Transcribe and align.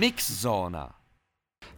Mixzona. 0.00 0.90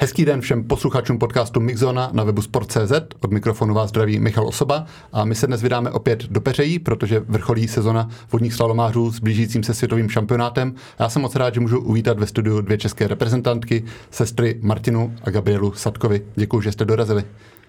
Hezký 0.00 0.25
den 0.25 0.41
všem 0.41 0.65
posluchačům 0.65 1.19
podcastu 1.19 1.60
Mixzona 1.60 2.10
na 2.12 2.24
webu 2.24 2.42
Sport.cz. 2.42 2.92
Od 3.20 3.30
mikrofonu 3.30 3.74
vás 3.74 3.88
zdraví 3.88 4.20
Michal 4.20 4.48
Osoba 4.48 4.87
a 5.12 5.24
my 5.24 5.34
se 5.34 5.47
dnes 5.47 5.62
vydáme 5.62 5.91
opět 5.91 6.24
do 6.24 6.41
Peřejí, 6.41 6.78
protože 6.78 7.20
vrcholí 7.20 7.69
sezona 7.69 8.09
vodních 8.33 8.55
slalomářů 8.55 9.12
s 9.12 9.20
blížícím 9.20 9.62
se 9.62 9.74
světovým 9.74 10.09
šampionátem. 10.09 10.74
Já 10.98 11.09
jsem 11.09 11.23
moc 11.23 11.37
rád, 11.37 11.55
že 11.55 11.61
můžu 11.61 11.80
uvítat 11.80 12.19
ve 12.19 12.27
studiu 12.27 12.61
dvě 12.61 12.78
české 12.78 13.09
reprezentantky, 13.09 13.84
sestry 14.11 14.59
Martinu 14.62 15.14
a 15.25 15.30
Gabrielu 15.30 15.73
Sadkovi. 15.73 16.27
Děkuji, 16.36 16.61
že 16.61 16.73
jste 16.73 16.84
dorazili. 16.84 17.25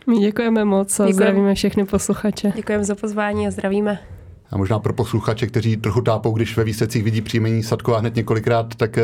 My 0.08 0.18
děkujeme 0.18 0.66
moc 0.66 1.00
a 1.00 1.04
Děkujem. 1.04 1.14
zdravíme 1.14 1.56
všechny 1.56 1.86
posluchače. 1.86 2.54
Děkujeme 2.56 2.84
za 2.84 2.96
pozvání 2.96 3.48
a 3.48 3.52
zdravíme. 3.52 4.00
A 4.54 4.58
možná 4.58 4.80
pro 4.80 4.94
posluchače, 4.94 5.48
kteří 5.48 5.78
trochu 5.78 6.02
tápou, 6.02 6.32
když 6.32 6.58
ve 6.58 6.64
výsledcích 6.64 7.04
vidí 7.04 7.22
příjmení 7.22 7.64
Sadková 7.64 8.00
hned 8.00 8.16
několikrát, 8.16 8.76
tak 8.76 8.98
eh, 8.98 9.04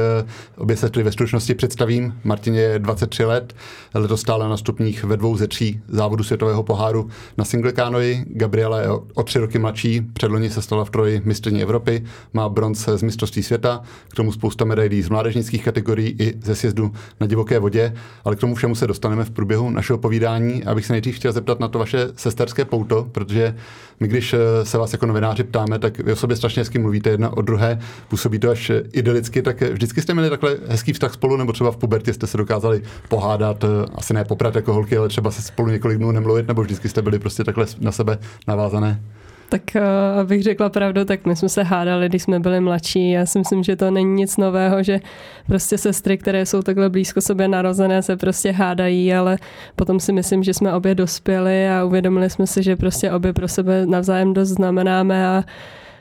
obě 0.58 0.78
sestry 0.78 1.04
ve 1.04 1.12
stručnosti 1.12 1.56
představím. 1.56 2.14
Martině 2.24 2.60
je 2.60 2.80
23 2.80 3.26
let, 3.26 3.54
letos 3.94 4.22
stále 4.22 4.50
na 4.50 4.58
stupních 4.58 5.04
ve 5.04 5.18
dvou 5.18 5.38
ze 5.38 5.48
tří 5.48 5.82
závodu 5.88 6.24
světového 6.24 6.64
poháru 6.64 7.10
na 7.38 7.46
single 7.46 7.72
kánoji. 7.72 8.26
Gabriela 8.28 8.82
je 8.82 8.88
o 9.14 9.24
tři 9.24 9.40
roky 9.40 9.60
mladší, 9.60 10.02
předloni 10.02 10.50
se 10.50 10.62
stala 10.62 10.86
v 10.86 10.90
troji 10.90 11.22
mistrní 11.26 11.62
Evropy, 11.62 12.04
má 12.34 12.50
bronz 12.50 12.90
z 12.96 13.04
mistrovství 13.04 13.44
světa, 13.44 13.82
k 14.10 14.16
tomu 14.16 14.32
spousta 14.32 14.66
medailí 14.66 15.02
z 15.02 15.10
mládežnických 15.10 15.64
kategorií 15.64 16.16
i 16.20 16.34
ze 16.44 16.56
sjezdu 16.56 16.92
na 17.20 17.28
divoké 17.28 17.60
vodě, 17.60 17.94
ale 18.26 18.36
k 18.36 18.40
tomu 18.40 18.56
všemu 18.56 18.76
se 18.76 18.88
dostaneme 18.88 19.26
v 19.26 19.32
průběhu 19.32 19.70
našeho 19.70 20.00
povídání. 20.00 20.64
Abych 20.64 20.86
se 20.86 20.94
nejdřív 20.94 21.16
chtěl 21.16 21.32
zeptat 21.32 21.60
na 21.60 21.68
to 21.68 21.80
vaše 21.80 22.08
sesterské 22.16 22.66
pouto, 22.66 23.08
protože 23.12 23.56
my, 24.00 24.08
když 24.08 24.34
eh, 24.34 24.66
se 24.66 24.78
vás 24.78 24.94
jako 24.94 25.06
novináři 25.06 25.39
ptáme, 25.44 25.80
tak 25.80 26.00
vy 26.00 26.14
o 26.14 26.16
sobě 26.16 26.38
strašně 26.38 26.62
hezky 26.62 26.80
mluvíte 26.80 27.10
jedna 27.10 27.38
o 27.38 27.42
druhé, 27.42 27.80
působí 28.08 28.40
to 28.40 28.50
až 28.50 28.72
idylicky, 28.94 29.42
tak 29.42 29.62
vždycky 29.62 30.02
jste 30.02 30.14
měli 30.14 30.30
takhle 30.30 30.58
hezký 30.68 30.94
vztah 30.94 31.14
spolu, 31.14 31.38
nebo 31.38 31.54
třeba 31.54 31.72
v 31.72 31.78
pubertě 31.78 32.14
jste 32.14 32.28
se 32.28 32.38
dokázali 32.38 32.82
pohádat, 33.10 33.64
eh, 33.64 33.68
asi 33.96 34.14
ne 34.14 34.26
poprat 34.26 34.56
jako 34.56 34.74
holky, 34.74 34.98
ale 34.98 35.10
třeba 35.10 35.32
se 35.32 35.42
spolu 35.42 35.70
několik 35.70 35.98
dnů 35.98 36.12
nemluvit, 36.12 36.48
nebo 36.48 36.62
vždycky 36.62 36.90
jste 36.90 37.02
byli 37.02 37.20
prostě 37.20 37.44
takhle 37.44 37.66
na 37.80 37.92
sebe 37.92 38.18
navázané? 38.48 39.02
Tak 39.50 39.62
uh, 39.76 40.20
abych 40.20 40.44
řekla 40.44 40.70
pravdu, 40.70 41.06
tak 41.06 41.26
my 41.26 41.36
jsme 41.36 41.50
se 41.50 41.64
hádali, 41.64 42.10
když 42.10 42.24
jsme 42.24 42.40
byli 42.40 42.60
mladší. 42.60 43.12
Já 43.12 43.26
si 43.26 43.40
myslím, 43.40 43.64
že 43.64 43.76
to 43.76 43.92
není 43.92 44.14
nic 44.14 44.38
nového, 44.38 44.84
že 44.84 45.00
prostě 45.48 45.78
sestry, 45.78 46.18
které 46.18 46.46
jsou 46.46 46.62
takhle 46.62 46.90
blízko 46.90 47.22
sobě 47.22 47.48
narozené, 47.48 48.02
se 48.02 48.18
prostě 48.18 48.52
hádají, 48.52 49.14
ale 49.14 49.38
potom 49.76 50.00
si 50.00 50.14
myslím, 50.14 50.44
že 50.44 50.54
jsme 50.54 50.74
obě 50.74 50.96
dospěli 50.96 51.70
a 51.70 51.84
uvědomili 51.84 52.30
jsme 52.30 52.48
si, 52.48 52.64
že 52.64 52.76
prostě 52.76 53.12
obě 53.12 53.34
pro 53.34 53.48
sebe 53.48 53.86
navzájem 53.86 54.34
dost 54.34 54.50
znamenáme 54.50 55.28
a 55.28 55.44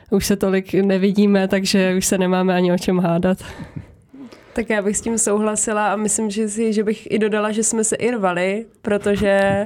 už 0.09 0.25
se 0.25 0.35
tolik 0.35 0.73
nevidíme, 0.73 1.47
takže 1.47 1.95
už 1.97 2.05
se 2.05 2.17
nemáme 2.17 2.55
ani 2.55 2.73
o 2.73 2.77
čem 2.77 2.99
hádat. 2.99 3.37
Tak 4.53 4.69
já 4.69 4.81
bych 4.81 4.97
s 4.97 5.01
tím 5.01 5.17
souhlasila 5.17 5.93
a 5.93 5.95
myslím 5.95 6.29
že 6.29 6.49
si, 6.49 6.73
že 6.73 6.83
bych 6.83 7.11
i 7.11 7.19
dodala, 7.19 7.51
že 7.51 7.63
jsme 7.63 7.83
se 7.83 7.95
i 7.95 8.11
rvali, 8.11 8.65
protože 8.81 9.65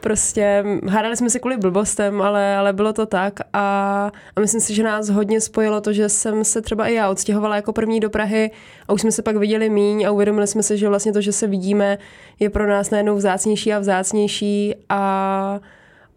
Prostě 0.00 0.64
hádali 0.88 1.16
jsme 1.16 1.30
se 1.30 1.38
kvůli 1.38 1.56
blbostem, 1.56 2.22
ale, 2.22 2.56
ale 2.56 2.72
bylo 2.72 2.92
to 2.92 3.06
tak 3.06 3.40
a, 3.52 4.10
a 4.36 4.40
myslím 4.40 4.60
si, 4.60 4.74
že 4.74 4.82
nás 4.82 5.08
hodně 5.08 5.40
spojilo 5.40 5.80
to, 5.80 5.92
že 5.92 6.08
jsem 6.08 6.44
se 6.44 6.62
třeba 6.62 6.86
i 6.86 6.94
já 6.94 7.10
odstěhovala 7.10 7.56
jako 7.56 7.72
první 7.72 8.00
do 8.00 8.10
Prahy 8.10 8.50
a 8.88 8.92
už 8.92 9.00
jsme 9.00 9.12
se 9.12 9.22
pak 9.22 9.36
viděli 9.36 9.70
míň 9.70 10.04
a 10.04 10.10
uvědomili 10.10 10.46
jsme 10.46 10.62
se, 10.62 10.76
že 10.76 10.88
vlastně 10.88 11.12
to, 11.12 11.20
že 11.20 11.32
se 11.32 11.46
vidíme, 11.46 11.98
je 12.40 12.50
pro 12.50 12.66
nás 12.66 12.90
najednou 12.90 13.16
vzácnější 13.16 13.72
a 13.72 13.78
vzácnější 13.78 14.74
a 14.88 15.60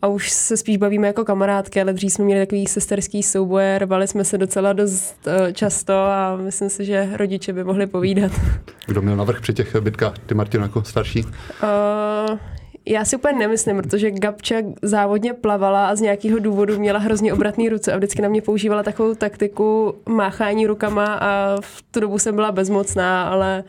a 0.02 0.08
už 0.08 0.32
se 0.32 0.58
spíš 0.58 0.78
bavíme 0.78 1.08
jako 1.08 1.26
kamarádky, 1.26 1.82
ale 1.82 1.94
dřív 1.94 2.14
jsme 2.14 2.26
měli 2.26 2.46
takový 2.46 2.68
sesterský 2.68 3.24
souboje, 3.24 3.80
rvali 3.80 4.08
jsme 4.08 4.24
se 4.24 4.38
docela 4.38 4.74
dost 4.74 5.28
uh, 5.28 5.52
často 5.52 5.94
a 5.94 6.36
myslím 6.36 6.70
si, 6.70 6.86
že 6.86 7.10
rodiče 7.14 7.54
by 7.54 7.64
mohli 7.64 7.88
povídat. 7.88 8.32
Kdo 8.86 9.02
měl 9.02 9.16
navrh 9.16 9.42
při 9.42 9.54
těch 9.54 9.76
bitkách? 9.76 10.20
Ty 10.20 10.34
Martin 10.34 10.62
jako 10.62 10.84
starší? 10.84 11.24
Uh, 11.24 12.38
já 12.88 13.06
si 13.06 13.16
úplně 13.16 13.40
nemyslím, 13.40 13.78
protože 13.78 14.12
Gabča 14.12 14.56
závodně 14.82 15.34
plavala 15.34 15.88
a 15.88 15.96
z 15.96 16.02
nějakého 16.02 16.40
důvodu 16.40 16.80
měla 16.80 17.00
hrozně 17.00 17.34
obratné 17.34 17.70
ruce 17.70 17.94
a 17.94 17.98
vždycky 17.98 18.22
na 18.22 18.30
mě 18.30 18.42
používala 18.42 18.84
takovou 18.84 19.16
taktiku 19.16 19.96
máchání 20.10 20.68
rukama 20.68 21.14
a 21.14 21.56
v 21.62 21.84
tu 21.92 22.00
dobu 22.00 22.20
jsem 22.20 22.36
byla 22.36 22.52
bezmocná, 22.52 23.24
ale 23.24 23.64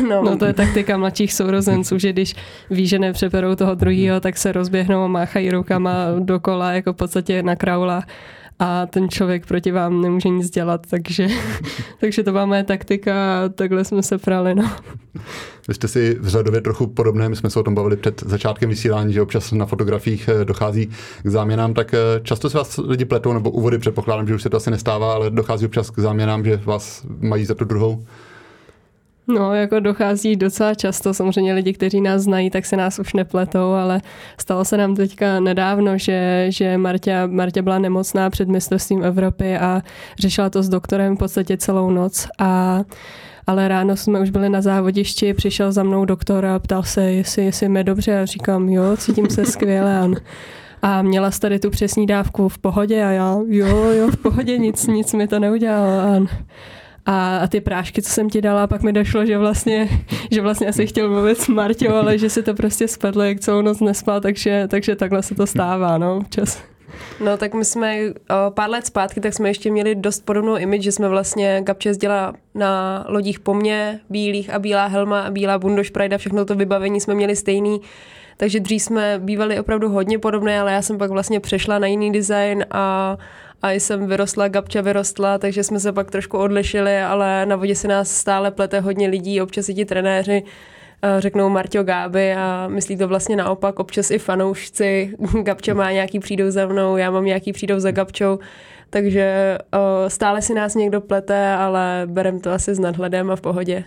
Uh, 0.00 0.08
no. 0.08 0.22
no 0.22 0.38
to 0.38 0.44
je 0.44 0.52
taktika 0.52 0.96
mladších 0.96 1.32
sourozenců, 1.32 1.98
že 1.98 2.12
když 2.12 2.34
ví, 2.70 2.86
že 2.86 2.98
nepřeperou 2.98 3.54
toho 3.54 3.74
druhého, 3.74 4.20
tak 4.20 4.36
se 4.36 4.52
rozběhnou 4.52 5.02
a 5.02 5.06
máchají 5.06 5.50
rukama 5.50 5.94
dokola, 6.18 6.72
jako 6.72 6.92
v 6.92 6.96
podstatě 6.96 7.42
na 7.42 7.56
kraula 7.56 8.02
a 8.60 8.86
ten 8.86 9.08
člověk 9.08 9.46
proti 9.46 9.72
vám 9.72 10.00
nemůže 10.00 10.28
nic 10.28 10.50
dělat, 10.50 10.86
takže, 10.90 11.28
takže 12.00 12.22
to 12.22 12.32
byla 12.32 12.46
moje 12.46 12.64
taktika 12.64 13.44
a 13.44 13.48
takhle 13.48 13.84
jsme 13.84 14.02
se 14.02 14.18
prali. 14.18 14.54
No. 14.54 14.70
Vy 15.68 15.74
jste 15.74 15.88
si 15.88 16.16
v 16.20 16.28
řadově 16.28 16.60
trochu 16.60 16.86
podobné, 16.86 17.28
my 17.28 17.36
jsme 17.36 17.50
se 17.50 17.60
o 17.60 17.62
tom 17.62 17.74
bavili 17.74 17.96
před 17.96 18.22
začátkem 18.26 18.70
vysílání, 18.70 19.12
že 19.12 19.22
občas 19.22 19.52
na 19.52 19.66
fotografiích 19.66 20.28
eh, 20.28 20.44
dochází 20.44 20.90
k 21.22 21.26
záměnám, 21.26 21.74
tak 21.74 21.94
eh, 21.94 22.20
často 22.22 22.50
se 22.50 22.58
vás 22.58 22.80
lidi 22.84 23.04
pletou, 23.04 23.32
nebo 23.32 23.50
úvody 23.50 23.78
předpokládám, 23.78 24.26
že 24.26 24.34
už 24.34 24.42
se 24.42 24.50
to 24.50 24.56
asi 24.56 24.70
nestává, 24.70 25.14
ale 25.14 25.30
dochází 25.30 25.66
občas 25.66 25.90
k 25.90 25.98
záměnám, 25.98 26.44
že 26.44 26.60
vás 26.64 27.06
mají 27.20 27.44
za 27.44 27.54
tu 27.54 27.64
druhou. 27.64 28.04
No, 29.34 29.54
jako 29.54 29.80
dochází 29.80 30.36
docela 30.36 30.74
často, 30.74 31.14
samozřejmě 31.14 31.52
lidi, 31.54 31.72
kteří 31.72 32.00
nás 32.00 32.22
znají, 32.22 32.50
tak 32.50 32.66
se 32.66 32.76
nás 32.76 32.98
už 32.98 33.12
nepletou, 33.12 33.72
ale 33.72 34.00
stalo 34.38 34.64
se 34.64 34.76
nám 34.76 34.94
teďka 34.96 35.40
nedávno, 35.40 35.98
že, 35.98 36.46
že 36.48 36.78
Marta, 36.78 37.26
Marta 37.26 37.62
byla 37.62 37.78
nemocná 37.78 38.30
před 38.30 38.48
mistrovstvím 38.48 39.04
Evropy 39.04 39.56
a 39.56 39.82
řešila 40.18 40.50
to 40.50 40.62
s 40.62 40.68
doktorem 40.68 41.16
v 41.16 41.18
podstatě 41.18 41.56
celou 41.56 41.90
noc 41.90 42.28
a 42.38 42.80
ale 43.46 43.68
ráno 43.68 43.96
jsme 43.96 44.20
už 44.20 44.30
byli 44.30 44.48
na 44.48 44.62
závodišti, 44.62 45.34
přišel 45.34 45.72
za 45.72 45.82
mnou 45.82 46.04
doktor 46.04 46.46
a 46.46 46.58
ptal 46.58 46.82
se, 46.82 47.02
jestli, 47.02 47.44
jestli 47.44 47.68
mi 47.68 47.84
dobře 47.84 48.20
a 48.20 48.26
říkám, 48.26 48.68
jo, 48.68 48.96
cítím 48.96 49.30
se 49.30 49.44
skvěle. 49.44 49.98
A, 49.98 50.08
a 50.82 51.02
měla 51.02 51.30
jsi 51.30 51.40
tady 51.40 51.58
tu 51.58 51.70
přesní 51.70 52.06
dávku 52.06 52.48
v 52.48 52.58
pohodě 52.58 53.04
a 53.04 53.10
já, 53.10 53.36
jo, 53.48 53.90
jo, 53.90 54.10
v 54.10 54.16
pohodě, 54.16 54.58
nic, 54.58 54.86
nic 54.86 55.12
mi 55.12 55.28
to 55.28 55.38
neudělalo. 55.38 56.00
A, 56.00 56.26
a, 57.06 57.46
ty 57.48 57.60
prášky, 57.60 58.02
co 58.02 58.10
jsem 58.10 58.30
ti 58.30 58.40
dala, 58.40 58.66
pak 58.66 58.82
mi 58.82 58.92
došlo, 58.92 59.26
že 59.26 59.38
vlastně, 59.38 59.88
že 60.30 60.42
vlastně 60.42 60.66
asi 60.66 60.86
chtěl 60.86 61.10
mluvit 61.10 61.38
s 61.38 61.48
Marťou, 61.48 61.94
ale 61.94 62.18
že 62.18 62.30
si 62.30 62.42
to 62.42 62.54
prostě 62.54 62.88
spadlo, 62.88 63.22
jak 63.22 63.40
celou 63.40 63.62
noc 63.62 63.80
nespal, 63.80 64.20
takže, 64.20 64.64
takže 64.70 64.96
takhle 64.96 65.22
se 65.22 65.34
to 65.34 65.46
stává, 65.46 65.98
no, 65.98 66.16
občas. 66.16 66.62
No 67.24 67.36
tak 67.36 67.54
my 67.54 67.64
jsme 67.64 67.98
o, 68.00 68.50
pár 68.50 68.70
let 68.70 68.86
zpátky, 68.86 69.20
tak 69.20 69.34
jsme 69.34 69.48
ještě 69.48 69.70
měli 69.70 69.94
dost 69.94 70.24
podobnou 70.24 70.56
image, 70.56 70.82
že 70.82 70.92
jsme 70.92 71.08
vlastně 71.08 71.62
Gabče 71.64 71.88
jezdila 71.88 72.34
na 72.54 73.04
lodích 73.08 73.40
po 73.40 73.54
mně, 73.54 74.00
bílých 74.10 74.54
a 74.54 74.58
bílá 74.58 74.86
helma 74.86 75.20
a 75.20 75.30
bílá 75.30 75.58
bundošprajda, 75.58 76.18
všechno 76.18 76.44
to 76.44 76.54
vybavení 76.54 77.00
jsme 77.00 77.14
měli 77.14 77.36
stejný. 77.36 77.80
Takže 78.36 78.60
dřív 78.60 78.82
jsme 78.82 79.18
bývali 79.18 79.60
opravdu 79.60 79.88
hodně 79.88 80.18
podobné, 80.18 80.60
ale 80.60 80.72
já 80.72 80.82
jsem 80.82 80.98
pak 80.98 81.10
vlastně 81.10 81.40
přešla 81.40 81.78
na 81.78 81.86
jiný 81.86 82.12
design 82.12 82.64
a, 82.70 83.16
a 83.62 83.70
jsem 83.70 84.06
vyrostla, 84.06 84.48
Gabča 84.48 84.80
vyrostla, 84.80 85.38
takže 85.38 85.64
jsme 85.64 85.80
se 85.80 85.92
pak 85.92 86.10
trošku 86.10 86.38
odlišili, 86.38 87.00
ale 87.00 87.46
na 87.46 87.56
vodě 87.56 87.74
se 87.74 87.88
nás 87.88 88.10
stále 88.10 88.50
plete 88.50 88.80
hodně 88.80 89.08
lidí, 89.08 89.40
občas 89.40 89.68
i 89.68 89.74
ti 89.74 89.84
trenéři 89.84 90.42
eh, 91.02 91.20
řeknou 91.20 91.48
Marťo 91.48 91.82
Gáby 91.82 92.34
a 92.34 92.68
myslí 92.68 92.96
to 92.96 93.08
vlastně 93.08 93.36
naopak, 93.36 93.78
občas 93.78 94.10
i 94.10 94.18
fanoušci, 94.18 95.14
Gabča 95.42 95.74
má 95.74 95.92
nějaký 95.92 96.18
přijdou 96.18 96.50
za 96.50 96.66
mnou, 96.66 96.96
já 96.96 97.10
mám 97.10 97.24
nějaký 97.24 97.52
přijdou 97.52 97.78
za 97.78 97.90
Gabčou, 97.90 98.38
takže 98.90 99.58
eh, 99.72 100.10
stále 100.10 100.42
si 100.42 100.54
nás 100.54 100.74
někdo 100.74 101.00
plete, 101.00 101.48
ale 101.48 102.02
berem 102.06 102.40
to 102.40 102.50
asi 102.50 102.74
s 102.74 102.78
nadhledem 102.78 103.30
a 103.30 103.36
v 103.36 103.40
pohodě. 103.40 103.84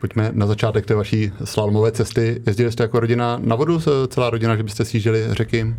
Pojďme 0.00 0.30
na 0.32 0.46
začátek 0.46 0.86
té 0.86 0.94
vaší 0.94 1.32
slalomové 1.44 1.92
cesty. 1.92 2.42
Jezdili 2.46 2.72
jste 2.72 2.82
jako 2.82 3.00
rodina 3.00 3.38
na 3.42 3.56
vodu, 3.56 3.80
celá 4.08 4.30
rodina, 4.30 4.56
že 4.56 4.62
byste 4.62 4.84
sjížděli 4.84 5.26
řeky? 5.30 5.74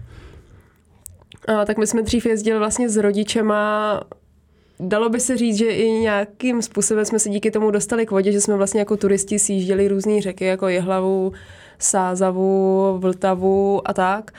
Tak 1.65 1.77
my 1.77 1.87
jsme 1.87 2.01
dřív 2.01 2.25
jezdili 2.25 2.59
vlastně 2.59 2.89
s 2.89 2.97
rodičema 2.97 3.99
Dalo 4.79 5.09
by 5.09 5.19
se 5.19 5.37
říct, 5.37 5.57
že 5.57 5.65
i 5.65 5.91
nějakým 5.91 6.61
způsobem 6.61 7.05
jsme 7.05 7.19
se 7.19 7.29
díky 7.29 7.51
tomu 7.51 7.71
dostali 7.71 8.05
k 8.05 8.11
vodě, 8.11 8.31
že 8.31 8.41
jsme 8.41 8.55
vlastně 8.55 8.79
jako 8.79 8.97
turisti 8.97 9.39
sjížděli 9.39 9.87
různé 9.87 10.21
řeky, 10.21 10.45
jako 10.45 10.67
Jehlavu, 10.67 11.33
Sázavu, 11.79 12.97
Vltavu 12.97 13.81
a 13.85 13.93
tak. 13.93 14.31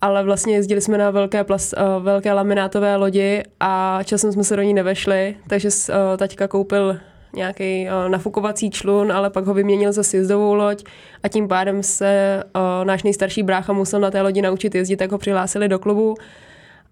Ale 0.00 0.24
vlastně 0.24 0.54
jezdili 0.54 0.80
jsme 0.80 0.98
na 0.98 1.10
velké, 1.10 1.44
plas, 1.44 1.74
uh, 1.78 2.04
velké 2.04 2.32
laminátové 2.32 2.96
lodi 2.96 3.42
a 3.60 4.00
časem 4.04 4.32
jsme 4.32 4.44
se 4.44 4.56
do 4.56 4.62
ní 4.62 4.74
nevešli, 4.74 5.36
takže 5.48 5.68
uh, 5.68 5.94
taťka 6.16 6.48
koupil 6.48 6.96
nějaký 7.34 7.88
nafukovací 8.08 8.70
člun, 8.70 9.12
ale 9.12 9.30
pak 9.30 9.44
ho 9.46 9.54
vyměnil 9.54 9.92
za 9.92 10.02
sjezdovou 10.02 10.54
loď 10.54 10.84
a 11.22 11.28
tím 11.28 11.48
pádem 11.48 11.82
se 11.82 12.42
náš 12.84 13.02
nejstarší 13.02 13.42
brácha 13.42 13.72
musel 13.72 14.00
na 14.00 14.10
té 14.10 14.22
lodi 14.22 14.42
naučit 14.42 14.74
jezdit, 14.74 14.96
tak 14.96 15.12
ho 15.12 15.18
přihlásili 15.18 15.68
do 15.68 15.78
klubu 15.78 16.14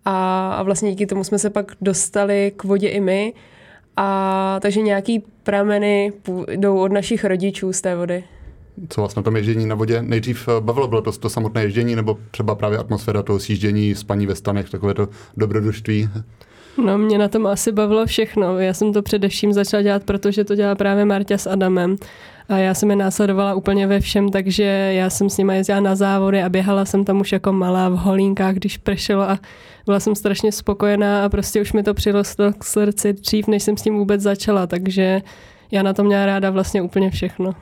a, 0.08 0.48
a 0.52 0.62
vlastně 0.62 0.90
díky 0.90 1.06
tomu 1.06 1.24
jsme 1.24 1.38
se 1.38 1.50
pak 1.50 1.72
dostali 1.80 2.52
k 2.56 2.64
vodě 2.64 2.88
i 2.88 3.00
my. 3.00 3.32
A 3.96 4.58
takže 4.62 4.80
nějaký 4.80 5.24
prameny 5.42 6.12
jdou 6.56 6.78
od 6.78 6.92
našich 6.92 7.24
rodičů 7.24 7.72
z 7.72 7.80
té 7.80 7.96
vody. 7.96 8.24
Co 8.88 9.00
vás 9.00 9.14
na 9.14 9.22
tom 9.22 9.36
ježdění 9.36 9.66
na 9.66 9.74
vodě 9.74 10.02
nejdřív 10.02 10.48
eh, 10.48 10.60
bavilo? 10.60 10.88
Bylo 10.88 11.02
to, 11.02 11.12
to 11.12 11.30
samotné 11.30 11.62
ježdění 11.62 11.96
nebo 11.96 12.18
třeba 12.30 12.54
právě 12.54 12.78
atmosféra 12.78 13.22
toho 13.22 13.38
sjíždění, 13.38 13.94
spaní 13.94 14.26
ve 14.26 14.34
stanech, 14.34 14.70
takové 14.70 14.94
to 14.94 15.08
dobrodružství? 15.36 16.08
No, 16.84 16.98
mě 16.98 17.18
na 17.18 17.28
tom 17.28 17.46
asi 17.46 17.72
bavilo 17.72 18.06
všechno. 18.06 18.58
Já 18.58 18.74
jsem 18.74 18.92
to 18.92 19.02
především 19.02 19.52
začala 19.52 19.82
dělat, 19.82 20.04
protože 20.04 20.44
to 20.44 20.54
dělá 20.54 20.74
právě 20.74 21.04
Marta 21.04 21.38
s 21.38 21.46
Adamem. 21.46 21.96
A 22.48 22.56
já 22.56 22.74
jsem 22.74 22.90
je 22.90 22.96
následovala 22.96 23.54
úplně 23.54 23.86
ve 23.86 24.00
všem, 24.00 24.28
takže 24.28 24.62
já 24.92 25.10
jsem 25.10 25.30
s 25.30 25.36
nimi 25.36 25.56
jezdila 25.56 25.80
na 25.80 25.94
závody 25.94 26.42
a 26.42 26.48
běhala 26.48 26.84
jsem 26.84 27.04
tam 27.04 27.20
už 27.20 27.32
jako 27.32 27.52
malá 27.52 27.88
v 27.88 27.96
holínkách, 27.96 28.54
když 28.54 28.76
pršelo 28.76 29.22
a 29.22 29.38
byla 29.86 30.00
jsem 30.00 30.14
strašně 30.14 30.52
spokojená 30.52 31.24
a 31.24 31.28
prostě 31.28 31.60
už 31.60 31.72
mi 31.72 31.82
to 31.82 31.94
přirostlo 31.94 32.52
k 32.52 32.64
srdci 32.64 33.12
dřív, 33.12 33.48
než 33.48 33.62
jsem 33.62 33.76
s 33.76 33.82
tím 33.82 33.98
vůbec 33.98 34.20
začala, 34.20 34.66
takže 34.66 35.22
já 35.70 35.82
na 35.82 35.92
to 35.92 36.04
měla 36.04 36.26
ráda 36.26 36.50
vlastně 36.50 36.82
úplně 36.82 37.10
všechno. 37.10 37.54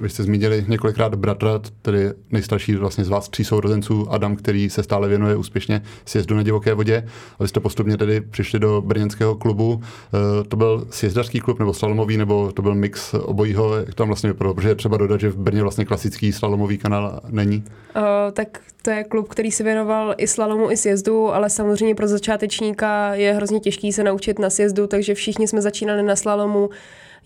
Vy 0.00 0.08
jste 0.08 0.22
zmínili 0.22 0.64
několikrát 0.68 1.14
bratra, 1.14 1.60
tedy 1.82 2.10
nejstarší 2.30 2.74
vlastně 2.74 3.04
z 3.04 3.08
vás 3.08 3.28
tří 3.28 3.44
sourozenců, 3.44 4.10
Adam, 4.10 4.36
který 4.36 4.70
se 4.70 4.82
stále 4.82 5.08
věnuje 5.08 5.36
úspěšně 5.36 5.82
sjezdu 6.04 6.36
na 6.36 6.42
divoké 6.42 6.74
vodě. 6.74 7.08
A 7.38 7.42
vy 7.42 7.48
jste 7.48 7.60
postupně 7.60 7.96
tedy 7.96 8.20
přišli 8.20 8.58
do 8.58 8.82
brněnského 8.86 9.34
klubu. 9.34 9.82
Eh, 9.82 10.44
to 10.44 10.56
byl 10.56 10.86
sjezdařský 10.90 11.40
klub 11.40 11.58
nebo 11.58 11.74
slalomový, 11.74 12.16
nebo 12.16 12.52
to 12.52 12.62
byl 12.62 12.74
mix 12.74 13.14
obojího? 13.14 13.76
Jak 13.76 13.94
tam 13.94 14.06
vlastně 14.06 14.32
vypadalo? 14.32 14.54
Protože 14.54 14.68
je 14.68 14.74
třeba 14.74 14.96
dodat, 14.96 15.20
že 15.20 15.28
v 15.28 15.36
Brně 15.36 15.62
vlastně 15.62 15.84
klasický 15.84 16.32
slalomový 16.32 16.78
kanál 16.78 17.20
není. 17.28 17.64
Uh, 17.96 18.02
tak 18.32 18.60
to 18.82 18.90
je 18.90 19.04
klub, 19.04 19.28
který 19.28 19.50
se 19.50 19.64
věnoval 19.64 20.14
i 20.18 20.26
slalomu, 20.26 20.70
i 20.70 20.76
sjezdu, 20.76 21.34
ale 21.34 21.50
samozřejmě 21.50 21.94
pro 21.94 22.08
začátečníka 22.08 23.14
je 23.14 23.32
hrozně 23.32 23.60
těžký 23.60 23.92
se 23.92 24.04
naučit 24.04 24.38
na 24.38 24.50
sjezdu, 24.50 24.86
takže 24.86 25.14
všichni 25.14 25.48
jsme 25.48 25.62
začínali 25.62 26.02
na 26.02 26.16
slalomu. 26.16 26.70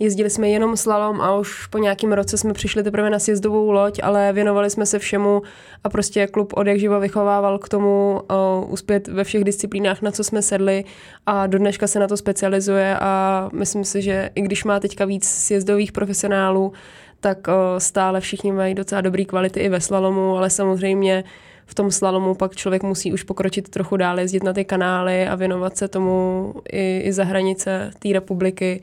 Jezdili 0.02 0.31
jsme 0.31 0.49
jenom 0.49 0.76
slalom 0.76 1.20
a 1.20 1.35
už 1.35 1.67
po 1.67 1.79
nějakém 1.79 2.12
roce 2.12 2.38
jsme 2.38 2.52
přišli 2.52 2.82
teprve 2.82 3.11
na 3.11 3.19
sjezdovou 3.19 3.70
loď, 3.70 4.00
ale 4.02 4.32
věnovali 4.32 4.70
jsme 4.70 4.87
se 4.87 4.99
všemu 4.99 5.43
a 5.85 5.88
prostě 5.88 6.26
klub 6.26 6.52
od 6.56 6.67
jak 6.67 6.79
živa 6.79 6.99
vychovával 6.99 7.58
k 7.58 7.69
tomu 7.69 8.20
uh, 8.31 8.73
uspět 8.73 9.08
ve 9.08 9.25
všech 9.25 9.44
disciplínách, 9.44 10.02
na 10.02 10.11
co 10.11 10.25
jsme 10.25 10.43
sedli 10.43 10.85
a 11.26 11.47
do 11.47 11.58
dneška 11.58 11.87
se 11.87 11.99
na 11.99 12.06
to 12.06 12.17
specializuje 12.17 12.97
a 13.00 13.49
myslím 13.52 13.85
si, 13.85 14.02
že 14.02 14.31
i 14.35 14.41
když 14.41 14.64
má 14.64 14.81
teďka 14.81 15.05
víc 15.05 15.29
sjezdových 15.29 15.93
profesionálů, 15.93 16.73
tak 17.20 17.49
uh, 17.49 17.55
stále 17.79 18.20
všichni 18.20 18.52
mají 18.52 18.75
docela 18.75 19.00
dobrý 19.00 19.26
kvality 19.26 19.61
i 19.61 19.69
ve 19.69 19.81
slalomu, 19.81 20.37
ale 20.37 20.50
samozřejmě 20.50 21.25
v 21.67 21.75
tom 21.75 21.91
slalomu 21.91 22.35
pak 22.35 22.56
člověk 22.56 22.82
musí 22.82 23.12
už 23.12 23.23
pokročit 23.23 23.69
trochu 23.69 23.97
dál, 23.97 24.20
jezdit 24.20 24.43
na 24.43 24.52
ty 24.52 24.64
kanály 24.64 25.29
a 25.29 25.35
věnovat 25.35 25.76
se 25.76 25.88
tomu 25.88 26.55
i, 26.73 27.00
i 27.05 27.12
za 27.12 27.25
hranice 27.25 27.91
té 27.99 28.08
republiky 28.12 28.82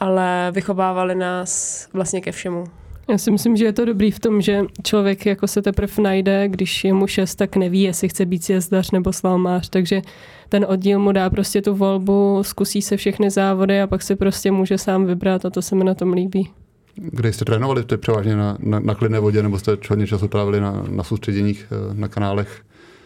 ale 0.00 0.52
vychovávali 0.54 1.14
nás 1.14 1.88
vlastně 1.92 2.20
ke 2.20 2.32
všemu. 2.32 2.64
Já 3.10 3.18
si 3.18 3.30
myslím, 3.30 3.56
že 3.56 3.64
je 3.64 3.72
to 3.72 3.84
dobrý 3.84 4.10
v 4.10 4.18
tom, 4.18 4.40
že 4.40 4.62
člověk 4.82 5.26
jako 5.26 5.46
se 5.46 5.62
teprve 5.62 6.02
najde, 6.02 6.48
když 6.48 6.84
je 6.84 6.92
mu 6.92 7.06
šest, 7.06 7.34
tak 7.34 7.56
neví, 7.56 7.82
jestli 7.82 8.08
chce 8.08 8.26
být 8.26 8.44
sjezdař 8.44 8.90
nebo 8.90 9.12
slalmář, 9.12 9.68
takže 9.68 10.02
ten 10.48 10.66
oddíl 10.68 10.98
mu 10.98 11.12
dá 11.12 11.30
prostě 11.30 11.62
tu 11.62 11.74
volbu, 11.74 12.38
zkusí 12.42 12.82
se 12.82 12.96
všechny 12.96 13.30
závody 13.30 13.80
a 13.80 13.86
pak 13.86 14.02
si 14.02 14.16
prostě 14.16 14.50
může 14.50 14.78
sám 14.78 15.06
vybrat 15.06 15.44
a 15.44 15.50
to 15.50 15.62
se 15.62 15.74
mi 15.74 15.84
na 15.84 15.94
tom 15.94 16.12
líbí. 16.12 16.50
Kde 16.94 17.32
jste 17.32 17.44
trénovali? 17.44 17.84
To 17.84 17.94
je 17.94 17.98
převážně 17.98 18.36
na, 18.36 18.56
na, 18.60 18.80
na 18.80 18.94
klidné 18.94 19.20
vodě 19.20 19.42
nebo 19.42 19.58
jste 19.58 19.76
hodně 19.88 20.06
času 20.06 20.28
trávili 20.28 20.60
na, 20.60 20.84
na 20.88 21.02
soustředěních 21.02 21.66
eh, 21.72 21.94
na 21.94 22.08
kanálech? 22.08 22.62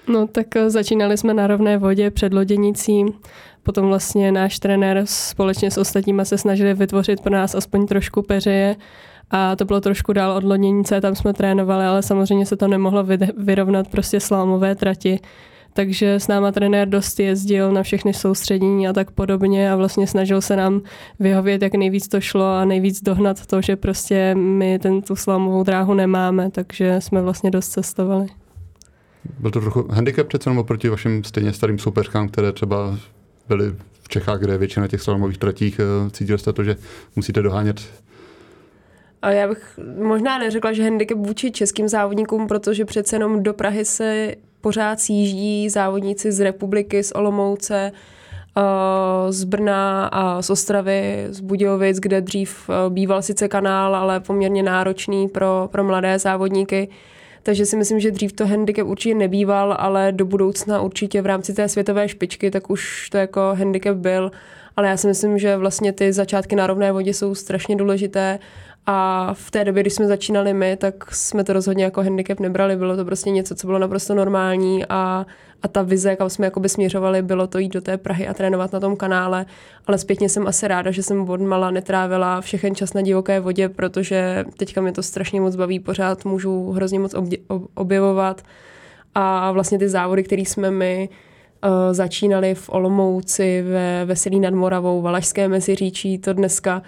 No 0.08 0.26
tak 0.26 0.56
eh, 0.56 0.70
začínali 0.70 1.18
jsme 1.18 1.34
na 1.34 1.46
rovné 1.46 1.78
vodě 1.78 2.10
před 2.10 2.34
loděnicí 2.34 3.04
Potom 3.64 3.86
vlastně 3.86 4.32
náš 4.32 4.58
trenér 4.58 5.02
společně 5.04 5.70
s 5.70 5.78
ostatníma 5.78 6.24
se 6.24 6.38
snažili 6.38 6.74
vytvořit 6.74 7.20
pro 7.20 7.32
nás 7.32 7.54
aspoň 7.54 7.86
trošku 7.86 8.22
peřeje 8.22 8.76
a 9.30 9.56
to 9.56 9.64
bylo 9.64 9.80
trošku 9.80 10.12
dál 10.12 10.36
od 10.36 10.44
Loděnice, 10.44 11.00
tam 11.00 11.14
jsme 11.14 11.32
trénovali, 11.32 11.84
ale 11.84 12.02
samozřejmě 12.02 12.46
se 12.46 12.56
to 12.56 12.68
nemohlo 12.68 13.06
vyrovnat 13.36 13.88
prostě 13.88 14.20
slámové 14.20 14.74
trati. 14.74 15.20
Takže 15.72 16.14
s 16.14 16.28
náma 16.28 16.52
trenér 16.52 16.88
dost 16.88 17.20
jezdil 17.20 17.72
na 17.72 17.82
všechny 17.82 18.14
soustředění 18.14 18.88
a 18.88 18.92
tak 18.92 19.10
podobně 19.10 19.72
a 19.72 19.76
vlastně 19.76 20.06
snažil 20.06 20.40
se 20.40 20.56
nám 20.56 20.80
vyhovět, 21.18 21.62
jak 21.62 21.74
nejvíc 21.74 22.08
to 22.08 22.20
šlo 22.20 22.44
a 22.44 22.64
nejvíc 22.64 23.02
dohnat 23.02 23.46
to, 23.46 23.60
že 23.60 23.76
prostě 23.76 24.34
my 24.34 24.78
ten, 24.78 25.02
tu 25.02 25.16
slámovou 25.16 25.62
dráhu 25.62 25.94
nemáme, 25.94 26.50
takže 26.50 27.00
jsme 27.00 27.22
vlastně 27.22 27.50
dost 27.50 27.68
cestovali. 27.68 28.43
Byl 29.38 29.50
to 29.50 29.60
trochu 29.60 29.86
handicap 29.90 30.26
přece 30.26 30.50
jenom 30.50 30.58
oproti 30.58 30.88
vašim 30.88 31.24
stejně 31.24 31.52
starým 31.52 31.78
soupeřkám, 31.78 32.28
které 32.28 32.52
třeba 32.52 32.98
byli 33.48 33.74
v 34.02 34.08
Čechách, 34.08 34.40
kde 34.40 34.52
je 34.52 34.58
většina 34.58 34.88
těch 34.88 35.00
slalomových 35.00 35.38
tratích, 35.38 35.80
eh, 35.80 36.10
cítil 36.10 36.38
jste 36.38 36.52
to, 36.52 36.64
že 36.64 36.76
musíte 37.16 37.42
dohánět 37.42 38.04
a 39.24 39.30
já 39.30 39.48
bych 39.48 39.78
možná 40.02 40.38
neřekla, 40.38 40.72
že 40.72 40.82
handicap 40.82 41.18
vůči 41.18 41.50
českým 41.50 41.88
závodníkům, 41.88 42.46
protože 42.46 42.84
přece 42.84 43.16
jenom 43.16 43.42
do 43.42 43.54
Prahy 43.54 43.84
se 43.84 44.34
pořád 44.60 45.00
sjíždí 45.00 45.68
závodníci 45.68 46.32
z 46.32 46.40
republiky, 46.40 47.02
z 47.02 47.12
Olomouce, 47.12 47.92
eh, 48.56 49.32
z 49.32 49.44
Brna 49.44 50.06
a 50.06 50.42
z 50.42 50.50
Ostravy, 50.50 51.26
z 51.28 51.40
Budějovic, 51.40 51.98
kde 51.98 52.20
dřív 52.20 52.70
eh, 52.70 52.90
býval 52.90 53.22
sice 53.22 53.48
kanál, 53.48 53.96
ale 53.96 54.20
poměrně 54.20 54.62
náročný 54.62 55.28
pro, 55.28 55.68
pro 55.72 55.84
mladé 55.84 56.18
závodníky. 56.18 56.88
Takže 57.44 57.66
si 57.66 57.76
myslím, 57.76 58.00
že 58.00 58.10
dřív 58.10 58.32
to 58.32 58.46
handicap 58.46 58.86
určitě 58.86 59.14
nebýval, 59.14 59.76
ale 59.78 60.12
do 60.12 60.24
budoucna 60.24 60.80
určitě 60.80 61.22
v 61.22 61.26
rámci 61.26 61.54
té 61.54 61.68
světové 61.68 62.08
špičky, 62.08 62.50
tak 62.50 62.70
už 62.70 63.10
to 63.10 63.16
jako 63.16 63.40
handicap 63.58 63.96
byl. 63.96 64.30
Ale 64.76 64.88
já 64.88 64.96
si 64.96 65.06
myslím, 65.06 65.38
že 65.38 65.56
vlastně 65.56 65.92
ty 65.92 66.12
začátky 66.12 66.56
na 66.56 66.66
rovné 66.66 66.92
vodě 66.92 67.14
jsou 67.14 67.34
strašně 67.34 67.76
důležité 67.76 68.38
a 68.86 69.30
v 69.34 69.50
té 69.50 69.64
době, 69.64 69.82
když 69.82 69.94
jsme 69.94 70.06
začínali 70.06 70.54
my, 70.54 70.76
tak 70.76 71.14
jsme 71.14 71.44
to 71.44 71.52
rozhodně 71.52 71.84
jako 71.84 72.02
handicap 72.02 72.40
nebrali. 72.40 72.76
Bylo 72.76 72.96
to 72.96 73.04
prostě 73.04 73.30
něco, 73.30 73.54
co 73.54 73.66
bylo 73.66 73.78
naprosto 73.78 74.14
normální 74.14 74.84
a, 74.88 75.26
a 75.64 75.68
ta 75.68 75.82
vize, 75.82 76.16
kam 76.16 76.30
jsme 76.30 76.46
jakoby 76.46 76.68
směřovali, 76.68 77.22
bylo 77.22 77.46
to 77.46 77.58
jít 77.58 77.72
do 77.72 77.80
té 77.80 77.96
Prahy 77.96 78.28
a 78.28 78.34
trénovat 78.34 78.72
na 78.72 78.80
tom 78.80 78.96
kanále. 78.96 79.46
Ale 79.86 79.98
zpětně 79.98 80.28
jsem 80.28 80.46
asi 80.46 80.68
ráda, 80.68 80.90
že 80.90 81.02
jsem 81.02 81.30
od 81.30 81.40
mala 81.40 81.70
netrávila 81.70 82.40
všechen 82.40 82.74
čas 82.74 82.92
na 82.92 83.00
divoké 83.00 83.40
vodě, 83.40 83.68
protože 83.68 84.44
teďka 84.56 84.80
mě 84.80 84.92
to 84.92 85.02
strašně 85.02 85.40
moc 85.40 85.56
baví, 85.56 85.80
pořád 85.80 86.24
můžu 86.24 86.70
hrozně 86.70 86.98
moc 86.98 87.14
objevovat. 87.74 88.42
A 89.14 89.52
vlastně 89.52 89.78
ty 89.78 89.88
závody, 89.88 90.22
které 90.22 90.42
jsme 90.42 90.70
my 90.70 91.08
uh, 91.64 91.70
začínali 91.92 92.54
v 92.54 92.68
Olomouci, 92.68 93.62
ve 93.62 94.04
Veselí 94.04 94.40
nad 94.40 94.54
Moravou, 94.54 95.02
Valašské 95.02 95.48
meziříčí, 95.48 96.18
to 96.18 96.32
dneska 96.32 96.82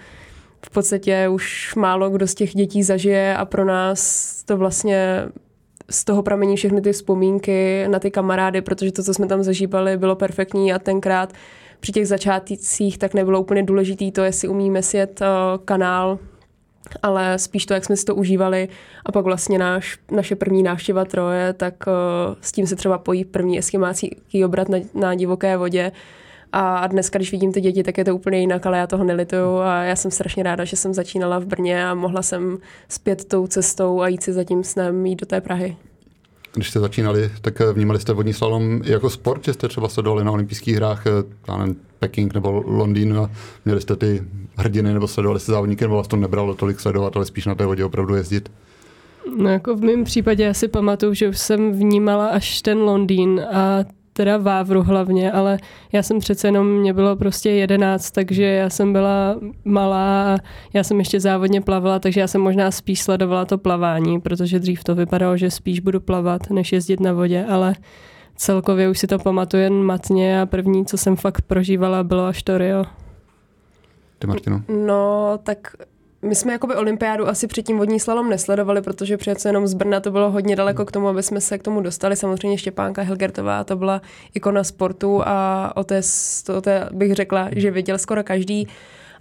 v 0.65 0.69
podstatě 0.69 1.29
už 1.29 1.75
málo 1.75 2.09
kdo 2.09 2.27
z 2.27 2.35
těch 2.35 2.55
dětí 2.55 2.83
zažije 2.83 3.37
a 3.37 3.45
pro 3.45 3.65
nás 3.65 4.43
to 4.43 4.57
vlastně 4.57 5.25
z 5.91 6.03
toho 6.03 6.23
pramení 6.23 6.55
všechny 6.55 6.81
ty 6.81 6.91
vzpomínky 6.91 7.85
na 7.87 7.99
ty 7.99 8.11
kamarády, 8.11 8.61
protože 8.61 8.91
to, 8.91 9.03
co 9.03 9.13
jsme 9.13 9.27
tam 9.27 9.43
zažívali, 9.43 9.97
bylo 9.97 10.15
perfektní 10.15 10.73
a 10.73 10.79
tenkrát 10.79 11.33
při 11.79 11.91
těch 11.91 12.07
začátcích 12.07 12.97
tak 12.97 13.13
nebylo 13.13 13.41
úplně 13.41 13.63
důležitý 13.63 14.11
to, 14.11 14.23
jestli 14.23 14.47
umíme 14.47 14.83
sjet 14.83 15.21
uh, 15.21 15.27
kanál, 15.65 16.19
ale 17.03 17.39
spíš 17.39 17.65
to, 17.65 17.73
jak 17.73 17.85
jsme 17.85 17.95
si 17.95 18.05
to 18.05 18.15
užívali. 18.15 18.69
A 19.05 19.11
pak 19.11 19.25
vlastně 19.25 19.59
náš, 19.59 19.97
naše 20.11 20.35
první 20.35 20.63
návštěva 20.63 21.05
Troje, 21.05 21.53
tak 21.53 21.73
uh, 21.87 22.35
s 22.41 22.51
tím 22.51 22.67
se 22.67 22.75
třeba 22.75 22.97
pojí 22.97 23.25
první 23.25 23.59
eskimácký 23.59 24.45
obrat 24.45 24.69
na, 24.69 24.77
na 24.93 25.15
divoké 25.15 25.57
vodě, 25.57 25.91
a 26.53 26.87
dneska, 26.87 27.19
když 27.19 27.31
vidím 27.31 27.51
ty 27.51 27.61
děti, 27.61 27.83
tak 27.83 27.97
je 27.97 28.05
to 28.05 28.15
úplně 28.15 28.39
jinak, 28.39 28.65
ale 28.65 28.77
já 28.77 28.87
toho 28.87 29.03
nelituju 29.03 29.57
a 29.57 29.83
já 29.83 29.95
jsem 29.95 30.11
strašně 30.11 30.43
ráda, 30.43 30.65
že 30.65 30.75
jsem 30.75 30.93
začínala 30.93 31.39
v 31.39 31.45
Brně 31.45 31.87
a 31.87 31.93
mohla 31.93 32.21
jsem 32.21 32.57
zpět 32.89 33.25
tou 33.25 33.47
cestou 33.47 34.01
a 34.01 34.07
jít 34.07 34.23
si 34.23 34.33
za 34.33 34.43
tím 34.43 34.63
snem 34.63 35.05
jít 35.05 35.19
do 35.19 35.25
té 35.25 35.41
Prahy. 35.41 35.77
Když 36.53 36.69
jste 36.69 36.79
začínali, 36.79 37.31
tak 37.41 37.59
vnímali 37.73 37.99
jste 37.99 38.13
vodní 38.13 38.33
slalom 38.33 38.81
jako 38.83 39.09
sport, 39.09 39.45
že 39.45 39.53
jste 39.53 39.67
třeba 39.67 39.89
sledovali 39.89 40.23
na 40.23 40.31
olympijských 40.31 40.75
hrách, 40.75 41.03
já 41.47 41.57
nevím, 41.57 41.75
Peking 41.99 42.33
nebo 42.33 42.63
Londýn 42.65 43.17
a 43.17 43.31
měli 43.65 43.81
jste 43.81 43.95
ty 43.95 44.23
hrdiny 44.57 44.93
nebo 44.93 45.07
sledovali 45.07 45.39
jste 45.39 45.51
závodníky, 45.51 45.83
nebo 45.83 45.95
vás 45.95 46.07
to 46.07 46.15
nebralo 46.15 46.53
tolik 46.53 46.79
sledovat, 46.79 47.15
ale 47.15 47.25
spíš 47.25 47.45
na 47.45 47.55
té 47.55 47.65
vodě 47.65 47.85
opravdu 47.85 48.15
jezdit? 48.15 48.51
No 49.37 49.49
jako 49.49 49.75
v 49.75 49.81
mém 49.81 50.03
případě 50.03 50.43
já 50.43 50.53
si 50.53 50.67
pamatuju, 50.67 51.13
že 51.13 51.29
už 51.29 51.37
jsem 51.37 51.71
vnímala 51.71 52.27
až 52.27 52.61
ten 52.61 52.77
Londýn 52.77 53.41
a 53.53 53.85
teda 54.17 54.37
Vávru 54.37 54.83
hlavně, 54.83 55.31
ale 55.31 55.57
já 55.91 56.03
jsem 56.03 56.19
přece 56.19 56.47
jenom, 56.47 56.67
mě 56.67 56.93
bylo 56.93 57.15
prostě 57.15 57.49
jedenáct, 57.49 58.11
takže 58.11 58.43
já 58.43 58.69
jsem 58.69 58.93
byla 58.93 59.35
malá 59.65 60.33
a 60.33 60.37
já 60.73 60.83
jsem 60.83 60.99
ještě 60.99 61.19
závodně 61.19 61.61
plavala, 61.61 61.99
takže 61.99 62.21
já 62.21 62.27
jsem 62.27 62.41
možná 62.41 62.71
spíš 62.71 63.01
sledovala 63.01 63.45
to 63.45 63.57
plavání, 63.57 64.21
protože 64.21 64.59
dřív 64.59 64.83
to 64.83 64.95
vypadalo, 64.95 65.37
že 65.37 65.51
spíš 65.51 65.79
budu 65.79 65.99
plavat, 65.99 66.49
než 66.49 66.71
jezdit 66.71 66.99
na 66.99 67.13
vodě, 67.13 67.45
ale 67.49 67.75
celkově 68.35 68.89
už 68.89 68.99
si 68.99 69.07
to 69.07 69.19
pamatuju 69.19 69.63
jen 69.63 69.73
matně 69.73 70.41
a 70.41 70.45
první, 70.45 70.85
co 70.85 70.97
jsem 70.97 71.15
fakt 71.15 71.41
prožívala, 71.41 72.03
bylo 72.03 72.25
až 72.25 72.43
to 72.43 72.57
Rio. 72.57 72.85
ty 74.19 74.27
Martino? 74.27 74.61
No, 74.85 75.33
tak 75.43 75.75
my 76.21 76.35
jsme 76.35 76.53
jakoby 76.53 76.75
olympiádu 76.75 77.27
asi 77.27 77.47
předtím 77.47 77.77
vodní 77.77 77.99
slalom 77.99 78.29
nesledovali, 78.29 78.81
protože 78.81 79.17
přece 79.17 79.49
jenom 79.49 79.67
z 79.67 79.73
Brna 79.73 79.99
to 79.99 80.11
bylo 80.11 80.31
hodně 80.31 80.55
daleko 80.55 80.85
k 80.85 80.91
tomu, 80.91 81.07
aby 81.07 81.23
jsme 81.23 81.41
se 81.41 81.57
k 81.57 81.63
tomu 81.63 81.81
dostali. 81.81 82.15
Samozřejmě 82.15 82.57
Štěpánka 82.57 83.01
Hilgertová, 83.01 83.63
to 83.63 83.75
byla 83.75 84.01
ikona 84.33 84.63
sportu 84.63 85.21
a 85.25 85.71
o 85.75 85.83
té, 85.83 86.01
o 86.57 86.61
té 86.61 86.89
bych 86.91 87.13
řekla, 87.13 87.49
že 87.51 87.71
věděl 87.71 87.97
skoro 87.97 88.23
každý, 88.23 88.67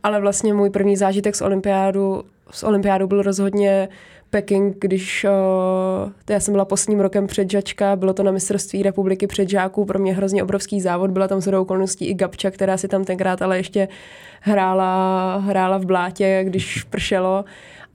ale 0.02 0.20
vlastně 0.20 0.54
můj 0.54 0.70
první 0.70 0.96
zážitek 0.96 1.36
z 1.36 1.42
olympiádu, 1.42 2.24
z 2.50 2.62
olympiádu 2.62 3.06
byl 3.06 3.22
rozhodně 3.22 3.88
Peking, 4.30 4.76
když 4.80 5.24
uh, 5.24 6.12
já 6.30 6.40
jsem 6.40 6.52
byla 6.52 6.64
posledním 6.64 7.00
rokem 7.00 7.26
předžačka, 7.26 7.96
bylo 7.96 8.14
to 8.14 8.22
na 8.22 8.32
mistrovství 8.32 8.82
republiky 8.82 9.26
předžáků, 9.26 9.84
pro 9.84 9.98
mě 9.98 10.14
hrozně 10.14 10.42
obrovský 10.42 10.80
závod, 10.80 11.10
byla 11.10 11.28
tam 11.28 11.40
zhodou 11.40 11.62
okolností 11.62 12.06
i 12.06 12.14
Gabča, 12.14 12.50
která 12.50 12.76
si 12.76 12.88
tam 12.88 13.04
tenkrát 13.04 13.42
ale 13.42 13.56
ještě 13.56 13.88
hrála, 14.40 15.36
hrála 15.36 15.78
v 15.78 15.84
blátě, 15.84 16.44
když 16.44 16.82
pršelo 16.82 17.44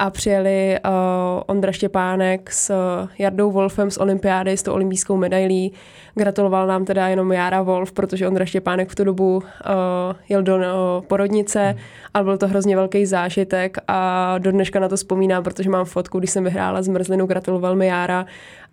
a 0.01 0.10
přijeli 0.10 0.79
uh, 0.86 0.91
Ondra 1.46 1.72
Štěpánek 1.72 2.51
s 2.51 2.70
uh, 2.70 3.10
Jardou 3.20 3.51
Wolfem 3.51 3.91
z 3.91 3.98
olympiády, 3.98 4.58
s 4.58 4.63
tou 4.63 4.74
olympijskou 4.74 5.17
medailí. 5.17 5.74
Gratuloval 6.15 6.67
nám 6.67 6.86
teda 6.86 7.08
jenom 7.08 7.31
Jára 7.31 7.62
Wolf, 7.62 7.91
protože 7.91 8.27
Ondra 8.27 8.46
Štěpánek 8.46 8.89
v 8.89 8.96
tu 8.96 9.03
dobu 9.03 9.38
uh, 9.38 9.43
jel 10.29 10.43
do 10.43 10.55
uh, 10.55 10.62
porodnice, 11.08 11.75
ale 12.13 12.24
byl 12.24 12.38
to 12.38 12.48
hrozně 12.48 12.75
velký 12.75 13.05
zážitek 13.05 13.77
a 13.88 14.36
do 14.38 14.51
dneška 14.51 14.79
na 14.79 14.89
to 14.89 14.96
vzpomínám, 14.96 15.43
protože 15.43 15.70
mám 15.70 15.86
fotku, 15.86 16.20
když 16.20 16.31
jsem 16.31 16.43
vyhrála 16.43 16.81
zmrzlinu, 16.81 17.25
gratuloval 17.25 17.75
mi 17.75 17.88
Jára 17.88 18.25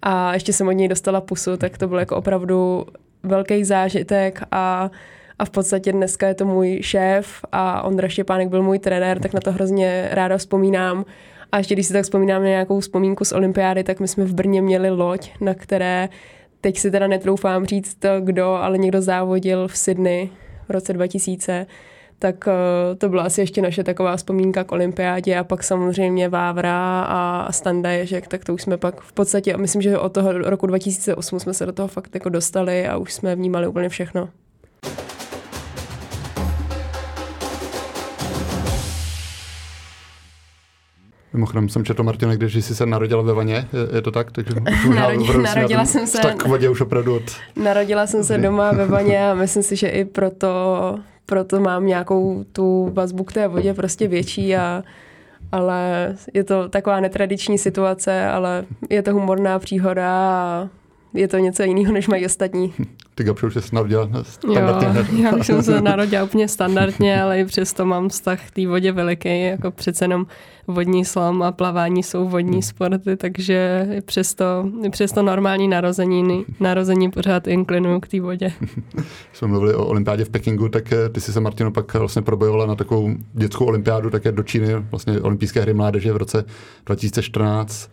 a 0.02 0.34
ještě 0.34 0.52
jsem 0.52 0.68
od 0.68 0.72
něj 0.72 0.88
dostala 0.88 1.20
pusu, 1.20 1.56
tak 1.56 1.78
to 1.78 1.88
byl 1.88 1.98
jako 1.98 2.16
opravdu 2.16 2.86
velký 3.22 3.64
zážitek 3.64 4.42
a 4.50 4.90
a 5.38 5.44
v 5.44 5.50
podstatě 5.50 5.92
dneska 5.92 6.28
je 6.28 6.34
to 6.34 6.46
můj 6.46 6.78
šéf 6.82 7.44
a 7.52 7.82
Ondra 7.82 8.08
Štěpánek 8.08 8.48
byl 8.48 8.62
můj 8.62 8.78
trenér, 8.78 9.18
tak 9.18 9.32
na 9.32 9.40
to 9.40 9.52
hrozně 9.52 10.08
ráda 10.10 10.36
vzpomínám. 10.36 11.04
A 11.52 11.58
ještě 11.58 11.74
když 11.74 11.86
si 11.86 11.92
tak 11.92 12.04
vzpomínám 12.04 12.42
na 12.42 12.48
nějakou 12.48 12.80
vzpomínku 12.80 13.24
z 13.24 13.32
olympiády, 13.32 13.84
tak 13.84 14.00
my 14.00 14.08
jsme 14.08 14.24
v 14.24 14.34
Brně 14.34 14.62
měli 14.62 14.90
loď, 14.90 15.30
na 15.40 15.54
které 15.54 16.08
teď 16.60 16.78
si 16.78 16.90
teda 16.90 17.06
netroufám 17.06 17.66
říct 17.66 17.94
to, 17.94 18.08
kdo, 18.20 18.46
ale 18.46 18.78
někdo 18.78 19.02
závodil 19.02 19.68
v 19.68 19.76
Sydney 19.76 20.30
v 20.68 20.70
roce 20.70 20.92
2000 20.92 21.66
tak 22.18 22.48
eh, 22.48 22.94
to 22.94 23.08
byla 23.08 23.22
asi 23.22 23.40
ještě 23.40 23.62
naše 23.62 23.84
taková 23.84 24.16
vzpomínka 24.16 24.64
k 24.64 24.72
olympiádě 24.72 25.36
a 25.36 25.44
pak 25.44 25.62
samozřejmě 25.62 26.28
Vávra 26.28 27.02
a 27.02 27.52
Standa 27.52 27.90
Ježek, 27.90 28.28
tak 28.28 28.44
to 28.44 28.54
už 28.54 28.62
jsme 28.62 28.76
pak 28.76 29.00
v 29.00 29.12
podstatě, 29.12 29.56
myslím, 29.56 29.82
že 29.82 29.98
od 29.98 30.12
toho 30.12 30.32
roku 30.32 30.66
2008 30.66 31.40
jsme 31.40 31.54
se 31.54 31.66
do 31.66 31.72
toho 31.72 31.88
fakt 31.88 32.14
jako 32.14 32.28
dostali 32.28 32.86
a 32.86 32.96
už 32.96 33.12
jsme 33.12 33.36
vnímali 33.36 33.66
úplně 33.66 33.88
všechno. 33.88 34.28
Mimochodem 41.32 41.68
jsem 41.68 41.84
četl, 41.84 42.02
Martina, 42.02 42.34
když 42.34 42.54
jsi 42.54 42.74
se 42.74 42.86
narodila 42.86 43.22
ve 43.22 43.32
vaně, 43.32 43.54
je, 43.54 43.96
je 43.96 44.02
to 44.02 44.10
tak? 44.10 44.32
Takže 44.32 44.54
Narodila, 44.94 45.42
narodila 45.42 45.84
jsem 45.84 46.06
se... 46.06 46.18
Tak 46.18 46.46
vodě 46.46 46.68
už 46.68 46.80
opravdu 46.80 47.16
od... 47.16 47.22
Narodila 47.56 48.06
jsem 48.06 48.24
se 48.24 48.38
doma 48.38 48.72
ve 48.72 48.86
vaně 48.96 49.30
a 49.30 49.34
myslím 49.34 49.62
si, 49.62 49.76
že 49.76 49.88
i 49.88 50.04
proto, 50.04 50.98
proto 51.26 51.60
mám 51.60 51.86
nějakou 51.86 52.44
tu 52.52 52.90
vazbu 52.94 53.24
k 53.24 53.32
té 53.32 53.48
vodě 53.48 53.74
prostě 53.74 54.08
větší 54.08 54.56
a 54.56 54.82
ale 55.52 56.14
je 56.34 56.44
to 56.44 56.68
taková 56.68 57.00
netradiční 57.00 57.58
situace, 57.58 58.26
ale 58.26 58.64
je 58.90 59.02
to 59.02 59.12
humorná 59.12 59.58
příhoda 59.58 60.08
a 60.08 60.68
je 61.14 61.28
to 61.28 61.38
něco 61.38 61.62
jiného, 61.62 61.92
než 61.92 62.08
mají 62.08 62.26
ostatní. 62.26 62.74
Ty 63.14 63.24
Gabšo 63.24 63.46
už 63.46 63.54
jsi 63.54 63.74
narodila 63.74 64.08
standardně. 64.22 65.22
Jo, 65.22 65.28
já 65.30 65.36
už 65.36 65.46
jsem 65.46 65.62
se 65.62 65.80
narodila 65.80 66.24
úplně 66.24 66.48
standardně, 66.48 67.22
ale 67.22 67.40
i 67.40 67.44
přesto 67.44 67.86
mám 67.86 68.08
vztah 68.08 68.46
k 68.46 68.50
té 68.50 68.66
vodě 68.66 68.92
veliký, 68.92 69.42
jako 69.42 69.70
přece 69.70 70.04
jenom 70.04 70.26
vodní 70.66 71.04
slam 71.04 71.42
a 71.42 71.52
plavání 71.52 72.02
jsou 72.02 72.28
vodní 72.28 72.52
hmm. 72.52 72.62
sporty, 72.62 73.16
takže 73.16 73.88
i 73.96 74.00
přesto, 74.00 74.44
i 74.82 74.90
přesto 74.90 75.22
normální 75.22 75.68
narození, 75.68 76.44
narození 76.60 77.10
pořád 77.10 77.46
inklinuju 77.46 78.00
k 78.00 78.08
té 78.08 78.20
vodě. 78.20 78.52
Jsme 79.32 79.48
mluvili 79.48 79.74
o 79.74 79.86
olympiádě 79.86 80.24
v 80.24 80.30
Pekingu, 80.30 80.68
tak 80.68 80.92
eh, 80.92 81.08
ty 81.08 81.20
jsi 81.20 81.32
se, 81.32 81.40
Martino, 81.40 81.70
pak 81.70 81.94
vlastně 81.94 82.22
probojovala 82.22 82.66
na 82.66 82.74
takovou 82.74 83.14
dětskou 83.32 83.64
olympiádu 83.64 84.10
také 84.10 84.32
do 84.32 84.42
Číny, 84.42 84.74
vlastně 84.90 85.20
olympijské 85.20 85.60
hry 85.60 85.74
mládeže 85.74 86.12
v 86.12 86.16
roce 86.16 86.44
2014. 86.86 87.90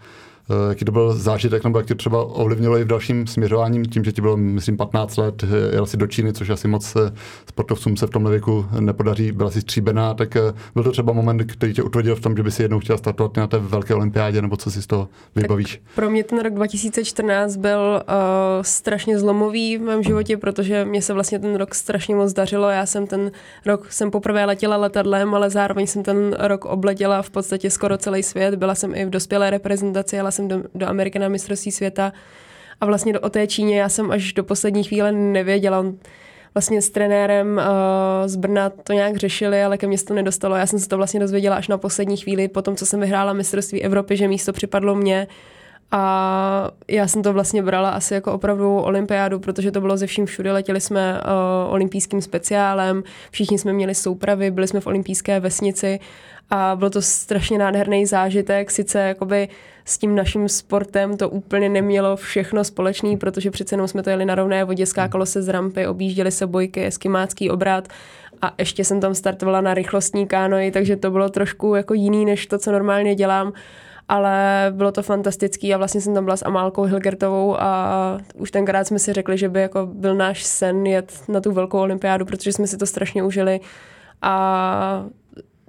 Eh, 0.50 0.70
jaký 0.70 0.86
to 0.86 0.92
byl 0.92 1.14
zážitek, 1.14 1.64
nebo 1.64 1.80
jak 1.80 1.88
tě 1.88 1.96
třeba 1.96 2.26
ovlivnilo 2.26 2.78
i 2.78 2.84
v 2.84 2.88
dalším 2.88 3.28
směřováním, 3.28 3.86
tím, 3.86 4.04
že 4.04 4.12
ti 4.12 4.22
bylo, 4.22 4.38
myslím, 4.38 4.78
15 4.78 5.18
let, 5.18 5.44
eh, 5.44 5.76
jel 5.76 5.86
si 5.86 5.98
do 5.98 6.08
Číny, 6.08 6.34
což 6.34 6.50
asi 6.50 6.68
moc 6.68 6.96
eh, 6.96 7.12
sportovcům 7.50 7.98
se 7.98 8.08
v 8.08 8.10
tomhle 8.10 8.32
věku 8.32 8.66
nepodaří, 8.80 9.32
byla 9.32 9.52
si 9.52 9.62
stříbená, 9.62 10.14
tak 10.14 10.38
byl 10.74 10.84
to 10.84 10.92
třeba 10.92 11.14
moment, 11.14 11.44
který 11.52 11.74
tě 11.74 11.84
utvrdil 11.84 12.16
v 12.16 12.20
tom, 12.20 12.38
že 12.38 12.44
by 12.44 12.52
si 12.52 12.62
jednou 12.62 12.80
chtěla 12.80 12.98
startovat 12.98 13.38
na 13.38 13.48
té 13.48 13.58
velké 13.58 13.96
olympiádě, 13.96 14.42
nebo 14.42 14.58
co 14.58 14.72
si 14.72 14.82
z 14.82 14.88
toho 14.88 15.08
vybavíš? 15.36 15.82
Tak 15.84 15.96
pro 15.96 16.10
mě 16.10 16.24
ten 16.24 16.40
rok 16.40 16.54
2014 16.54 17.56
byl 17.56 17.80
uh, 17.80 18.14
strašně 18.62 19.20
zlomový 19.20 19.78
v 19.78 19.82
mém 19.82 20.04
životě, 20.04 20.38
protože 20.38 20.86
mě 20.86 21.02
se 21.02 21.14
vlastně 21.14 21.40
ten 21.40 21.56
rok 21.56 21.76
strašně 21.76 22.16
moc 22.16 22.34
dařilo. 22.34 22.70
Já 22.70 22.86
jsem 22.86 23.08
ten 23.08 23.32
rok, 23.66 23.92
jsem 23.92 24.12
poprvé 24.12 24.46
letěla 24.46 24.78
letadlem, 24.78 25.36
ale 25.36 25.50
zároveň 25.50 25.88
jsem 25.88 26.04
ten 26.04 26.36
rok 26.40 26.66
obletěla 26.66 27.22
v 27.22 27.30
podstatě 27.30 27.70
skoro 27.70 27.98
celý 27.98 28.24
svět. 28.24 28.56
Byla 28.56 28.76
jsem 28.76 28.96
i 28.96 29.06
v 29.06 29.10
dospělé 29.10 29.50
reprezentaci, 29.50 30.20
jsem 30.36 30.48
do, 30.48 30.64
do 30.76 30.88
Ameriky 30.88 31.20
na 31.20 31.28
mistrovství 31.28 31.72
světa 31.72 32.14
a 32.82 32.86
vlastně 32.86 33.14
do, 33.14 33.20
o 33.20 33.30
té 33.30 33.48
Číně 33.48 33.80
já 33.80 33.90
jsem 33.90 34.12
až 34.12 34.34
do 34.34 34.44
poslední 34.44 34.84
chvíle 34.84 35.12
nevěděla. 35.12 35.86
Vlastně 36.54 36.82
s 36.82 36.90
trenérem 36.90 37.58
uh, 37.58 38.28
z 38.28 38.36
Brna 38.36 38.70
to 38.70 38.94
nějak 38.94 39.18
řešili, 39.18 39.64
ale 39.64 39.78
ke 39.78 39.88
mně 39.88 39.98
se 39.98 40.06
to 40.06 40.14
nedostalo. 40.14 40.56
Já 40.56 40.66
jsem 40.66 40.80
se 40.80 40.90
to 40.90 40.98
vlastně 40.98 41.20
dozvěděla 41.20 41.56
až 41.56 41.68
na 41.68 41.78
poslední 41.78 42.18
chvíli, 42.18 42.48
po 42.48 42.62
tom, 42.62 42.76
co 42.76 42.86
jsem 42.86 43.00
vyhrála 43.00 43.34
mistrovství 43.34 43.84
Evropy, 43.84 44.18
že 44.18 44.28
místo 44.28 44.54
připadlo 44.54 44.96
mě. 44.96 45.28
A 45.92 46.72
já 46.88 47.08
jsem 47.08 47.24
to 47.24 47.34
vlastně 47.34 47.64
brala 47.64 47.90
asi 47.90 48.14
jako 48.14 48.34
opravdu 48.34 48.78
olympiádu, 48.78 49.40
protože 49.40 49.72
to 49.72 49.82
bylo 49.82 49.98
ze 49.98 50.08
vším 50.08 50.26
všude. 50.26 50.52
Letěli 50.52 50.82
jsme 50.82 51.22
uh, 51.22 51.74
olympijským 51.74 52.22
speciálem, 52.22 53.04
všichni 53.32 53.58
jsme 53.60 53.74
měli 53.74 53.96
soupravy, 53.96 54.52
byli 54.52 54.68
jsme 54.68 54.80
v 54.80 54.88
olympijské 54.88 55.40
vesnici 55.40 56.00
a 56.50 56.76
byl 56.76 56.90
to 56.90 57.02
strašně 57.02 57.58
nádherný 57.58 58.06
zážitek, 58.06 58.72
sice 58.72 59.00
jakoby 59.00 59.48
s 59.86 59.98
tím 59.98 60.16
naším 60.16 60.50
sportem 60.50 61.18
to 61.18 61.30
úplně 61.30 61.70
nemělo 61.70 62.16
všechno 62.16 62.64
společný, 62.64 63.18
protože 63.18 63.52
přece 63.52 63.74
jenom 63.74 63.88
jsme 63.88 64.04
to 64.04 64.10
jeli 64.10 64.26
na 64.26 64.36
rovné 64.36 64.64
vodě, 64.64 64.86
skákalo 64.86 65.26
se 65.26 65.42
z 65.42 65.48
rampy, 65.48 65.88
objížděli 65.88 66.32
se 66.32 66.48
bojky, 66.48 66.86
eskimácký 66.86 67.50
obrat 67.50 67.88
a 68.42 68.54
ještě 68.58 68.84
jsem 68.84 69.00
tam 69.00 69.16
startovala 69.16 69.62
na 69.62 69.74
rychlostní 69.74 70.28
kánoji, 70.28 70.72
takže 70.72 70.96
to 70.96 71.12
bylo 71.12 71.30
trošku 71.30 71.76
jako 71.76 71.94
jiný, 71.94 72.26
než 72.26 72.48
to, 72.48 72.58
co 72.58 72.72
normálně 72.72 73.16
dělám 73.16 73.54
ale 74.10 74.66
bylo 74.76 74.92
to 74.92 75.04
fantastický 75.04 75.74
a 75.74 75.78
vlastně 75.78 76.02
jsem 76.02 76.14
tam 76.14 76.24
byla 76.24 76.38
s 76.38 76.46
Amálkou 76.46 76.84
Hilgertovou 76.84 77.62
a 77.62 78.18
už 78.36 78.52
tenkrát 78.52 78.88
jsme 78.88 79.00
si 79.00 79.14
řekli, 79.14 79.38
že 79.38 79.50
by 79.50 79.62
jako 79.62 79.86
byl 79.86 80.16
náš 80.16 80.44
sen 80.44 80.86
jet 80.86 81.24
na 81.28 81.42
tu 81.42 81.52
velkou 81.52 81.80
olympiádu, 81.80 82.26
protože 82.26 82.54
jsme 82.54 82.68
si 82.68 82.78
to 82.78 82.86
strašně 82.86 83.24
užili 83.24 83.60
a 84.22 85.06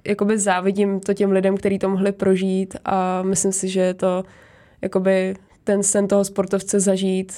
jakoby 0.07 0.39
závidím 0.39 0.99
to 0.99 1.13
těm 1.13 1.31
lidem, 1.31 1.57
kteří 1.57 1.79
to 1.79 1.89
mohli 1.89 2.11
prožít 2.11 2.75
a 2.85 3.21
myslím 3.21 3.51
si, 3.51 3.69
že 3.69 3.79
je 3.79 3.93
to 3.93 4.23
jakoby 4.81 5.35
ten 5.63 5.83
sen 5.83 6.07
toho 6.07 6.25
sportovce 6.25 6.79
zažít 6.79 7.33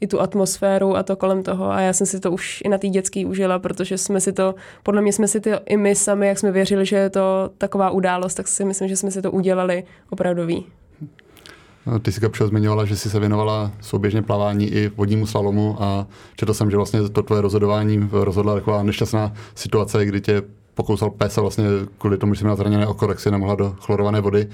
i 0.00 0.06
tu 0.06 0.20
atmosféru 0.20 0.96
a 0.96 1.02
to 1.02 1.16
kolem 1.16 1.42
toho 1.42 1.70
a 1.70 1.80
já 1.80 1.92
jsem 1.92 2.06
si 2.06 2.20
to 2.20 2.30
už 2.30 2.62
i 2.64 2.68
na 2.68 2.78
té 2.78 2.88
dětský 2.88 3.26
užila, 3.26 3.58
protože 3.58 3.98
jsme 3.98 4.20
si 4.20 4.32
to, 4.32 4.54
podle 4.82 5.02
mě 5.02 5.12
jsme 5.12 5.28
si 5.28 5.40
to 5.40 5.50
i 5.66 5.76
my 5.76 5.94
sami, 5.94 6.28
jak 6.28 6.38
jsme 6.38 6.52
věřili, 6.52 6.86
že 6.86 6.96
je 6.96 7.10
to 7.10 7.50
taková 7.58 7.90
událost, 7.90 8.34
tak 8.34 8.48
si 8.48 8.64
myslím, 8.64 8.88
že 8.88 8.96
jsme 8.96 9.10
si 9.10 9.22
to 9.22 9.30
udělali 9.30 9.84
opravdový. 10.10 10.66
No, 11.86 11.98
ty 11.98 12.12
jsi 12.12 12.20
Kapšo 12.20 12.46
zmiňovala, 12.46 12.84
že 12.84 12.96
jsi 12.96 13.10
se 13.10 13.20
věnovala 13.20 13.72
souběžně 13.80 14.22
plavání 14.22 14.66
i 14.66 14.88
vodnímu 14.88 15.26
slalomu 15.26 15.76
a 15.82 16.06
četl 16.36 16.54
jsem, 16.54 16.70
že 16.70 16.76
vlastně 16.76 17.08
to 17.08 17.22
tvoje 17.22 17.42
rozhodování 17.42 18.08
rozhodla 18.12 18.54
taková 18.54 18.82
nešťastná 18.82 19.32
situace, 19.54 20.06
kdy 20.06 20.20
tě 20.20 20.42
pokousal 20.74 21.10
pes 21.10 21.38
a 21.38 21.40
vlastně 21.40 21.64
kvůli 21.98 22.18
tomu, 22.18 22.34
že 22.34 22.38
jsi 22.38 22.44
měla 22.44 22.56
zraněné 22.56 22.86
oko, 22.86 23.06
tak 23.06 23.20
si 23.20 23.30
nemohla 23.30 23.54
do 23.54 23.74
chlorované 23.80 24.20
vody. 24.20 24.48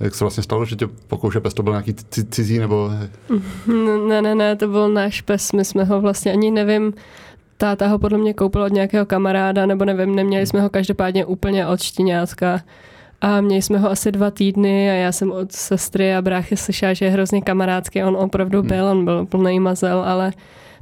Jak 0.00 0.14
se 0.14 0.24
vlastně 0.24 0.42
stalo, 0.42 0.64
že 0.64 0.76
tě 0.76 0.86
pokouše 0.86 1.40
pes, 1.40 1.54
to 1.54 1.62
byl 1.62 1.72
nějaký 1.72 1.94
cizí 2.30 2.58
nebo... 2.58 2.90
Ne, 4.06 4.22
ne, 4.22 4.34
ne, 4.34 4.56
to 4.56 4.68
byl 4.68 4.88
náš 4.88 5.20
pes, 5.20 5.52
my 5.52 5.64
jsme 5.64 5.84
ho 5.84 6.00
vlastně 6.00 6.32
ani 6.32 6.50
nevím, 6.50 6.94
táta 7.56 7.86
ho 7.86 7.98
podle 7.98 8.18
mě 8.18 8.34
koupil 8.34 8.62
od 8.62 8.72
nějakého 8.72 9.06
kamaráda, 9.06 9.66
nebo 9.66 9.84
nevím, 9.84 10.14
neměli 10.14 10.46
jsme 10.46 10.60
ho 10.60 10.70
každopádně 10.70 11.24
úplně 11.24 11.66
od 11.66 11.80
štěňátka. 11.80 12.60
A 13.20 13.40
měli 13.40 13.62
jsme 13.62 13.78
ho 13.78 13.90
asi 13.90 14.12
dva 14.12 14.30
týdny 14.30 14.90
a 14.90 14.92
já 14.92 15.12
jsem 15.12 15.32
od 15.32 15.52
sestry 15.52 16.14
a 16.14 16.22
bráchy 16.22 16.56
slyšela, 16.56 16.92
že 16.92 17.04
je 17.04 17.10
hrozně 17.10 17.42
kamarádský. 17.42 18.02
On 18.02 18.16
opravdu 18.16 18.58
hmm. 18.58 18.68
byl, 18.68 18.84
on 18.86 19.04
byl 19.04 19.26
plný 19.26 19.60
mazel, 19.60 20.02
ale 20.06 20.32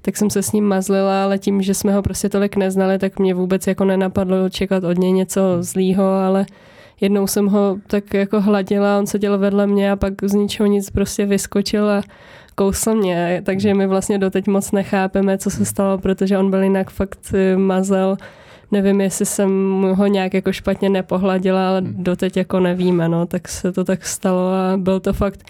tak 0.02 0.16
jsem 0.16 0.30
se 0.30 0.42
s 0.42 0.52
ním 0.52 0.64
mazlila, 0.64 1.24
ale 1.24 1.38
tím, 1.38 1.62
že 1.62 1.74
jsme 1.74 1.94
ho 1.94 2.02
prostě 2.02 2.28
tolik 2.28 2.56
neznali, 2.56 2.98
tak 2.98 3.18
mě 3.18 3.34
vůbec 3.34 3.66
jako 3.66 3.84
nenapadlo 3.84 4.48
čekat 4.48 4.84
od 4.84 4.98
něj 4.98 5.12
něco 5.12 5.40
zlýho, 5.60 6.04
ale 6.04 6.46
jednou 7.00 7.26
jsem 7.26 7.46
ho 7.46 7.76
tak 7.86 8.14
jako 8.14 8.40
hladila, 8.40 8.98
on 8.98 9.06
seděl 9.06 9.38
vedle 9.38 9.66
mě 9.66 9.92
a 9.92 9.96
pak 9.96 10.14
z 10.22 10.32
ničeho 10.32 10.66
nic 10.66 10.90
prostě 10.90 11.26
vyskočil 11.26 11.90
a 11.90 12.02
kousl 12.54 12.94
mě, 12.94 13.42
takže 13.46 13.74
my 13.74 13.86
vlastně 13.86 14.18
doteď 14.18 14.46
moc 14.46 14.72
nechápeme, 14.72 15.38
co 15.38 15.50
se 15.50 15.64
stalo, 15.64 15.98
protože 15.98 16.38
on 16.38 16.50
byl 16.50 16.62
jinak 16.62 16.90
fakt 16.90 17.18
eh, 17.34 17.56
mazel. 17.56 18.16
Nevím, 18.72 19.00
jestli 19.00 19.26
jsem 19.26 19.82
ho 19.96 20.06
nějak 20.06 20.34
jako 20.34 20.52
špatně 20.52 20.88
nepohladila, 20.88 21.68
ale 21.68 21.80
Hmm. 21.80 21.94
doteď 22.04 22.36
jako 22.36 22.60
nevíme, 22.60 23.08
no, 23.08 23.26
tak 23.26 23.48
se 23.48 23.72
to 23.72 23.84
tak 23.84 24.06
stalo 24.06 24.48
a 24.52 24.76
byl 24.76 25.00
to 25.00 25.12
fakt 25.12 25.44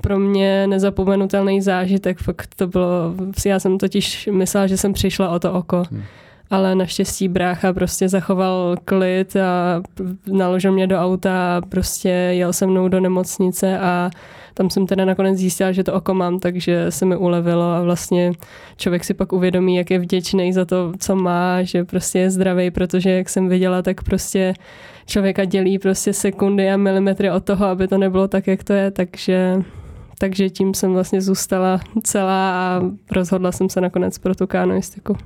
pro 0.00 0.18
mě 0.18 0.66
nezapomenutelný 0.66 1.60
zážitek, 1.60 2.18
fakt 2.18 2.54
to 2.54 2.66
bylo, 2.66 3.14
já 3.46 3.60
jsem 3.60 3.78
totiž 3.78 4.28
myslela, 4.32 4.66
že 4.66 4.76
jsem 4.76 4.92
přišla 4.92 5.30
o 5.30 5.38
to 5.38 5.52
oko. 5.52 5.82
Hmm. 5.90 6.02
Ale 6.50 6.74
naštěstí 6.74 7.28
brácha 7.28 7.72
prostě 7.72 8.08
zachoval 8.08 8.76
klid 8.84 9.36
a 9.36 9.82
naložil 10.26 10.72
mě 10.72 10.86
do 10.86 10.98
auta 10.98 11.56
a 11.56 11.60
prostě 11.60 12.08
jel 12.08 12.52
se 12.52 12.66
mnou 12.66 12.88
do 12.88 13.00
nemocnice 13.00 13.78
a 13.78 14.10
tam 14.54 14.70
jsem 14.70 14.86
teda 14.86 15.04
nakonec 15.04 15.38
zjistila, 15.38 15.72
že 15.72 15.84
to 15.84 15.94
oko 15.94 16.14
mám, 16.14 16.38
takže 16.38 16.90
se 16.90 17.04
mi 17.04 17.16
ulevilo 17.16 17.62
a 17.62 17.82
vlastně 17.82 18.32
člověk 18.76 19.04
si 19.04 19.14
pak 19.14 19.32
uvědomí, 19.32 19.76
jak 19.76 19.90
je 19.90 19.98
vděčný 19.98 20.52
za 20.52 20.64
to, 20.64 20.92
co 20.98 21.16
má, 21.16 21.62
že 21.62 21.84
prostě 21.84 22.18
je 22.18 22.30
zdravý, 22.30 22.70
protože 22.70 23.10
jak 23.10 23.28
jsem 23.28 23.48
viděla, 23.48 23.82
tak 23.82 24.04
prostě 24.04 24.54
člověka 25.06 25.44
dělí 25.44 25.78
prostě 25.78 26.12
sekundy 26.12 26.70
a 26.70 26.76
milimetry 26.76 27.30
od 27.30 27.44
toho, 27.44 27.66
aby 27.66 27.88
to 27.88 27.98
nebylo 27.98 28.28
tak, 28.28 28.46
jak 28.46 28.64
to 28.64 28.72
je, 28.72 28.90
takže 28.90 29.62
takže 30.18 30.50
tím 30.50 30.74
jsem 30.74 30.92
vlastně 30.92 31.20
zůstala 31.20 31.80
celá 32.02 32.50
a 32.50 32.82
rozhodla 33.10 33.52
jsem 33.52 33.68
se 33.68 33.80
nakonec 33.80 34.18
pro 34.18 34.34
tu 34.34 34.46
kanoistiku. 34.46 35.16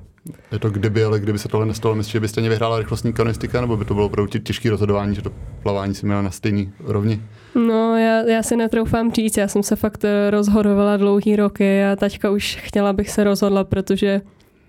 Je 0.52 0.58
to 0.58 0.70
kdyby, 0.70 1.04
ale 1.04 1.20
kdyby 1.20 1.38
se 1.38 1.48
tohle 1.48 1.66
nestalo, 1.66 1.94
myslíš, 1.94 2.12
že 2.12 2.20
byste 2.20 2.40
vyhrála 2.40 2.78
rychlostní 2.78 3.12
kanoistika, 3.12 3.60
nebo 3.60 3.76
by 3.76 3.84
to 3.84 3.94
bylo 3.94 4.06
opravdu 4.06 4.38
těžké 4.38 4.70
rozhodování, 4.70 5.14
že 5.14 5.22
to 5.22 5.32
plavání 5.62 5.94
si 5.94 6.06
měla 6.06 6.22
na 6.22 6.30
stejný 6.30 6.72
rovni? 6.84 7.22
No, 7.54 7.96
já, 7.96 8.22
já 8.22 8.42
si 8.42 8.56
netroufám 8.56 9.12
říct, 9.12 9.36
já 9.36 9.48
jsem 9.48 9.62
se 9.62 9.76
fakt 9.76 10.04
eh, 10.04 10.30
rozhodovala 10.30 10.96
dlouhý 10.96 11.36
roky 11.36 11.84
a 11.84 11.96
taťka 11.96 12.30
už 12.30 12.58
chtěla, 12.60 12.90
abych 12.90 13.10
se 13.10 13.24
rozhodla, 13.24 13.64
protože 13.64 14.20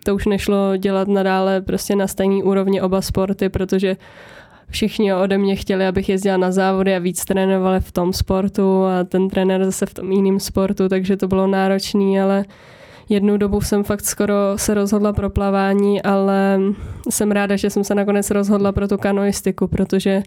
to 0.03 0.15
už 0.15 0.25
nešlo 0.25 0.77
dělat 0.77 1.07
nadále 1.07 1.61
prostě 1.61 1.95
na 1.95 2.07
stejný 2.07 2.43
úrovni 2.43 2.81
oba 2.81 3.01
sporty, 3.01 3.49
protože 3.49 3.97
všichni 4.71 5.13
ode 5.13 5.37
mě 5.37 5.55
chtěli, 5.55 5.87
abych 5.87 6.09
jezdila 6.09 6.37
na 6.37 6.51
závody 6.51 6.95
a 6.95 6.99
víc 6.99 7.25
trénovali 7.25 7.79
v 7.79 7.91
tom 7.91 8.13
sportu 8.13 8.85
a 8.85 9.03
ten 9.03 9.29
trenér 9.29 9.65
zase 9.65 9.85
v 9.85 9.93
tom 9.93 10.11
jiném 10.11 10.39
sportu, 10.39 10.89
takže 10.89 11.17
to 11.17 11.27
bylo 11.27 11.47
náročné, 11.47 12.21
ale 12.23 12.45
jednu 13.09 13.37
dobu 13.37 13.61
jsem 13.61 13.83
fakt 13.83 14.05
skoro 14.05 14.35
se 14.55 14.73
rozhodla 14.73 15.13
pro 15.13 15.29
plavání, 15.29 16.01
ale 16.01 16.59
jsem 17.09 17.31
ráda, 17.31 17.55
že 17.55 17.69
jsem 17.69 17.83
se 17.83 17.95
nakonec 17.95 18.31
rozhodla 18.31 18.71
pro 18.71 18.87
tu 18.87 18.97
kanoistiku, 18.97 19.67
protože 19.67 20.23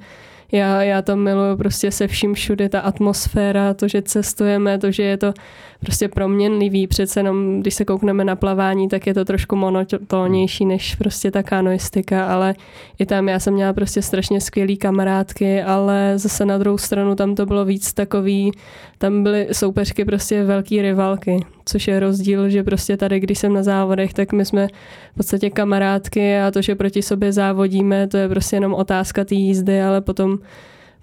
já, 0.54 0.82
já 0.82 1.02
to 1.02 1.16
miluju 1.16 1.56
prostě 1.56 1.90
se 1.90 2.06
vším 2.06 2.34
všude, 2.34 2.68
ta 2.68 2.80
atmosféra, 2.80 3.75
to, 3.75 3.88
že 3.88 4.02
cestujeme, 4.02 4.78
to, 4.78 4.90
že 4.90 5.02
je 5.02 5.16
to 5.16 5.32
prostě 5.80 6.08
proměnlivý. 6.08 6.87
Přece 6.87 7.20
jenom, 7.20 7.61
když 7.61 7.75
se 7.75 7.84
koukneme 7.84 8.25
na 8.25 8.37
plavání, 8.37 8.88
tak 8.88 9.06
je 9.06 9.14
to 9.14 9.25
trošku 9.25 9.56
monotónnější 9.56 10.66
než 10.66 10.94
prostě 10.94 11.30
ta 11.30 11.42
kanoistika, 11.42 12.26
ale 12.26 12.54
i 12.99 13.06
tam 13.06 13.28
já 13.28 13.40
jsem 13.40 13.54
měla 13.54 13.73
prostě 13.73 14.02
strašně 14.02 14.40
skvělý 14.40 14.76
kamarádky, 14.76 15.62
ale 15.62 16.12
zase 16.16 16.44
na 16.44 16.58
druhou 16.58 16.78
stranu 16.78 17.14
tam 17.14 17.34
to 17.34 17.46
bylo 17.46 17.64
víc 17.64 17.92
takový, 17.92 18.52
tam 18.99 19.23
byly 19.23 19.49
soupeřky 19.52 20.04
prostě 20.04 20.44
velký 20.44 20.82
rivalky, 20.82 21.44
což 21.64 21.88
je 21.88 22.00
rozdíl, 22.00 22.49
že 22.49 22.62
prostě 22.62 22.97
tady, 22.97 23.21
když 23.21 23.38
jsem 23.38 23.52
na 23.52 23.62
závodech, 23.62 24.14
tak 24.14 24.33
my 24.33 24.44
jsme 24.44 24.68
v 25.12 25.16
podstatě 25.16 25.50
kamarádky 25.50 26.38
a 26.38 26.50
to, 26.50 26.62
že 26.62 26.75
proti 26.75 27.02
sobě 27.02 27.33
závodíme, 27.33 28.06
to 28.06 28.16
je 28.16 28.28
prostě 28.28 28.56
jenom 28.56 28.75
otázka 28.75 29.25
té 29.25 29.35
jízdy, 29.35 29.83
ale 29.83 30.00
potom 30.00 30.38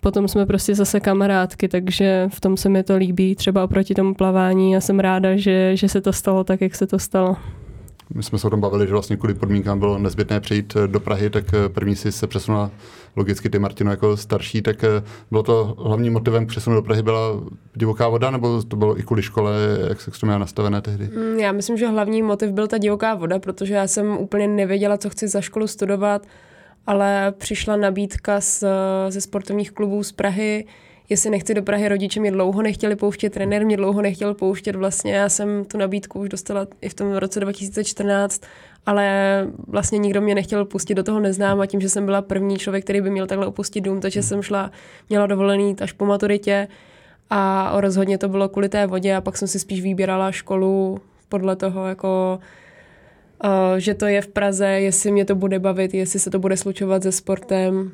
potom 0.03 0.27
jsme 0.27 0.45
prostě 0.45 0.75
zase 0.75 0.99
kamarádky, 0.99 1.67
takže 1.67 2.29
v 2.33 2.41
tom 2.41 2.57
se 2.57 2.69
mi 2.69 2.83
to 2.83 2.97
líbí, 2.97 3.35
třeba 3.35 3.63
oproti 3.63 3.93
tomu 3.93 4.13
plavání. 4.13 4.71
Já 4.71 4.81
jsem 4.81 4.99
ráda, 4.99 5.35
že, 5.35 5.75
že 5.75 5.89
se 5.89 6.01
to 6.01 6.13
stalo 6.13 6.43
tak, 6.43 6.61
jak 6.61 6.75
se 6.75 6.87
to 6.87 6.99
stalo. 6.99 7.35
My 8.15 8.23
jsme 8.23 8.39
se 8.39 8.47
o 8.47 8.49
tom 8.49 8.61
bavili, 8.61 8.87
že 8.87 8.91
vlastně 8.91 9.17
kvůli 9.17 9.33
podmínkám 9.33 9.79
bylo 9.79 9.97
nezbytné 9.97 10.39
přejít 10.39 10.77
do 10.87 10.99
Prahy, 10.99 11.29
tak 11.29 11.45
první 11.67 11.95
si 11.95 12.11
se 12.11 12.27
přesunula 12.27 12.71
logicky 13.15 13.49
ty 13.49 13.59
Martino 13.59 13.91
jako 13.91 14.17
starší, 14.17 14.61
tak 14.61 14.85
bylo 15.31 15.43
to 15.43 15.75
hlavním 15.77 16.13
motivem 16.13 16.45
k 16.45 16.49
přesunu 16.49 16.75
do 16.75 16.81
Prahy 16.81 17.01
byla 17.01 17.41
divoká 17.75 18.07
voda, 18.07 18.31
nebo 18.31 18.63
to 18.63 18.75
bylo 18.75 18.99
i 18.99 19.03
kvůli 19.03 19.21
škole, 19.21 19.53
jak 19.89 20.01
se 20.01 20.11
to 20.11 20.25
měla 20.25 20.39
nastavené 20.39 20.81
tehdy? 20.81 21.09
Já 21.37 21.51
myslím, 21.51 21.77
že 21.77 21.87
hlavní 21.87 22.21
motiv 22.21 22.51
byl 22.51 22.67
ta 22.67 22.77
divoká 22.77 23.15
voda, 23.15 23.39
protože 23.39 23.73
já 23.73 23.87
jsem 23.87 24.17
úplně 24.17 24.47
nevěděla, 24.47 24.97
co 24.97 25.09
chci 25.09 25.27
za 25.27 25.41
školu 25.41 25.67
studovat, 25.67 26.27
ale 26.87 27.33
přišla 27.37 27.75
nabídka 27.75 28.41
z, 28.41 28.63
ze 29.09 29.21
sportovních 29.21 29.71
klubů 29.71 30.03
z 30.03 30.11
Prahy, 30.11 30.65
jestli 31.09 31.29
nechci 31.29 31.53
do 31.53 31.63
Prahy, 31.63 31.87
rodiče 31.87 32.19
mě 32.19 32.31
dlouho 32.31 32.61
nechtěli 32.61 32.95
pouštět, 32.95 33.29
trenér 33.29 33.65
mě 33.65 33.77
dlouho 33.77 34.01
nechtěl 34.01 34.33
pouštět, 34.33 34.75
vlastně 34.75 35.13
já 35.13 35.29
jsem 35.29 35.65
tu 35.65 35.77
nabídku 35.77 36.19
už 36.19 36.29
dostala 36.29 36.67
i 36.81 36.89
v 36.89 36.93
tom 36.93 37.13
roce 37.13 37.39
2014, 37.39 38.41
ale 38.85 39.47
vlastně 39.67 39.97
nikdo 39.97 40.21
mě 40.21 40.35
nechtěl 40.35 40.65
pustit 40.65 40.95
do 40.95 41.03
toho 41.03 41.19
neznáma 41.19 41.65
tím, 41.65 41.81
že 41.81 41.89
jsem 41.89 42.05
byla 42.05 42.21
první 42.21 42.57
člověk, 42.57 42.83
který 42.83 43.01
by 43.01 43.09
měl 43.09 43.27
takhle 43.27 43.47
opustit 43.47 43.83
dům, 43.83 44.01
takže 44.01 44.23
jsem 44.23 44.41
šla, 44.41 44.71
měla 45.09 45.27
dovolený 45.27 45.75
až 45.81 45.91
po 45.91 46.05
maturitě 46.05 46.67
a 47.29 47.71
rozhodně 47.75 48.17
to 48.17 48.29
bylo 48.29 48.49
kvůli 48.49 48.69
té 48.69 48.87
vodě 48.87 49.15
a 49.15 49.21
pak 49.21 49.37
jsem 49.37 49.47
si 49.47 49.59
spíš 49.59 49.81
vybírala 49.81 50.31
školu 50.31 51.01
podle 51.29 51.55
toho, 51.55 51.87
jako 51.87 52.39
Uh, 53.43 53.77
že 53.77 53.93
to 53.93 54.05
je 54.05 54.21
v 54.21 54.27
Praze, 54.27 54.67
jestli 54.67 55.11
mě 55.11 55.25
to 55.25 55.35
bude 55.35 55.59
bavit, 55.59 55.93
jestli 55.93 56.19
se 56.19 56.29
to 56.29 56.39
bude 56.39 56.57
slučovat 56.57 57.03
se 57.03 57.11
sportem. 57.11 57.91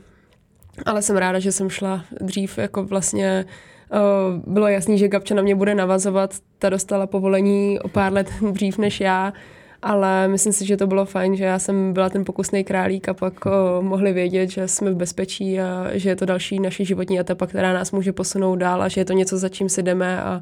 Ale 0.86 1.02
jsem 1.02 1.18
ráda, 1.18 1.40
že 1.40 1.52
jsem 1.52 1.70
šla 1.70 2.06
dřív, 2.22 2.58
jako 2.58 2.84
vlastně 2.84 3.46
uh, 3.92 4.54
bylo 4.54 4.68
jasný, 4.68 4.98
že 4.98 5.08
Gabča 5.08 5.36
na 5.36 5.42
mě 5.42 5.56
bude 5.56 5.76
navazovat. 5.76 6.36
Ta 6.60 6.70
dostala 6.70 7.08
povolení 7.08 7.80
o 7.80 7.88
pár 7.88 8.14
let 8.14 8.30
dřív 8.52 8.78
než 8.78 9.02
já, 9.02 9.34
ale 9.82 10.28
myslím 10.28 10.54
si, 10.54 10.66
že 10.66 10.78
to 10.78 10.88
bylo 10.88 11.06
fajn, 11.06 11.36
že 11.36 11.44
já 11.44 11.60
jsem 11.60 11.94
byla 11.94 12.10
ten 12.10 12.26
pokusný 12.26 12.64
králík 12.64 13.10
a 13.10 13.14
pak 13.14 13.46
uh, 13.46 13.52
mohli 13.86 14.14
vědět, 14.14 14.50
že 14.50 14.68
jsme 14.68 14.92
v 14.92 14.96
bezpečí 14.96 15.60
a 15.60 15.88
že 15.94 16.10
je 16.10 16.16
to 16.16 16.26
další 16.26 16.60
naše 16.60 16.86
životní 16.86 17.20
etapa, 17.20 17.48
která 17.48 17.74
nás 17.74 17.92
může 17.92 18.14
posunout 18.14 18.56
dál 18.56 18.84
a 18.84 18.88
že 18.88 19.02
je 19.02 19.06
to 19.06 19.14
něco, 19.14 19.38
za 19.38 19.50
čím 19.50 19.70
si 19.70 19.84
jdeme 19.84 20.22
a 20.22 20.42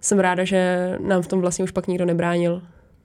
jsem 0.00 0.18
ráda, 0.18 0.44
že 0.44 0.92
nám 1.00 1.22
v 1.22 1.26
tom 1.26 1.40
vlastně 1.40 1.64
už 1.64 1.70
pak 1.70 1.86
nikdo 1.86 2.04
nebránil. 2.04 2.62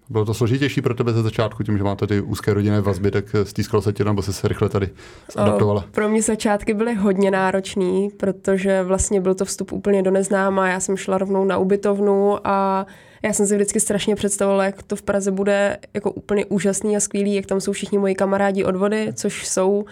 Bylo 0.10 0.26
to 0.26 0.34
složitější 0.34 0.82
pro 0.82 0.94
tebe 0.94 1.14
ze 1.14 1.24
začátku, 1.24 1.64
tím, 1.64 1.78
že 1.78 1.84
máte 1.84 2.08
ty 2.08 2.22
úzké 2.22 2.54
rodinné 2.54 2.82
vazby, 2.82 3.12
tak 3.12 3.26
stýskalo 3.44 3.82
se 3.82 3.94
tě, 3.94 4.04
nebo 4.04 4.22
se 4.22 4.34
se 4.34 4.48
rychle 4.48 4.70
tady 4.70 4.90
adaptovala? 5.36 5.86
Pro 5.92 6.10
mě 6.10 6.22
začátky 6.22 6.74
byly 6.74 6.94
hodně 6.94 7.32
náročný, 7.32 8.10
protože 8.18 8.84
vlastně 8.84 9.22
byl 9.22 9.36
to 9.36 9.46
vstup 9.46 9.72
úplně 9.72 10.04
do 10.04 10.12
neznáma. 10.12 10.68
Já 10.68 10.80
jsem 10.80 10.98
šla 10.98 11.18
rovnou 11.18 11.46
na 11.46 11.58
ubytovnu 11.58 12.48
a 12.48 12.86
já 13.24 13.34
jsem 13.34 13.48
si 13.48 13.56
vždycky 13.56 13.80
strašně 13.80 14.16
představovala, 14.16 14.66
jak 14.66 14.84
to 14.84 14.96
v 14.96 15.02
Praze 15.02 15.32
bude 15.32 15.78
jako 15.94 16.12
úplně 16.12 16.46
úžasný 16.46 16.98
a 16.98 17.00
skvělý, 17.00 17.36
jak 17.36 17.46
tam 17.46 17.62
jsou 17.62 17.72
všichni 17.72 17.98
moji 17.98 18.16
kamarádi 18.16 18.64
od 18.64 18.76
vody, 18.76 19.10
což 19.14 19.48
jsou, 19.48 19.86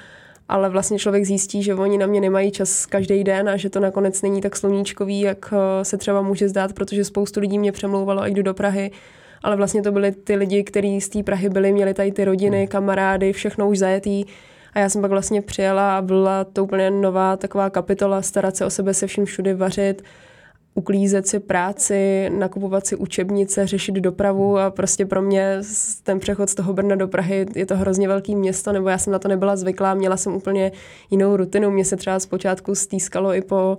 ale 0.50 0.70
vlastně 0.70 1.00
člověk 1.00 1.26
zjistí, 1.26 1.64
že 1.64 1.76
oni 1.76 1.98
na 1.98 2.06
mě 2.06 2.22
nemají 2.22 2.52
čas 2.52 2.86
každý 2.86 3.24
den 3.24 3.50
a 3.50 3.58
že 3.58 3.70
to 3.70 3.80
nakonec 3.80 4.22
není 4.22 4.42
tak 4.42 4.56
sluníčkový, 4.56 5.22
jak 5.22 5.54
se 5.84 5.98
třeba 5.98 6.22
může 6.22 6.50
zdát, 6.50 6.74
protože 6.74 7.06
spoustu 7.06 7.40
lidí 7.40 7.60
mě 7.60 7.72
přemlouvalo, 7.72 8.22
a 8.22 8.28
jdu 8.28 8.42
do 8.42 8.54
Prahy, 8.54 8.92
ale 9.44 9.56
vlastně 9.56 9.82
to 9.82 9.92
byli 9.92 10.12
ty 10.12 10.36
lidi, 10.36 10.64
kteří 10.64 11.02
z 11.02 11.10
té 11.10 11.24
Prahy 11.24 11.50
byli, 11.50 11.72
měli 11.72 11.94
tady 11.94 12.12
ty 12.12 12.26
rodiny, 12.26 12.68
kamarády, 12.68 13.34
všechno 13.34 13.70
už 13.70 13.80
zajetý. 13.80 14.26
A 14.74 14.80
já 14.80 14.90
jsem 14.90 15.02
pak 15.02 15.12
vlastně 15.12 15.42
přijela 15.42 15.98
a 15.98 16.02
byla 16.02 16.44
to 16.44 16.64
úplně 16.64 16.92
nová 16.92 17.38
taková 17.38 17.70
kapitola, 17.70 18.22
starat 18.22 18.56
se 18.56 18.66
o 18.66 18.70
sebe 18.70 18.94
se 18.94 19.08
vším 19.08 19.26
všude 19.26 19.56
vařit, 19.56 20.04
uklízet 20.74 21.28
si 21.28 21.40
práci, 21.40 22.30
nakupovat 22.38 22.88
si 22.88 22.96
učebnice, 22.96 23.68
řešit 23.68 23.96
dopravu 23.96 24.58
a 24.58 24.72
prostě 24.72 25.06
pro 25.06 25.22
mě 25.22 25.58
ten 26.04 26.20
přechod 26.20 26.50
z 26.50 26.56
toho 26.56 26.74
Brna 26.74 26.96
do 26.96 27.08
Prahy 27.08 27.46
je 27.56 27.66
to 27.66 27.78
hrozně 27.78 28.08
velký 28.08 28.36
město, 28.36 28.72
nebo 28.72 28.90
já 28.90 28.98
jsem 28.98 29.14
na 29.14 29.20
to 29.20 29.28
nebyla 29.28 29.56
zvyklá, 29.56 29.94
měla 29.94 30.18
jsem 30.18 30.36
úplně 30.36 30.72
jinou 31.12 31.36
rutinu, 31.38 31.72
mě 31.72 31.86
se 31.86 31.96
třeba 31.96 32.20
zpočátku 32.20 32.76
stýskalo 32.76 33.34
i 33.34 33.42
po 33.42 33.78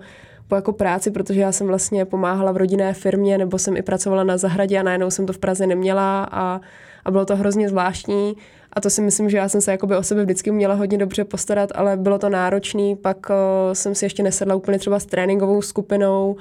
po 0.50 0.56
jako 0.56 0.72
práci, 0.72 1.10
protože 1.10 1.40
já 1.40 1.52
jsem 1.52 1.66
vlastně 1.66 2.04
pomáhala 2.04 2.52
v 2.52 2.56
rodinné 2.56 2.94
firmě, 2.94 3.38
nebo 3.38 3.58
jsem 3.58 3.76
i 3.76 3.82
pracovala 3.82 4.24
na 4.24 4.36
zahradě 4.36 4.78
a 4.78 4.82
najednou 4.82 5.10
jsem 5.10 5.26
to 5.26 5.32
v 5.32 5.38
Praze 5.38 5.66
neměla 5.66 6.28
a, 6.30 6.60
a 7.04 7.10
bylo 7.10 7.24
to 7.24 7.36
hrozně 7.36 7.68
zvláštní. 7.68 8.36
A 8.72 8.80
to 8.80 8.90
si 8.90 9.02
myslím, 9.02 9.30
že 9.30 9.36
já 9.36 9.48
jsem 9.48 9.60
se 9.60 9.70
jakoby 9.70 9.96
o 9.96 10.02
sebe 10.02 10.22
vždycky 10.22 10.50
měla 10.50 10.74
hodně 10.74 10.98
dobře 10.98 11.24
postarat, 11.24 11.70
ale 11.74 11.96
bylo 11.96 12.18
to 12.18 12.28
náročný. 12.28 12.96
Pak 12.96 13.30
o, 13.30 13.34
jsem 13.74 13.94
si 13.94 14.04
ještě 14.04 14.22
nesedla 14.22 14.54
úplně 14.54 14.78
třeba 14.78 14.98
s 14.98 15.06
tréninkovou 15.06 15.62
skupinou 15.62 16.36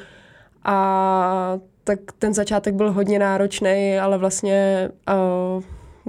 a 0.64 1.60
tak 1.84 2.00
ten 2.20 2.34
začátek 2.34 2.76
byl 2.76 2.92
hodně 2.92 3.20
náročný, 3.20 4.00
ale 4.02 4.18
vlastně 4.18 4.90
o, 5.14 5.62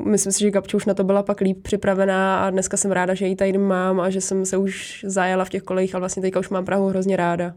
myslím 0.04 0.32
si, 0.32 0.40
že 0.40 0.50
Gabča 0.50 0.76
už 0.76 0.86
na 0.86 0.94
to 0.94 1.04
byla 1.04 1.22
pak 1.22 1.40
líp 1.40 1.62
připravená 1.62 2.44
a 2.44 2.50
dneska 2.50 2.76
jsem 2.76 2.92
ráda, 2.92 3.14
že 3.14 3.26
ji 3.26 3.36
tady 3.36 3.58
mám 3.58 4.00
a 4.00 4.10
že 4.10 4.20
jsem 4.20 4.46
se 4.46 4.56
už 4.56 5.04
zajela 5.08 5.44
v 5.44 5.48
těch 5.48 5.62
kolejích 5.62 5.94
a 5.94 5.98
vlastně 5.98 6.22
teďka 6.22 6.40
už 6.40 6.48
mám 6.48 6.64
Prahu 6.64 6.88
hrozně 6.88 7.16
ráda. 7.16 7.54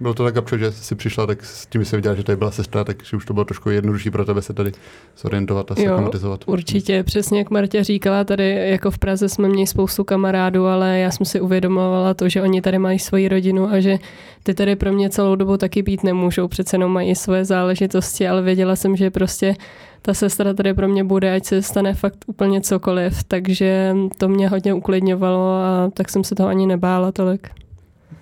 Bylo 0.00 0.14
to 0.14 0.24
tak, 0.24 0.34
Gabčo, 0.34 0.58
že 0.58 0.72
jsi 0.72 0.94
přišla, 0.94 1.26
tak 1.26 1.44
s 1.44 1.66
tím 1.66 1.84
se 1.84 1.96
viděla, 1.96 2.14
že 2.14 2.22
tady 2.22 2.36
byla 2.36 2.50
sestra, 2.50 2.84
takže 2.84 3.16
už 3.16 3.24
to 3.24 3.34
bylo 3.34 3.44
trošku 3.44 3.70
jednodušší 3.70 4.10
pro 4.10 4.24
tebe 4.24 4.42
se 4.42 4.52
tady 4.52 4.72
zorientovat 5.18 5.70
a 5.70 5.74
se 5.74 5.86
aklimatizovat. 5.86 6.40
Určitě, 6.46 7.02
přesně 7.02 7.38
jak 7.38 7.50
Martě 7.50 7.84
říkala, 7.84 8.24
tady 8.24 8.70
jako 8.70 8.90
v 8.90 8.98
Praze 8.98 9.28
jsme 9.28 9.48
měli 9.48 9.66
spoustu 9.66 10.04
kamarádů, 10.04 10.66
ale 10.66 10.98
já 10.98 11.10
jsem 11.10 11.26
si 11.26 11.40
uvědomovala 11.40 12.14
to, 12.14 12.28
že 12.28 12.42
oni 12.42 12.62
tady 12.62 12.78
mají 12.78 12.98
svoji 12.98 13.28
rodinu 13.28 13.70
a 13.70 13.80
že 13.80 13.98
ty 14.42 14.54
tady 14.54 14.76
pro 14.76 14.92
mě 14.92 15.10
celou 15.10 15.36
dobu 15.36 15.56
taky 15.56 15.82
být 15.82 16.02
nemůžou, 16.04 16.48
přece 16.48 16.74
jenom 16.76 16.92
mají 16.92 17.14
svoje 17.14 17.44
záležitosti, 17.44 18.28
ale 18.28 18.42
věděla 18.42 18.76
jsem, 18.76 18.96
že 18.96 19.10
prostě 19.10 19.54
ta 20.02 20.14
sestra 20.14 20.54
tady 20.54 20.74
pro 20.74 20.88
mě 20.88 21.04
bude, 21.04 21.34
ať 21.34 21.44
se 21.44 21.62
stane 21.62 21.94
fakt 21.94 22.24
úplně 22.26 22.60
cokoliv, 22.60 23.24
takže 23.24 23.96
to 24.18 24.28
mě 24.28 24.48
hodně 24.48 24.74
uklidňovalo 24.74 25.52
a 25.52 25.90
tak 25.94 26.10
jsem 26.10 26.24
se 26.24 26.34
toho 26.34 26.48
ani 26.48 26.66
nebála 26.66 27.12
tolik. 27.12 27.48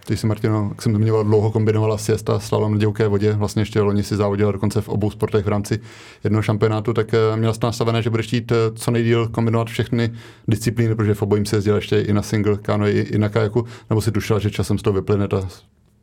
Ty 0.07 0.17
jsi, 0.17 0.27
Martino, 0.27 0.69
jak 0.69 0.83
jsem 0.83 0.95
zmiňoval, 0.95 1.25
dlouho 1.25 1.51
kombinovala 1.51 1.99
siesta 1.99 2.41
slalom 2.41 2.73
na 2.73 2.79
divoké 2.79 3.09
vodě. 3.09 3.33
Vlastně 3.33 3.63
ještě 3.63 3.81
loni 3.81 4.03
si 4.03 4.17
závodila 4.17 4.53
dokonce 4.53 4.81
v 4.81 4.89
obou 4.89 5.11
sportech 5.11 5.45
v 5.45 5.49
rámci 5.49 5.81
jednoho 6.25 6.43
šampionátu, 6.43 6.93
tak 6.93 7.15
eh, 7.15 7.37
měla 7.37 7.55
jsi 7.55 7.61
nastavené, 7.63 8.03
že 8.03 8.11
budeš 8.11 8.27
chtít 8.27 8.53
eh, 8.53 8.57
co 8.75 8.91
nejdíl 8.91 9.29
kombinovat 9.29 9.69
všechny 9.69 10.13
disciplíny, 10.49 10.95
protože 10.95 11.15
v 11.15 11.23
obojím 11.23 11.47
se 11.47 11.57
jezdila 11.57 11.77
ještě 11.77 12.01
i 12.01 12.13
na 12.13 12.23
single, 12.23 12.57
kano, 12.57 12.87
i, 12.87 13.01
i 13.01 13.19
na 13.19 13.29
kajaku, 13.29 13.65
nebo 13.91 14.01
si 14.01 14.13
tušila, 14.13 14.39
že 14.39 14.51
časem 14.51 14.79
z 14.79 14.83
toho 14.83 14.95
vyplyne 14.95 15.29
ta 15.29 15.49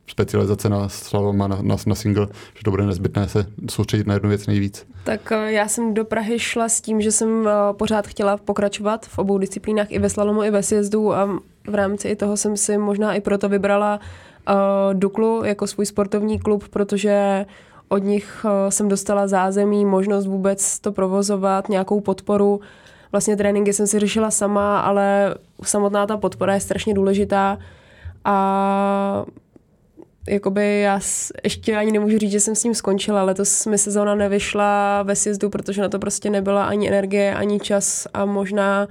specializace 0.06 0.68
na 0.68 0.88
slalom 0.88 1.42
a 1.42 1.48
na, 1.48 1.58
na, 1.62 1.76
na 1.86 1.94
single, 1.94 2.26
že 2.54 2.64
to 2.64 2.70
bude 2.70 2.86
nezbytné 2.86 3.28
se 3.28 3.46
soustředit 3.70 4.06
na 4.06 4.14
jednu 4.14 4.28
věc 4.28 4.46
nejvíc? 4.46 4.86
Tak 5.04 5.32
eh, 5.32 5.52
já 5.52 5.68
jsem 5.68 5.94
do 5.94 6.04
Prahy 6.04 6.38
šla 6.38 6.68
s 6.68 6.80
tím, 6.80 7.00
že 7.00 7.12
jsem 7.12 7.48
pořád 7.72 8.06
chtěla 8.06 8.36
pokračovat 8.36 9.06
v 9.06 9.18
obou 9.18 9.38
disciplínách, 9.38 9.86
i 9.90 9.98
ve 9.98 10.10
slalomu, 10.10 10.42
i 10.42 10.50
ve 10.50 10.62
sjezdu 10.62 11.14
a 11.14 11.38
v 11.66 11.74
rámci 11.74 12.08
i 12.08 12.16
toho 12.16 12.36
jsem 12.36 12.56
si 12.56 12.78
možná 12.78 13.14
i 13.14 13.20
proto 13.20 13.48
vybrala 13.48 14.00
uh, 14.48 14.94
Duklu 14.94 15.44
jako 15.44 15.66
svůj 15.66 15.86
sportovní 15.86 16.38
klub, 16.38 16.68
protože 16.68 17.46
od 17.88 17.98
nich 17.98 18.44
uh, 18.44 18.50
jsem 18.68 18.88
dostala 18.88 19.26
zázemí, 19.26 19.84
možnost 19.84 20.26
vůbec 20.26 20.78
to 20.78 20.92
provozovat, 20.92 21.68
nějakou 21.68 22.00
podporu. 22.00 22.60
Vlastně 23.12 23.36
tréninky 23.36 23.72
jsem 23.72 23.86
si 23.86 23.98
řešila 23.98 24.30
sama, 24.30 24.80
ale 24.80 25.34
samotná 25.62 26.06
ta 26.06 26.16
podpora 26.16 26.54
je 26.54 26.60
strašně 26.60 26.94
důležitá 26.94 27.58
a 28.24 29.24
jakoby 30.28 30.80
já 30.80 31.00
ještě 31.44 31.76
ani 31.76 31.92
nemůžu 31.92 32.18
říct, 32.18 32.30
že 32.30 32.40
jsem 32.40 32.54
s 32.54 32.64
ním 32.64 32.74
skončila. 32.74 33.22
Letos 33.22 33.66
mi 33.66 33.78
sezóna 33.78 34.14
nevyšla 34.14 35.02
ve 35.02 35.16
sjezdu, 35.16 35.50
protože 35.50 35.82
na 35.82 35.88
to 35.88 35.98
prostě 35.98 36.30
nebyla 36.30 36.64
ani 36.64 36.88
energie, 36.88 37.34
ani 37.34 37.60
čas 37.60 38.06
a 38.14 38.24
možná 38.24 38.88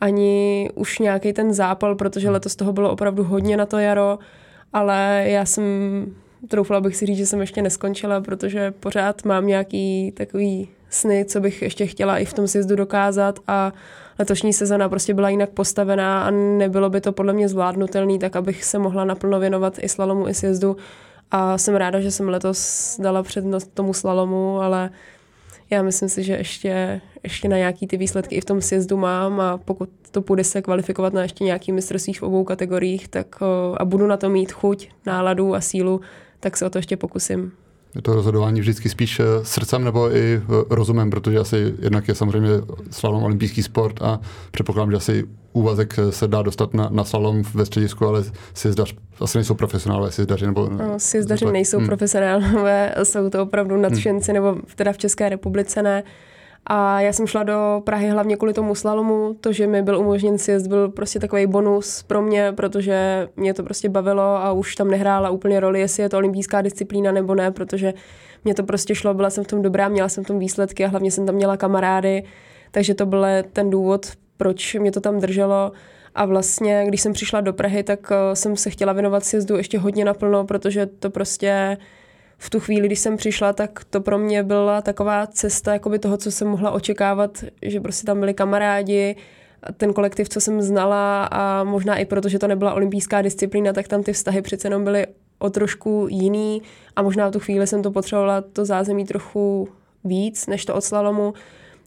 ani 0.00 0.70
už 0.74 0.98
nějaký 0.98 1.32
ten 1.32 1.54
zápal, 1.54 1.94
protože 1.94 2.30
letos 2.30 2.56
toho 2.56 2.72
bylo 2.72 2.90
opravdu 2.90 3.24
hodně 3.24 3.56
na 3.56 3.66
to 3.66 3.78
jaro, 3.78 4.18
ale 4.72 5.24
já 5.26 5.44
jsem, 5.44 5.64
troufala 6.48 6.80
bych 6.80 6.96
si 6.96 7.06
říct, 7.06 7.18
že 7.18 7.26
jsem 7.26 7.40
ještě 7.40 7.62
neskončila, 7.62 8.20
protože 8.20 8.70
pořád 8.70 9.24
mám 9.24 9.46
nějaký 9.46 10.12
takový 10.16 10.68
sny, 10.90 11.24
co 11.24 11.40
bych 11.40 11.62
ještě 11.62 11.86
chtěla 11.86 12.18
i 12.18 12.24
v 12.24 12.32
tom 12.32 12.48
sjezdu 12.48 12.76
dokázat. 12.76 13.38
A 13.46 13.72
letošní 14.18 14.52
sezona 14.52 14.88
prostě 14.88 15.14
byla 15.14 15.28
jinak 15.28 15.50
postavená 15.50 16.22
a 16.22 16.30
nebylo 16.30 16.90
by 16.90 17.00
to 17.00 17.12
podle 17.12 17.32
mě 17.32 17.48
zvládnutelný, 17.48 18.18
tak 18.18 18.36
abych 18.36 18.64
se 18.64 18.78
mohla 18.78 19.04
naplno 19.04 19.40
věnovat 19.40 19.78
i 19.80 19.88
slalomu, 19.88 20.28
i 20.28 20.34
sjezdu. 20.34 20.76
A 21.30 21.58
jsem 21.58 21.76
ráda, 21.76 22.00
že 22.00 22.10
jsem 22.10 22.28
letos 22.28 22.96
dala 23.00 23.22
přednost 23.22 23.74
tomu 23.74 23.94
slalomu, 23.94 24.60
ale 24.60 24.90
já 25.70 25.82
myslím 25.82 26.08
si, 26.08 26.22
že 26.22 26.32
ještě, 26.32 27.00
ještě 27.22 27.48
na 27.48 27.56
nějaký 27.56 27.86
ty 27.86 27.96
výsledky 27.96 28.34
i 28.34 28.40
v 28.40 28.44
tom 28.44 28.60
sjezdu 28.60 28.96
mám. 28.96 29.40
A 29.40 29.58
pokud 29.58 29.88
to 30.10 30.22
půjde 30.22 30.44
se 30.44 30.62
kvalifikovat 30.62 31.12
na 31.12 31.22
ještě 31.22 31.44
nějaký 31.44 31.72
mistrovství 31.72 32.12
v 32.12 32.22
obou 32.22 32.44
kategoriích 32.44 33.08
tak, 33.08 33.36
a 33.76 33.84
budu 33.84 34.06
na 34.06 34.16
to 34.16 34.28
mít 34.28 34.52
chuť, 34.52 34.88
náladu 35.06 35.54
a 35.54 35.60
sílu, 35.60 36.00
tak 36.40 36.56
se 36.56 36.66
o 36.66 36.70
to 36.70 36.78
ještě 36.78 36.96
pokusím. 36.96 37.52
Je 37.94 38.02
to 38.02 38.14
rozhodování 38.14 38.60
vždycky 38.60 38.88
spíš 38.88 39.20
eh, 39.20 39.24
srdcem 39.42 39.84
nebo 39.84 40.16
i 40.16 40.34
eh, 40.34 40.64
rozumem, 40.70 41.10
protože 41.10 41.38
asi 41.38 41.74
jednak 41.78 42.08
je 42.08 42.14
samozřejmě 42.14 42.48
slalom 42.90 43.22
olympijský 43.22 43.62
sport 43.62 44.02
a 44.02 44.20
předpokládám, 44.50 44.90
že 44.90 44.96
asi 44.96 45.24
úvazek 45.52 45.94
eh, 45.98 46.12
se 46.12 46.28
dá 46.28 46.42
dostat 46.42 46.74
na, 46.74 46.88
na 46.92 47.04
slalom 47.04 47.42
ve 47.54 47.66
středisku, 47.66 48.06
ale 48.06 48.24
sjezdař 48.54 48.94
asi 49.20 49.38
nejsou 49.38 49.54
profesionálové 49.54 50.10
sjezdaři. 50.10 50.46
Nebo, 50.46 50.68
no, 50.68 50.94
sjezdaři 50.98 51.44
nejsou 51.44 51.78
hmm. 51.78 51.86
profesionálové, 51.86 52.94
jsou 53.02 53.30
to 53.30 53.42
opravdu 53.42 53.76
nadšenci, 53.76 54.32
hmm. 54.32 54.34
nebo 54.34 54.60
teda 54.74 54.92
v 54.92 54.98
České 54.98 55.28
republice 55.28 55.82
ne. 55.82 56.02
A 56.70 57.00
já 57.00 57.12
jsem 57.12 57.26
šla 57.26 57.42
do 57.42 57.82
Prahy 57.84 58.08
hlavně 58.08 58.36
kvůli 58.36 58.52
tomu 58.52 58.74
slalomu. 58.74 59.36
To, 59.40 59.52
že 59.52 59.66
mi 59.66 59.82
byl 59.82 59.98
umožněn 59.98 60.38
sjezd, 60.38 60.66
byl 60.66 60.88
prostě 60.88 61.20
takový 61.20 61.46
bonus 61.46 62.02
pro 62.02 62.22
mě, 62.22 62.52
protože 62.52 63.28
mě 63.36 63.54
to 63.54 63.62
prostě 63.62 63.88
bavilo 63.88 64.22
a 64.22 64.52
už 64.52 64.74
tam 64.74 64.90
nehrála 64.90 65.30
úplně 65.30 65.60
roli, 65.60 65.80
jestli 65.80 66.02
je 66.02 66.08
to 66.08 66.16
olympijská 66.16 66.62
disciplína 66.62 67.12
nebo 67.12 67.34
ne, 67.34 67.50
protože 67.50 67.94
mě 68.44 68.54
to 68.54 68.62
prostě 68.62 68.94
šlo, 68.94 69.14
byla 69.14 69.30
jsem 69.30 69.44
v 69.44 69.46
tom 69.46 69.62
dobrá, 69.62 69.88
měla 69.88 70.08
jsem 70.08 70.24
v 70.24 70.26
tom 70.26 70.38
výsledky 70.38 70.84
a 70.84 70.88
hlavně 70.88 71.10
jsem 71.10 71.26
tam 71.26 71.34
měla 71.34 71.56
kamarády, 71.56 72.24
takže 72.70 72.94
to 72.94 73.06
byl 73.06 73.26
ten 73.52 73.70
důvod, 73.70 74.06
proč 74.36 74.74
mě 74.74 74.92
to 74.92 75.00
tam 75.00 75.20
drželo. 75.20 75.72
A 76.14 76.24
vlastně, 76.24 76.84
když 76.88 77.00
jsem 77.00 77.12
přišla 77.12 77.40
do 77.40 77.52
Prahy, 77.52 77.82
tak 77.82 78.12
eh, 78.12 78.36
jsem 78.36 78.56
se 78.56 78.70
chtěla 78.70 78.92
věnovat 78.92 79.24
sjezdu 79.24 79.56
ještě 79.56 79.78
hodně 79.78 80.04
naplno, 80.04 80.44
protože 80.44 80.86
to 80.86 81.10
prostě 81.10 81.76
v 82.38 82.50
tu 82.50 82.60
chvíli, 82.60 82.86
když 82.86 82.98
jsem 82.98 83.16
přišla, 83.16 83.52
tak 83.52 83.84
to 83.90 84.00
pro 84.00 84.18
mě 84.18 84.42
byla 84.42 84.82
taková 84.82 85.26
cesta 85.26 85.72
jakoby 85.72 85.98
toho, 85.98 86.16
co 86.16 86.30
jsem 86.30 86.48
mohla 86.48 86.70
očekávat, 86.70 87.44
že 87.62 87.80
prostě 87.80 88.06
tam 88.06 88.20
byli 88.20 88.34
kamarádi, 88.34 89.16
ten 89.76 89.92
kolektiv, 89.92 90.28
co 90.28 90.40
jsem 90.40 90.62
znala 90.62 91.24
a 91.24 91.64
možná 91.64 91.96
i 91.96 92.04
proto, 92.04 92.28
že 92.28 92.38
to 92.38 92.46
nebyla 92.46 92.74
olympijská 92.74 93.22
disciplína, 93.22 93.72
tak 93.72 93.88
tam 93.88 94.02
ty 94.02 94.12
vztahy 94.12 94.42
přece 94.42 94.66
jenom 94.66 94.84
byly 94.84 95.06
o 95.38 95.50
trošku 95.50 96.06
jiný 96.10 96.62
a 96.96 97.02
možná 97.02 97.28
v 97.28 97.32
tu 97.32 97.40
chvíli 97.40 97.66
jsem 97.66 97.82
to 97.82 97.90
potřebovala 97.90 98.40
to 98.40 98.64
zázemí 98.64 99.04
trochu 99.04 99.68
víc 100.04 100.46
než 100.46 100.64
to 100.64 100.74
od 100.74 100.84
slalomu, 100.84 101.34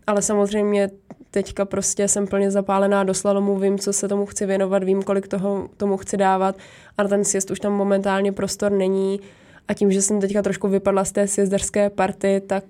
ale 0.08 0.22
samozřejmě 0.22 0.90
teďka 1.32 1.66
prostě 1.66 2.08
jsem 2.08 2.28
plně 2.28 2.52
zapálená 2.52 3.04
do 3.04 3.14
slalomu, 3.14 3.58
vím, 3.58 3.80
co 3.80 3.94
se 3.94 4.08
tomu 4.08 4.26
chci 4.26 4.46
věnovat, 4.46 4.84
vím, 4.84 5.04
kolik 5.04 5.28
toho 5.28 5.70
tomu 5.78 5.98
chci 5.98 6.18
dávat 6.18 6.56
a 6.98 7.04
na 7.04 7.10
ten 7.10 7.26
sjezd 7.26 7.52
už 7.52 7.60
tam 7.60 7.74
momentálně 7.74 8.32
prostor 8.32 8.72
není 8.72 9.20
a 9.68 9.74
tím, 9.74 9.92
že 9.92 10.02
jsem 10.02 10.22
teďka 10.22 10.42
trošku 10.42 10.68
vypadla 10.68 11.06
z 11.06 11.12
té 11.12 11.28
sjezderské 11.28 11.90
party, 11.90 12.42
tak 12.48 12.64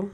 uh, 0.00 0.08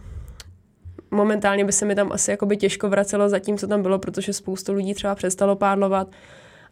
momentálně 1.11 1.65
by 1.65 1.73
se 1.73 1.85
mi 1.85 1.95
tam 1.95 2.13
asi 2.13 2.31
jakoby 2.31 2.57
těžko 2.57 2.89
vracelo 2.89 3.29
za 3.29 3.39
tím, 3.39 3.59
co 3.59 3.67
tam 3.67 3.83
bylo, 3.83 3.99
protože 3.99 4.33
spoustu 4.33 4.73
lidí 4.73 4.95
třeba 4.95 5.15
přestalo 5.15 5.57
pádlovat, 5.57 6.09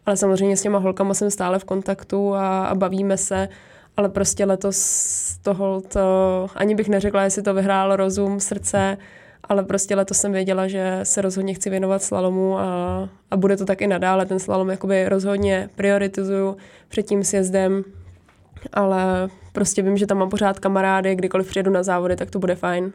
ale 0.05 0.17
samozřejmě 0.17 0.57
s 0.57 0.61
těma 0.61 0.79
holkama 0.79 1.13
jsem 1.13 1.31
stále 1.31 1.59
v 1.59 1.63
kontaktu 1.63 2.33
a, 2.33 2.65
a 2.65 2.75
bavíme 2.75 3.17
se, 3.17 3.49
ale 3.97 4.09
prostě 4.09 4.45
letos 4.45 5.37
toho 5.41 5.81
to, 5.81 6.47
ani 6.55 6.75
bych 6.75 6.89
neřekla, 6.89 7.23
jestli 7.23 7.41
to 7.41 7.53
vyhrálo 7.53 7.95
rozum, 7.95 8.39
srdce, 8.39 8.97
ale 9.43 9.63
prostě 9.63 9.95
letos 9.95 10.17
jsem 10.17 10.31
věděla, 10.31 10.67
že 10.67 10.99
se 11.03 11.21
rozhodně 11.21 11.53
chci 11.53 11.69
věnovat 11.69 12.03
slalomu 12.03 12.59
a, 12.59 12.63
a 13.31 13.37
bude 13.37 13.57
to 13.57 13.65
tak 13.65 13.81
i 13.81 13.87
nadále. 13.87 14.25
Ten 14.25 14.39
slalom 14.39 14.69
jakoby 14.69 15.09
rozhodně 15.09 15.69
prioritizuju 15.75 16.57
před 16.87 17.03
tím 17.03 17.23
sjezdem, 17.23 17.83
ale 18.73 19.29
prostě 19.51 19.81
vím, 19.81 19.97
že 19.97 20.07
tam 20.07 20.17
mám 20.17 20.29
pořád 20.29 20.59
kamarády, 20.59 21.15
kdykoliv 21.15 21.47
přijedu 21.47 21.71
na 21.71 21.83
závody, 21.83 22.15
tak 22.15 22.31
to 22.31 22.39
bude 22.39 22.55
fajn. 22.55 22.91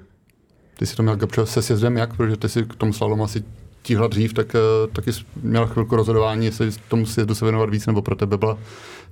Ty 0.79 0.87
jsi 0.87 0.97
to 0.97 1.03
měl 1.03 1.17
Gabčo 1.17 1.47
se 1.47 1.63
sjezdem 1.63 1.97
jak? 1.97 2.17
Protože 2.17 2.37
ty 2.37 2.49
si 2.49 2.65
k 2.65 2.75
tomu 2.75 2.93
slalomu 2.93 3.25
asi 3.25 3.45
tíhla 3.83 4.07
dřív, 4.07 4.33
tak 4.33 4.55
uh, 4.55 4.93
taky 4.93 5.11
měla 5.43 5.67
chvilku 5.67 5.97
rozhodování, 5.97 6.47
jestli 6.47 6.71
tomu 6.89 7.07
sjezdu 7.07 7.35
se 7.35 7.45
věnovat 7.45 7.71
víc, 7.71 7.87
nebo 7.87 8.03
pro 8.03 8.17
tebe 8.17 8.39
byla 8.39 8.59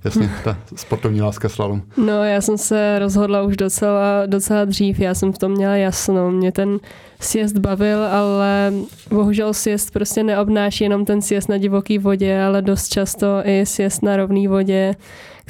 jasně 0.05 0.31
ta 0.43 0.57
sportovní 0.75 1.21
láska 1.21 1.49
slalom. 1.49 1.81
No, 1.97 2.23
já 2.23 2.41
jsem 2.41 2.57
se 2.57 2.99
rozhodla 2.99 3.41
už 3.41 3.57
docela, 3.57 4.25
docela 4.25 4.65
dřív, 4.65 4.99
já 4.99 5.13
jsem 5.13 5.33
v 5.33 5.37
tom 5.37 5.51
měla 5.51 5.75
jasno. 5.75 6.31
Mě 6.31 6.51
ten 6.51 6.79
sjezd 7.19 7.57
bavil, 7.57 8.03
ale 8.03 8.73
bohužel 9.09 9.53
sjezd 9.53 9.93
prostě 9.93 10.23
neobnáší 10.23 10.83
jenom 10.83 11.05
ten 11.05 11.21
sjezd 11.21 11.49
na 11.49 11.57
divoký 11.57 11.97
vodě, 11.97 12.41
ale 12.41 12.61
dost 12.61 12.89
často 12.89 13.27
i 13.43 13.65
sjezd 13.65 14.03
na 14.03 14.17
rovný 14.17 14.47
vodě 14.47 14.95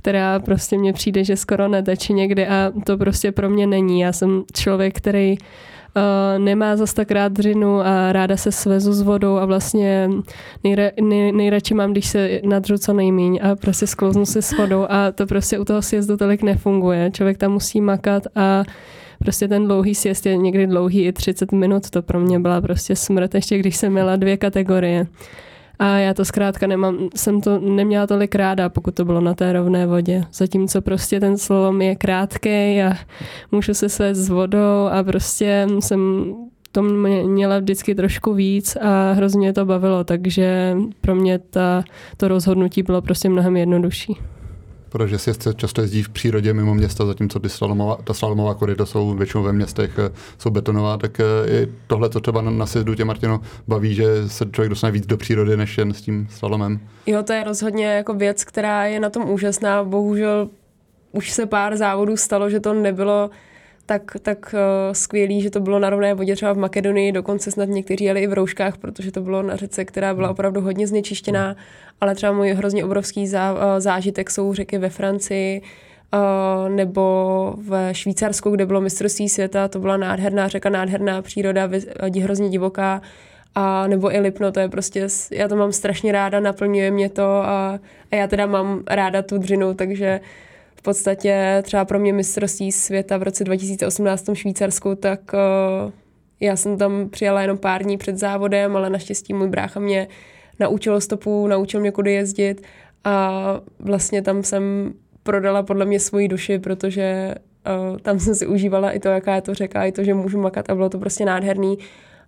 která 0.07 0.39
prostě 0.39 0.77
mně 0.77 0.93
přijde, 0.93 1.23
že 1.23 1.35
skoro 1.35 1.67
neteče 1.67 2.13
někdy 2.13 2.47
a 2.47 2.71
to 2.85 2.97
prostě 2.97 3.31
pro 3.31 3.49
mě 3.49 3.67
není. 3.67 3.99
Já 3.99 4.13
jsem 4.13 4.43
člověk, 4.53 4.97
který 4.97 5.35
Uh, 5.95 6.43
nemá 6.43 6.75
zas 6.77 6.93
tak 6.93 7.11
rád 7.11 7.31
dřinu 7.31 7.79
a 7.79 8.11
ráda 8.11 8.37
se 8.37 8.51
svezu 8.51 8.93
s 8.93 9.01
vodou 9.01 9.37
a 9.37 9.45
vlastně 9.45 10.09
nejra, 10.63 10.83
nej, 11.01 11.31
nejradši 11.31 11.73
mám, 11.73 11.91
když 11.91 12.07
se 12.07 12.41
nadřu 12.43 12.77
co 12.77 12.93
nejmíň 12.93 13.39
a 13.43 13.55
prostě 13.55 13.87
sklouznu 13.87 14.25
se 14.25 14.41
s 14.41 14.57
vodou 14.57 14.85
a 14.89 15.11
to 15.11 15.25
prostě 15.25 15.59
u 15.59 15.65
toho 15.65 15.81
sjezdu 15.81 16.17
tolik 16.17 16.43
nefunguje. 16.43 17.11
Člověk 17.11 17.37
tam 17.37 17.51
musí 17.51 17.81
makat 17.81 18.23
a 18.35 18.63
prostě 19.19 19.47
ten 19.47 19.65
dlouhý 19.65 19.95
sjezd 19.95 20.25
je 20.25 20.37
někdy 20.37 20.67
dlouhý 20.67 21.05
i 21.05 21.13
30 21.13 21.51
minut, 21.51 21.89
to 21.89 22.01
pro 22.01 22.19
mě 22.19 22.39
byla 22.39 22.61
prostě 22.61 22.95
smrt, 22.95 23.35
ještě 23.35 23.57
když 23.57 23.75
jsem 23.77 23.93
měla 23.93 24.15
dvě 24.15 24.37
kategorie. 24.37 25.07
A 25.79 25.97
já 25.97 26.13
to 26.13 26.25
zkrátka 26.25 26.67
nemám, 26.67 26.97
jsem 27.15 27.41
to 27.41 27.59
neměla 27.59 28.07
tolik 28.07 28.35
ráda, 28.35 28.69
pokud 28.69 28.95
to 28.95 29.05
bylo 29.05 29.21
na 29.21 29.33
té 29.33 29.53
rovné 29.53 29.87
vodě. 29.87 30.23
Zatímco 30.33 30.81
prostě 30.81 31.19
ten 31.19 31.37
slom 31.37 31.81
je 31.81 31.95
krátký 31.95 32.81
a 32.81 32.93
můžu 33.51 33.73
se 33.73 33.89
svést 33.89 34.21
s 34.21 34.29
vodou 34.29 34.87
a 34.91 35.03
prostě 35.03 35.67
jsem 35.79 36.33
to 36.71 36.81
měla 36.81 37.59
vždycky 37.59 37.95
trošku 37.95 38.33
víc 38.33 38.75
a 38.75 39.11
hrozně 39.11 39.53
to 39.53 39.65
bavilo, 39.65 40.03
takže 40.03 40.77
pro 41.01 41.15
mě 41.15 41.39
ta, 41.39 41.83
to 42.17 42.27
rozhodnutí 42.27 42.83
bylo 42.83 43.01
prostě 43.01 43.29
mnohem 43.29 43.57
jednodušší. 43.57 44.17
Protože 44.89 45.17
si 45.17 45.31
často 45.55 45.81
jezdí 45.81 46.03
v 46.03 46.09
přírodě 46.09 46.53
mimo 46.53 46.73
města, 46.73 47.05
zatímco 47.05 47.39
ty 47.39 47.49
slalomová, 47.49 47.97
ta 48.03 48.13
slalomová 48.13 48.53
koryta 48.53 48.85
jsou 48.85 49.13
většinou 49.13 49.43
ve 49.43 49.53
městech, 49.53 49.99
eh, 49.99 50.11
jsou 50.37 50.49
betonová, 50.49 50.97
tak 50.97 51.19
eh, 51.19 51.67
tohle, 51.87 52.09
co 52.09 52.19
třeba 52.19 52.41
na, 52.41 52.65
sjezdu 52.65 52.95
tě, 52.95 53.05
Martino, 53.05 53.41
baví, 53.67 53.95
že 53.95 54.29
se 54.29 54.45
člověk 54.51 54.69
dostane 54.69 54.91
víc 54.91 55.05
do 55.05 55.17
přírody, 55.17 55.57
než 55.57 55.77
jen 55.77 55.93
s 55.93 56.01
tím 56.01 56.27
slalomem. 56.31 56.79
Jo, 57.05 57.23
to 57.23 57.33
je 57.33 57.43
rozhodně 57.43 57.85
jako 57.85 58.13
věc, 58.13 58.43
která 58.43 58.85
je 58.85 58.99
na 58.99 59.09
tom 59.09 59.29
úžasná. 59.29 59.83
Bohužel 59.83 60.49
už 61.11 61.31
se 61.31 61.45
pár 61.45 61.77
závodů 61.77 62.17
stalo, 62.17 62.49
že 62.49 62.59
to 62.59 62.73
nebylo 62.73 63.29
tak, 63.87 64.01
tak 64.21 64.53
uh, 64.53 64.93
skvělý, 64.93 65.41
že 65.41 65.49
to 65.49 65.59
bylo 65.59 65.79
na 65.79 65.89
rovné 65.89 66.13
vodě 66.13 66.35
třeba 66.35 66.53
v 66.53 66.57
Makedonii, 66.57 67.11
dokonce 67.11 67.51
snad 67.51 67.69
někteří 67.69 68.03
jeli 68.03 68.21
i 68.21 68.27
v 68.27 68.33
rouškách, 68.33 68.77
protože 68.77 69.11
to 69.11 69.21
bylo 69.21 69.43
na 69.43 69.55
řece, 69.55 69.85
která 69.85 70.13
byla 70.13 70.29
opravdu 70.29 70.61
hodně 70.61 70.87
znečištěná, 70.87 71.55
ale 72.01 72.15
třeba 72.15 72.31
můj 72.31 72.49
hrozně 72.49 72.85
obrovský 72.85 73.27
zá, 73.27 73.53
uh, 73.53 73.59
zážitek 73.77 74.29
jsou 74.29 74.53
řeky 74.53 74.77
ve 74.77 74.89
Francii, 74.89 75.61
Uh, 76.13 76.69
nebo 76.69 77.53
v 77.57 77.93
Švýcarsku, 77.93 78.49
kde 78.49 78.65
bylo 78.65 78.81
mistrovství 78.81 79.29
světa, 79.29 79.67
to 79.67 79.79
byla 79.79 79.97
nádherná 79.97 80.47
řeka, 80.47 80.69
nádherná 80.69 81.21
příroda, 81.21 81.69
hrozně 82.21 82.49
divoká, 82.49 83.01
a 83.55 83.87
nebo 83.87 84.15
i 84.15 84.19
Lipno, 84.19 84.51
to 84.51 84.59
je 84.59 84.69
prostě, 84.69 85.07
já 85.31 85.47
to 85.47 85.55
mám 85.55 85.71
strašně 85.71 86.11
ráda, 86.11 86.39
naplňuje 86.39 86.91
mě 86.91 87.09
to 87.09 87.23
a, 87.23 87.79
a 88.11 88.15
já 88.15 88.27
teda 88.27 88.45
mám 88.45 88.83
ráda 88.87 89.21
tu 89.21 89.37
dřinu, 89.37 89.73
takže 89.73 90.19
v 90.19 90.46
podstatě 90.87 91.61
třeba 91.63 91.85
pro 91.85 91.99
mě 91.99 92.13
mistrovství 92.13 92.71
světa 92.71 93.17
v 93.17 93.23
roce 93.23 93.43
2018 93.43 94.27
v 94.27 94.35
Švýcarsku, 94.35 94.95
tak 94.95 95.19
uh, 95.33 95.91
já 96.39 96.55
jsem 96.55 96.77
tam 96.77 97.09
přijela 97.09 97.41
jenom 97.41 97.57
pár 97.57 97.83
dní 97.83 97.97
před 97.97 98.17
závodem, 98.17 98.75
ale 98.75 98.89
naštěstí 98.89 99.33
můj 99.33 99.47
brácha 99.47 99.79
mě 99.79 100.07
naučil 100.59 101.01
stopu, 101.01 101.47
naučil 101.47 101.79
mě 101.79 101.91
kudy 101.91 102.13
jezdit 102.13 102.61
a 103.03 103.41
vlastně 103.79 104.21
tam 104.21 104.43
jsem 104.43 104.93
prodala 105.23 105.63
podle 105.63 105.85
mě 105.85 105.99
svoji 105.99 106.27
duši, 106.27 106.59
protože 106.59 107.35
uh, 107.91 107.97
tam 107.97 108.19
jsem 108.19 108.35
si 108.35 108.47
užívala 108.47 108.91
i 108.91 108.99
to, 108.99 109.09
jaká 109.09 109.35
je 109.35 109.41
to 109.41 109.53
řeka, 109.53 109.85
i 109.85 109.91
to, 109.91 110.03
že 110.03 110.13
můžu 110.13 110.41
makat 110.41 110.69
a 110.69 110.75
bylo 110.75 110.89
to 110.89 110.99
prostě 110.99 111.25
nádherný 111.25 111.77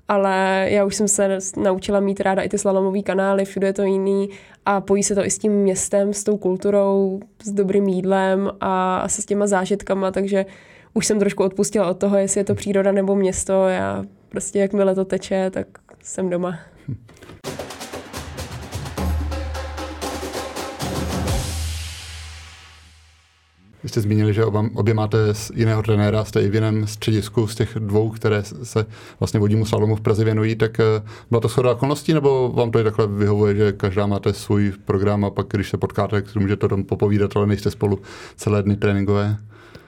ale 0.10 0.67
já 0.69 0.86
už 0.86 0.95
jsem 0.95 1.08
se 1.08 1.38
naučila 1.58 2.00
mít 2.00 2.19
ráda 2.19 2.41
i 2.41 2.50
ty 2.50 2.58
slalomové 2.58 3.02
kanály, 3.02 3.45
všude 3.45 3.67
je 3.67 3.74
to 3.74 3.84
jiný 3.84 4.30
a 4.65 4.82
pojí 4.82 5.04
se 5.04 5.15
to 5.15 5.26
i 5.26 5.32
s 5.32 5.38
tím 5.38 5.52
městem, 5.52 6.13
s 6.13 6.24
tou 6.24 6.38
kulturou, 6.38 7.19
s 7.43 7.52
dobrým 7.52 7.88
jídlem 7.88 8.52
a 8.62 8.98
asi 8.98 9.22
s 9.22 9.26
těma 9.26 9.48
zážitkama, 9.48 10.12
takže 10.12 10.45
už 10.93 11.06
jsem 11.06 11.19
trošku 11.19 11.43
odpustila 11.43 11.89
od 11.89 11.98
toho, 11.98 12.17
jestli 12.17 12.39
je 12.39 12.45
to 12.45 12.56
příroda 12.56 12.91
nebo 12.91 13.15
město. 13.15 13.67
Já 13.67 14.04
prostě 14.30 14.60
jakmile 14.60 14.95
to 14.95 15.06
teče, 15.06 15.50
tak 15.50 15.67
jsem 16.04 16.30
doma. 16.30 16.60
Vy 23.84 23.89
jste 23.89 24.02
zmínili, 24.02 24.34
že 24.34 24.46
oba, 24.46 24.65
obě 24.76 24.94
máte 24.94 25.18
jiného 25.56 25.84
trenéra, 25.84 26.26
jste 26.26 26.42
i 26.42 26.50
v 26.50 26.56
jiném 26.56 26.88
středisku 26.88 27.48
z 27.48 27.56
těch 27.56 27.76
dvou, 27.80 28.10
které 28.10 28.44
se 28.44 28.86
vlastně 29.20 29.39
vodímu 29.39 29.65
slalomu 29.65 29.96
v 29.96 30.02
Praze 30.02 30.24
věnují, 30.24 30.56
tak 30.56 30.80
eh, 30.80 30.84
byla 31.30 31.42
to 31.42 31.48
shoda 31.48 31.72
okolností, 31.72 32.13
nebo 32.13 32.50
vám 32.50 32.72
to 32.72 32.80
i 32.80 32.84
takhle 32.84 33.08
vyhovuje, 33.08 33.56
že 33.56 33.72
každá 33.72 34.06
máte 34.06 34.34
svůj 34.34 34.74
program 34.86 35.26
a 35.26 35.30
pak, 35.30 35.48
když 35.48 35.70
se 35.70 35.78
potkáte, 35.78 36.22
tak 36.22 36.36
můžete 36.36 36.68
tam 36.68 36.84
popovídat, 36.84 37.32
ale 37.36 37.48
nejste 37.48 37.72
spolu 37.72 38.00
celé 38.36 38.63
dny 38.63 38.76
tréninkové? 38.76 39.38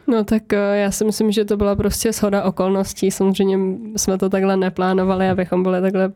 No 0.08 0.24
tak 0.24 0.54
eh, 0.54 0.78
já 0.78 0.92
si 0.92 1.06
myslím, 1.06 1.32
že 1.32 1.46
to 1.46 1.58
byla 1.58 1.76
prostě 1.76 2.12
shoda 2.12 2.44
okolností. 2.44 3.12
Samozřejmě 3.12 3.60
jsme 3.96 4.18
to 4.18 4.30
takhle 4.30 4.58
neplánovali, 4.58 5.30
abychom 5.30 5.64
byli 5.64 5.82
takhle, 5.82 6.12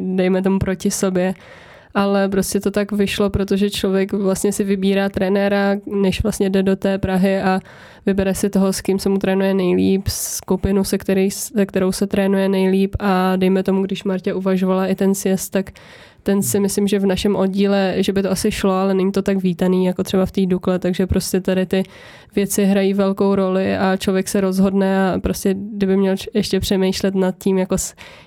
dejme 0.00 0.42
tomu 0.42 0.58
proti 0.58 0.90
sobě 0.90 1.34
ale 1.98 2.28
prostě 2.28 2.60
to 2.60 2.70
tak 2.70 2.92
vyšlo, 2.92 3.30
protože 3.30 3.70
člověk 3.70 4.12
vlastně 4.12 4.52
si 4.52 4.64
vybírá 4.64 5.08
trenéra, 5.08 5.76
než 5.86 6.22
vlastně 6.22 6.50
jde 6.50 6.62
do 6.62 6.76
té 6.76 6.98
Prahy 6.98 7.42
a 7.42 7.60
vybere 8.06 8.34
si 8.34 8.50
toho, 8.50 8.72
s 8.72 8.80
kým 8.80 8.98
se 8.98 9.08
mu 9.08 9.18
trénuje 9.18 9.54
nejlíp, 9.54 10.08
skupinu, 10.08 10.84
se, 10.84 10.98
který, 10.98 11.30
se 11.30 11.66
kterou 11.66 11.92
se 11.92 12.06
trénuje 12.06 12.48
nejlíp 12.48 12.96
a 12.98 13.36
dejme 13.36 13.62
tomu, 13.62 13.82
když 13.82 14.04
Martě 14.04 14.34
uvažovala 14.34 14.86
i 14.86 14.94
ten 14.94 15.14
sjezd, 15.14 15.52
tak 15.52 15.70
ten 16.28 16.42
si 16.42 16.60
myslím, 16.60 16.88
že 16.88 16.98
v 16.98 17.06
našem 17.06 17.36
oddíle, 17.36 17.94
že 17.98 18.12
by 18.12 18.22
to 18.22 18.30
asi 18.30 18.50
šlo, 18.50 18.72
ale 18.72 18.94
není 18.94 19.12
to 19.12 19.22
tak 19.22 19.42
vítaný 19.42 19.84
jako 19.84 20.02
třeba 20.02 20.26
v 20.26 20.32
té 20.32 20.46
Dukle, 20.46 20.78
takže 20.78 21.06
prostě 21.06 21.40
tady 21.40 21.66
ty 21.66 21.82
věci 22.34 22.64
hrají 22.64 22.94
velkou 22.94 23.34
roli 23.34 23.76
a 23.76 23.96
člověk 23.96 24.28
se 24.28 24.40
rozhodne 24.40 25.12
a 25.12 25.18
prostě 25.18 25.54
kdyby 25.54 25.96
měl 25.96 26.16
ještě 26.34 26.60
přemýšlet 26.60 27.14
nad 27.14 27.34
tím, 27.38 27.58
jako 27.58 27.76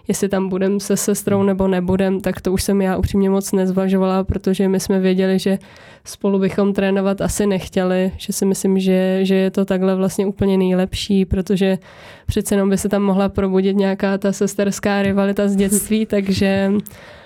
jestli 0.07 0.29
tam 0.29 0.49
budem 0.49 0.79
se 0.79 0.97
sestrou 0.97 1.43
nebo 1.43 1.67
nebudem, 1.67 2.21
tak 2.21 2.41
to 2.41 2.53
už 2.53 2.63
jsem 2.63 2.81
já 2.81 2.97
upřímně 2.97 3.29
moc 3.29 3.51
nezvažovala, 3.51 4.23
protože 4.23 4.67
my 4.67 4.79
jsme 4.79 4.99
věděli, 4.99 5.39
že 5.39 5.59
spolu 6.05 6.39
bychom 6.39 6.73
trénovat 6.73 7.21
asi 7.21 7.47
nechtěli, 7.47 8.11
že 8.17 8.33
si 8.33 8.45
myslím, 8.45 8.79
že, 8.79 9.19
že 9.21 9.35
je 9.35 9.51
to 9.51 9.65
takhle 9.65 9.95
vlastně 9.95 10.25
úplně 10.25 10.57
nejlepší, 10.57 11.25
protože 11.25 11.77
přece 12.25 12.55
jenom 12.55 12.69
by 12.69 12.77
se 12.77 12.89
tam 12.89 13.01
mohla 13.01 13.29
probudit 13.29 13.77
nějaká 13.77 14.17
ta 14.17 14.31
sesterská 14.31 15.01
rivalita 15.01 15.47
z 15.47 15.55
dětství, 15.55 16.05
takže 16.05 16.71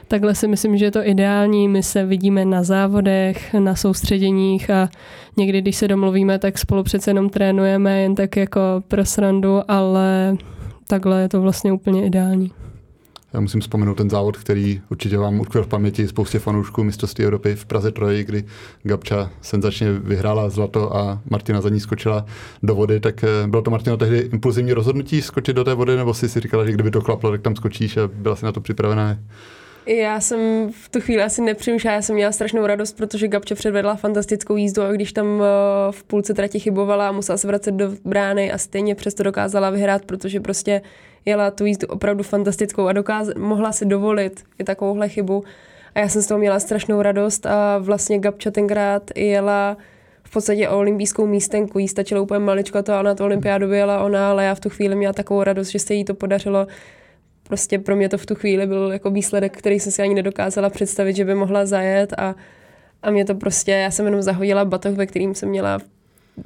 Takhle 0.07 0.35
si 0.35 0.47
myslím, 0.47 0.77
že 0.77 0.85
je 0.85 0.91
to 0.91 1.07
ideální. 1.07 1.67
My 1.67 1.83
se 1.83 2.05
vidíme 2.05 2.45
na 2.45 2.63
závodech, 2.63 3.53
na 3.53 3.75
soustředěních 3.75 4.69
a 4.69 4.89
někdy, 5.37 5.61
když 5.61 5.75
se 5.75 5.87
domluvíme, 5.87 6.39
tak 6.39 6.57
spolu 6.57 6.83
přece 6.83 7.09
jenom 7.09 7.29
trénujeme 7.29 8.01
jen 8.01 8.15
tak 8.15 8.37
jako 8.37 8.59
pro 8.87 9.05
srandu, 9.05 9.61
ale 9.67 10.37
takhle 10.87 11.21
je 11.21 11.29
to 11.29 11.41
vlastně 11.41 11.71
úplně 11.71 12.05
ideální. 12.05 12.51
Já 13.33 13.41
musím 13.41 13.61
vzpomenout 13.61 13.95
ten 13.95 14.09
závod, 14.09 14.37
který 14.37 14.81
určitě 14.89 15.17
vám 15.17 15.39
utkvěl 15.39 15.63
v 15.63 15.67
paměti 15.67 16.07
spoustě 16.07 16.39
fanoušků 16.39 16.83
mistrovství 16.83 17.23
Evropy 17.23 17.55
v 17.55 17.65
Praze 17.65 17.91
Troji, 17.91 18.23
kdy 18.23 18.45
Gabča 18.83 19.29
senzačně 19.41 19.91
vyhrála 19.91 20.49
zlato 20.49 20.97
a 20.97 21.21
Martina 21.29 21.61
za 21.61 21.69
ní 21.69 21.79
skočila 21.79 22.25
do 22.63 22.75
vody, 22.75 22.99
tak 22.99 23.23
eh, 23.23 23.47
bylo 23.47 23.61
to 23.61 23.71
Martino 23.71 23.97
tehdy 23.97 24.17
impulzivní 24.17 24.73
rozhodnutí 24.73 25.21
skočit 25.21 25.55
do 25.55 25.63
té 25.63 25.73
vody, 25.73 25.95
nebo 25.95 26.13
si 26.13 26.29
si 26.29 26.39
říkala, 26.39 26.65
že 26.65 26.71
kdyby 26.71 26.91
to 26.91 27.01
klaplo, 27.01 27.31
tak 27.31 27.41
tam 27.41 27.55
skočíš 27.55 27.97
a 27.97 28.07
byla 28.07 28.35
si 28.35 28.45
na 28.45 28.51
to 28.51 28.61
připravená? 28.61 29.17
Já 29.87 30.19
jsem 30.19 30.39
v 30.71 30.89
tu 30.89 31.01
chvíli 31.01 31.23
asi 31.23 31.41
nepřemýšlela, 31.41 31.95
já 31.95 32.01
jsem 32.01 32.15
měla 32.15 32.31
strašnou 32.31 32.65
radost, 32.65 32.97
protože 32.97 33.27
Gabče 33.27 33.55
předvedla 33.55 33.95
fantastickou 33.95 34.55
jízdu 34.55 34.81
a 34.81 34.91
když 34.91 35.13
tam 35.13 35.41
eh, 35.41 35.45
v 35.91 36.03
půlce 36.03 36.33
trati 36.33 36.59
chybovala 36.59 37.09
a 37.09 37.11
musela 37.11 37.37
se 37.37 37.47
vracet 37.47 37.71
do 37.71 37.91
brány 38.05 38.51
a 38.51 38.57
stejně 38.57 38.95
přesto 38.95 39.23
dokázala 39.23 39.69
vyhrát, 39.69 40.05
protože 40.05 40.39
prostě 40.39 40.81
jela 41.25 41.51
tu 41.51 41.65
jízdu 41.65 41.87
opravdu 41.87 42.23
fantastickou 42.23 42.87
a 42.87 42.93
dokáz- 42.93 43.39
mohla 43.39 43.71
si 43.71 43.85
dovolit 43.85 44.43
i 44.59 44.63
takovouhle 44.63 45.09
chybu. 45.09 45.43
A 45.95 45.99
já 45.99 46.09
jsem 46.09 46.21
z 46.21 46.27
toho 46.27 46.37
měla 46.37 46.59
strašnou 46.59 47.01
radost 47.01 47.45
a 47.45 47.77
vlastně 47.77 48.19
Gabča 48.19 48.51
tenkrát 48.51 49.11
jela 49.15 49.77
v 50.23 50.31
podstatě 50.31 50.69
o 50.69 50.77
olympijskou 50.77 51.25
místenku. 51.27 51.79
Jí 51.79 51.87
stačilo 51.87 52.23
úplně 52.23 52.39
maličko 52.39 52.83
to 52.83 52.93
a 52.93 52.99
ona 52.99 53.15
to 53.15 53.25
olympiádu 53.25 53.67
vyjela 53.67 54.03
ona, 54.03 54.29
ale 54.29 54.45
já 54.45 54.55
v 54.55 54.59
tu 54.59 54.69
chvíli 54.69 54.95
měla 54.95 55.13
takovou 55.13 55.43
radost, 55.43 55.67
že 55.67 55.79
se 55.79 55.93
jí 55.93 56.05
to 56.05 56.13
podařilo 56.13 56.67
prostě 57.47 57.79
pro 57.79 57.95
mě 57.95 58.09
to 58.09 58.17
v 58.17 58.25
tu 58.25 58.35
chvíli 58.35 58.67
byl 58.67 58.91
jako 58.91 59.09
výsledek, 59.09 59.57
který 59.57 59.79
jsem 59.79 59.91
si 59.91 60.01
ani 60.01 60.15
nedokázala 60.15 60.69
představit, 60.69 61.15
že 61.15 61.25
by 61.25 61.35
mohla 61.35 61.65
zajet 61.65 62.13
a, 62.17 62.35
a 63.03 63.11
mě 63.11 63.25
to 63.25 63.35
prostě, 63.35 63.71
já 63.71 63.91
jsem 63.91 64.05
jenom 64.05 64.21
zahodila 64.21 64.65
batoh, 64.65 64.95
ve 64.95 65.05
kterým 65.05 65.35
jsem 65.35 65.49
měla 65.49 65.79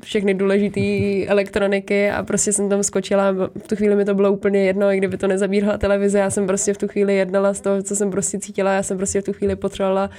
všechny 0.04 0.34
důležité 0.34 0.82
elektroniky 1.28 2.10
a 2.12 2.24
prostě 2.24 2.54
jsem 2.54 2.70
tam 2.70 2.84
skočila. 2.84 3.32
V 3.32 3.68
tu 3.68 3.76
chvíli 3.76 3.96
mi 3.96 4.06
to 4.06 4.16
bylo 4.16 4.32
úplně 4.32 4.66
jedno, 4.66 4.92
i 4.92 4.98
kdyby 4.98 5.18
to 5.18 5.28
nezabírala 5.28 5.78
televize, 5.78 6.20
já 6.20 6.30
jsem 6.30 6.48
prostě 6.48 6.74
v 6.74 6.78
tu 6.78 6.88
chvíli 6.88 7.16
jednala 7.16 7.54
z 7.54 7.62
toho, 7.62 7.84
co 7.84 7.96
jsem 7.96 8.12
prostě 8.12 8.40
cítila, 8.40 8.74
já 8.74 8.84
jsem 8.84 8.98
prostě 8.98 9.22
v 9.22 9.24
tu 9.24 9.34
chvíli 9.34 9.56
potřebovala 9.56 10.10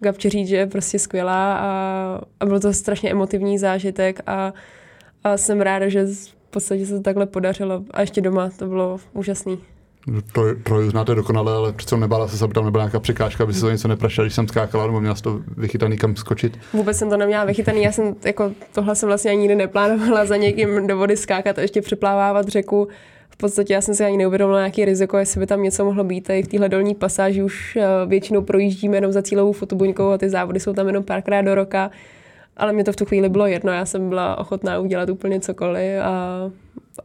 Gabče 0.00 0.30
říct, 0.30 0.48
že 0.48 0.56
je 0.56 0.66
prostě 0.66 0.98
skvělá 0.98 1.56
a, 1.56 2.20
a 2.40 2.46
byl 2.46 2.60
to 2.60 2.72
strašně 2.72 3.10
emotivní 3.10 3.58
zážitek 3.58 4.20
a, 4.26 4.54
a 5.24 5.36
jsem 5.36 5.60
ráda, 5.60 5.88
že 5.88 6.06
v 6.06 6.50
podstatě 6.50 6.86
se 6.86 6.94
to 6.94 7.00
takhle 7.00 7.26
podařilo 7.26 7.84
a 7.90 8.00
ještě 8.00 8.20
doma 8.20 8.50
to 8.58 8.66
bylo 8.66 9.00
úžasný. 9.12 9.58
Troj, 10.32 10.56
troj 10.62 10.90
znáte 10.90 11.14
dokonale, 11.14 11.52
ale 11.52 11.72
přece 11.72 11.96
nebála 11.96 12.28
se, 12.28 12.44
aby 12.44 12.54
tam 12.54 12.64
nebyla 12.64 12.84
nějaká 12.84 13.00
překážka, 13.00 13.44
aby 13.44 13.54
se 13.54 13.60
to 13.60 13.70
něco 13.70 13.88
neprašila, 13.88 14.24
když 14.24 14.34
jsem 14.34 14.48
skákala, 14.48 14.86
nebo 14.86 15.00
měla 15.00 15.14
to 15.14 15.40
vychytaný 15.56 15.96
kam 15.96 16.16
skočit? 16.16 16.58
Vůbec 16.72 16.96
jsem 16.96 17.10
to 17.10 17.16
neměla 17.16 17.44
vychytaný, 17.44 17.82
já 17.82 17.92
jsem 17.92 18.14
jako 18.24 18.52
tohle 18.72 18.96
jsem 18.96 19.06
vlastně 19.06 19.30
ani 19.30 19.40
nikdy 19.40 19.54
neplánovala 19.54 20.24
za 20.24 20.36
někým 20.36 20.86
do 20.86 20.96
vody 20.96 21.16
skákat 21.16 21.58
a 21.58 21.62
ještě 21.62 21.82
přeplávávat 21.82 22.48
řeku. 22.48 22.88
V 23.30 23.36
podstatě 23.36 23.72
já 23.72 23.80
jsem 23.80 23.94
si 23.94 24.04
ani 24.04 24.16
neuvědomila 24.16 24.58
nějaký 24.58 24.84
riziko, 24.84 25.16
jestli 25.16 25.40
by 25.40 25.46
tam 25.46 25.62
něco 25.62 25.84
mohlo 25.84 26.04
být. 26.04 26.30
I 26.30 26.42
v 26.42 26.48
téhle 26.48 26.68
dolní 26.68 26.94
pasáži 26.94 27.42
už 27.42 27.76
eh, 27.76 27.86
většinou 28.06 28.42
projíždíme 28.42 28.96
jenom 28.96 29.12
za 29.12 29.22
cílovou 29.22 29.52
fotobuňkou 29.52 30.10
a 30.10 30.18
ty 30.18 30.30
závody 30.30 30.60
jsou 30.60 30.72
tam 30.72 30.86
jenom 30.86 31.04
párkrát 31.04 31.42
do 31.42 31.54
roka. 31.54 31.90
Ale 32.56 32.72
mě 32.72 32.84
to 32.84 32.92
v 32.92 32.96
tu 32.96 33.04
chvíli 33.04 33.28
bylo 33.28 33.46
jedno, 33.46 33.72
já 33.72 33.84
jsem 33.84 34.08
byla 34.08 34.38
ochotná 34.38 34.78
udělat 34.78 35.10
úplně 35.10 35.40
cokoliv 35.40 36.00
a 36.02 36.40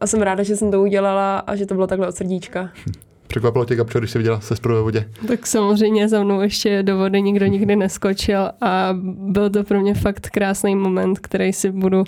a 0.00 0.06
jsem 0.06 0.22
ráda, 0.22 0.42
že 0.42 0.56
jsem 0.56 0.70
to 0.70 0.82
udělala 0.82 1.38
a 1.38 1.56
že 1.56 1.66
to 1.66 1.74
bylo 1.74 1.86
takhle 1.86 2.08
od 2.08 2.16
srdíčka. 2.16 2.70
Překvapilo 3.26 3.64
tě, 3.64 3.76
Gabčo, 3.76 3.98
když 3.98 4.10
jsi 4.10 4.18
viděla 4.18 4.40
sestru 4.40 4.74
ve 4.74 4.80
vodě? 4.80 5.08
Tak 5.28 5.46
samozřejmě 5.46 6.08
za 6.08 6.24
mnou 6.24 6.40
ještě 6.40 6.82
do 6.82 6.96
vody 6.96 7.22
nikdo 7.22 7.46
nikdy 7.46 7.76
neskočil 7.76 8.50
a 8.60 8.88
byl 9.02 9.50
to 9.50 9.64
pro 9.64 9.80
mě 9.80 9.94
fakt 9.94 10.30
krásný 10.30 10.76
moment, 10.76 11.18
který 11.18 11.52
si 11.52 11.70
budu 11.70 12.04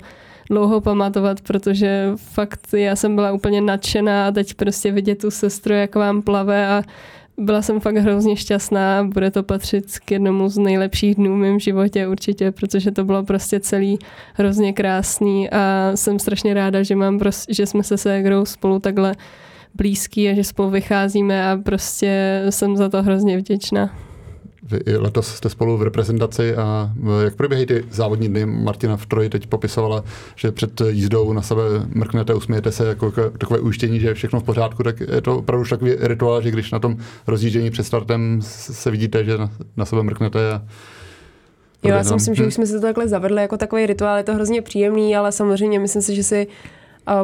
dlouho 0.49 0.81
pamatovat, 0.81 1.41
protože 1.41 2.11
fakt 2.15 2.59
já 2.73 2.95
jsem 2.95 3.15
byla 3.15 3.31
úplně 3.31 3.61
nadšená 3.61 4.27
a 4.27 4.31
teď 4.31 4.53
prostě 4.53 4.91
vidět 4.91 5.19
tu 5.21 5.31
sestru, 5.31 5.73
jak 5.73 5.95
vám 5.95 6.21
plave 6.21 6.67
a 6.67 6.83
byla 7.39 7.61
jsem 7.61 7.79
fakt 7.79 7.95
hrozně 7.95 8.35
šťastná, 8.35 9.03
bude 9.03 9.31
to 9.31 9.43
patřit 9.43 9.99
k 9.99 10.11
jednomu 10.11 10.49
z 10.49 10.57
nejlepších 10.57 11.15
dnů 11.15 11.35
v 11.35 11.37
mém 11.37 11.59
životě 11.59 12.07
určitě, 12.07 12.51
protože 12.51 12.91
to 12.91 13.03
bylo 13.03 13.23
prostě 13.23 13.59
celý 13.59 13.99
hrozně 14.33 14.73
krásný 14.73 15.49
a 15.49 15.91
jsem 15.95 16.19
strašně 16.19 16.53
ráda, 16.53 16.83
že 16.83 16.95
mám 16.95 17.19
prostě, 17.19 17.53
že 17.53 17.65
jsme 17.65 17.83
se 17.83 17.97
Segrou 17.97 18.45
spolu 18.45 18.79
takhle 18.79 19.15
blízký 19.75 20.29
a 20.29 20.33
že 20.33 20.43
spolu 20.43 20.69
vycházíme 20.69 21.49
a 21.51 21.57
prostě 21.57 22.43
jsem 22.49 22.77
za 22.77 22.89
to 22.89 23.03
hrozně 23.03 23.37
vděčná. 23.37 24.08
Vy 24.71 24.97
letos 24.97 25.27
jste 25.27 25.49
spolu 25.49 25.77
v 25.77 25.83
reprezentaci 25.83 26.55
a 26.55 26.91
e, 27.21 27.23
jak 27.23 27.35
probíhají 27.35 27.65
ty 27.65 27.85
závodní 27.91 28.27
dny? 28.27 28.45
Martina 28.45 28.97
v 28.97 29.05
Troji 29.05 29.29
teď 29.29 29.47
popisovala, 29.47 30.03
že 30.35 30.51
před 30.51 30.81
jízdou 30.89 31.33
na 31.33 31.41
sebe 31.41 31.61
mrknete, 31.87 32.33
usmějete 32.33 32.71
se 32.71 32.87
jako 32.87 33.11
takové 33.11 33.59
ujištění, 33.59 33.99
že 33.99 34.07
je 34.07 34.13
všechno 34.13 34.39
v 34.39 34.43
pořádku, 34.43 34.83
tak 34.83 34.99
je 34.99 35.21
to 35.21 35.37
opravdu 35.37 35.61
už 35.61 35.69
takový 35.69 35.95
rituál, 35.99 36.41
že 36.41 36.51
když 36.51 36.71
na 36.71 36.79
tom 36.79 36.97
rozjíždění 37.27 37.71
před 37.71 37.83
startem 37.83 38.39
se 38.41 38.91
vidíte, 38.91 39.23
že 39.23 39.37
na, 39.37 39.51
na 39.77 39.85
sebe 39.85 40.03
mrknete 40.03 40.51
a 40.51 40.61
Jo, 41.83 41.95
já 41.95 42.03
si 42.03 42.13
myslím, 42.13 42.35
že 42.35 42.47
už 42.47 42.53
jsme 42.53 42.65
se 42.65 42.73
to 42.73 42.81
takhle 42.81 43.07
zavedli 43.07 43.41
jako 43.41 43.57
takový 43.57 43.85
rituál, 43.85 44.17
je 44.17 44.23
to 44.23 44.33
hrozně 44.33 44.61
příjemný, 44.61 45.15
ale 45.15 45.31
samozřejmě 45.31 45.79
myslím 45.79 46.01
si, 46.01 46.15
že 46.15 46.23
si 46.23 46.47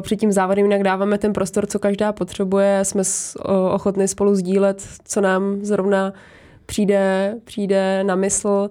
před 0.01 0.15
tím 0.15 0.31
závodem 0.31 0.65
jinak 0.65 0.83
dáváme 0.83 1.17
ten 1.17 1.33
prostor, 1.33 1.65
co 1.65 1.79
každá 1.79 2.13
potřebuje, 2.13 2.79
jsme 2.83 3.03
ochotni 3.71 4.07
spolu 4.07 4.35
sdílet, 4.35 4.83
co 5.05 5.21
nám 5.21 5.59
zrovna 5.61 6.13
přijde, 6.65 7.35
přijde 7.43 8.03
na 8.03 8.15
mysl. 8.15 8.69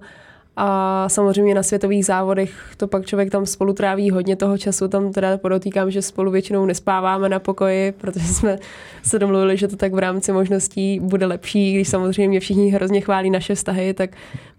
A 0.57 1.09
samozřejmě 1.09 1.55
na 1.55 1.63
světových 1.63 2.05
závodech 2.05 2.51
to 2.77 2.87
pak 2.87 3.05
člověk 3.05 3.29
tam 3.31 3.45
spolu 3.45 3.73
tráví 3.73 4.09
hodně 4.09 4.35
toho 4.35 4.57
času, 4.57 4.87
tam 4.87 5.11
teda 5.11 5.37
podotýkám, 5.37 5.91
že 5.91 6.01
spolu 6.01 6.31
většinou 6.31 6.65
nespáváme 6.65 7.29
na 7.29 7.39
pokoji, 7.39 7.91
protože 7.91 8.25
jsme 8.25 8.57
se 9.03 9.19
domluvili, 9.19 9.57
že 9.57 9.67
to 9.67 9.75
tak 9.75 9.93
v 9.93 9.97
rámci 9.97 10.31
možností 10.31 10.99
bude 10.99 11.25
lepší, 11.25 11.73
když 11.73 11.87
samozřejmě 11.87 12.39
všichni 12.39 12.69
hrozně 12.69 13.01
chválí 13.01 13.29
naše 13.29 13.55
vztahy, 13.55 13.93
tak 13.93 14.09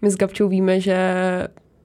my 0.01 0.11
s 0.11 0.15
Gabčou 0.15 0.47
víme, 0.47 0.79
že 0.79 0.97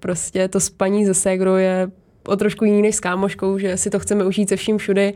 prostě 0.01 0.49
to 0.49 0.61
spaní 0.61 1.07
ze 1.07 1.15
Segro 1.15 1.57
je 1.57 1.91
o 2.27 2.37
trošku 2.37 2.65
jiný 2.65 2.83
než 2.83 2.97
s 2.97 3.01
kámoškou, 3.01 3.59
že 3.59 3.77
si 3.77 3.91
to 3.91 3.99
chceme 3.99 4.25
užít 4.25 4.49
se 4.49 4.57
vším 4.57 4.79
všudy, 4.79 5.15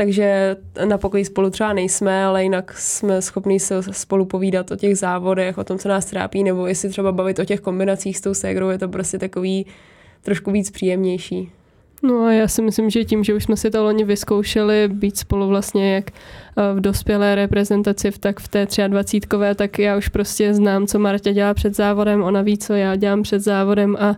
takže 0.00 0.56
na 0.84 0.98
pokoji 0.98 1.24
spolu 1.24 1.50
třeba 1.50 1.72
nejsme, 1.72 2.24
ale 2.24 2.42
jinak 2.42 2.78
jsme 2.78 3.22
schopni 3.22 3.60
se 3.60 3.82
spolu 3.82 4.24
povídat 4.24 4.70
o 4.70 4.76
těch 4.76 4.98
závodech, 4.98 5.58
o 5.58 5.64
tom, 5.64 5.78
co 5.78 5.88
nás 5.88 6.04
trápí, 6.04 6.44
nebo 6.44 6.66
jestli 6.66 6.88
třeba 6.88 7.12
bavit 7.12 7.38
o 7.38 7.44
těch 7.44 7.60
kombinacích 7.60 8.16
s 8.18 8.20
tou 8.20 8.34
ségrou, 8.34 8.68
je 8.68 8.78
to 8.78 8.88
prostě 8.88 9.18
takový 9.18 9.66
trošku 10.22 10.50
víc 10.50 10.70
příjemnější. 10.70 11.50
No 12.02 12.24
a 12.24 12.32
já 12.32 12.48
si 12.48 12.62
myslím, 12.62 12.90
že 12.90 13.04
tím, 13.04 13.24
že 13.24 13.34
už 13.34 13.44
jsme 13.44 13.56
si 13.56 13.70
to 13.70 13.82
loni 13.82 14.04
vyzkoušeli 14.04 14.88
být 14.88 15.16
spolu 15.16 15.48
vlastně 15.48 15.94
jak 15.94 16.10
eh, 16.10 16.74
v 16.74 16.80
dospělé 16.80 17.34
reprezentaci, 17.34 18.10
tak 18.20 18.40
v 18.40 18.48
té 18.48 18.66
23 18.88 19.20
tak 19.54 19.78
já 19.78 19.96
už 19.96 20.08
prostě 20.08 20.54
znám, 20.54 20.86
co 20.86 20.98
Marta 20.98 21.32
dělá 21.32 21.54
před 21.54 21.76
závodem, 21.76 22.22
ona 22.22 22.42
ví, 22.42 22.58
co 22.58 22.72
já 22.72 22.96
dělám 22.96 23.22
před 23.22 23.40
závodem 23.40 23.96
a 24.00 24.16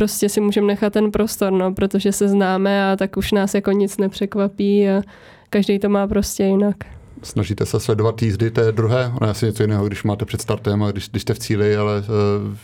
prostě 0.00 0.28
si 0.28 0.40
můžeme 0.40 0.66
nechat 0.66 0.92
ten 0.92 1.10
prostor, 1.10 1.52
no, 1.52 1.74
protože 1.74 2.12
se 2.12 2.28
známe 2.28 2.92
a 2.92 2.96
tak 2.96 3.16
už 3.16 3.32
nás 3.32 3.54
jako 3.54 3.72
nic 3.72 3.98
nepřekvapí 3.98 4.88
a 4.88 5.02
každý 5.50 5.78
to 5.78 5.88
má 5.88 6.06
prostě 6.06 6.44
jinak. 6.44 6.76
Snažíte 7.22 7.66
se 7.66 7.80
sledovat 7.80 8.22
jízdy 8.22 8.50
té 8.50 8.72
druhé? 8.72 9.12
Ono 9.16 9.26
je 9.26 9.30
asi 9.30 9.46
něco 9.46 9.62
jiného, 9.62 9.86
když 9.86 10.02
máte 10.02 10.24
před 10.24 10.40
startem 10.40 10.82
a 10.82 10.90
když, 10.90 11.08
když 11.08 11.22
jste 11.22 11.34
v 11.34 11.38
cíli, 11.38 11.76
ale 11.76 11.98
uh, 11.98 12.04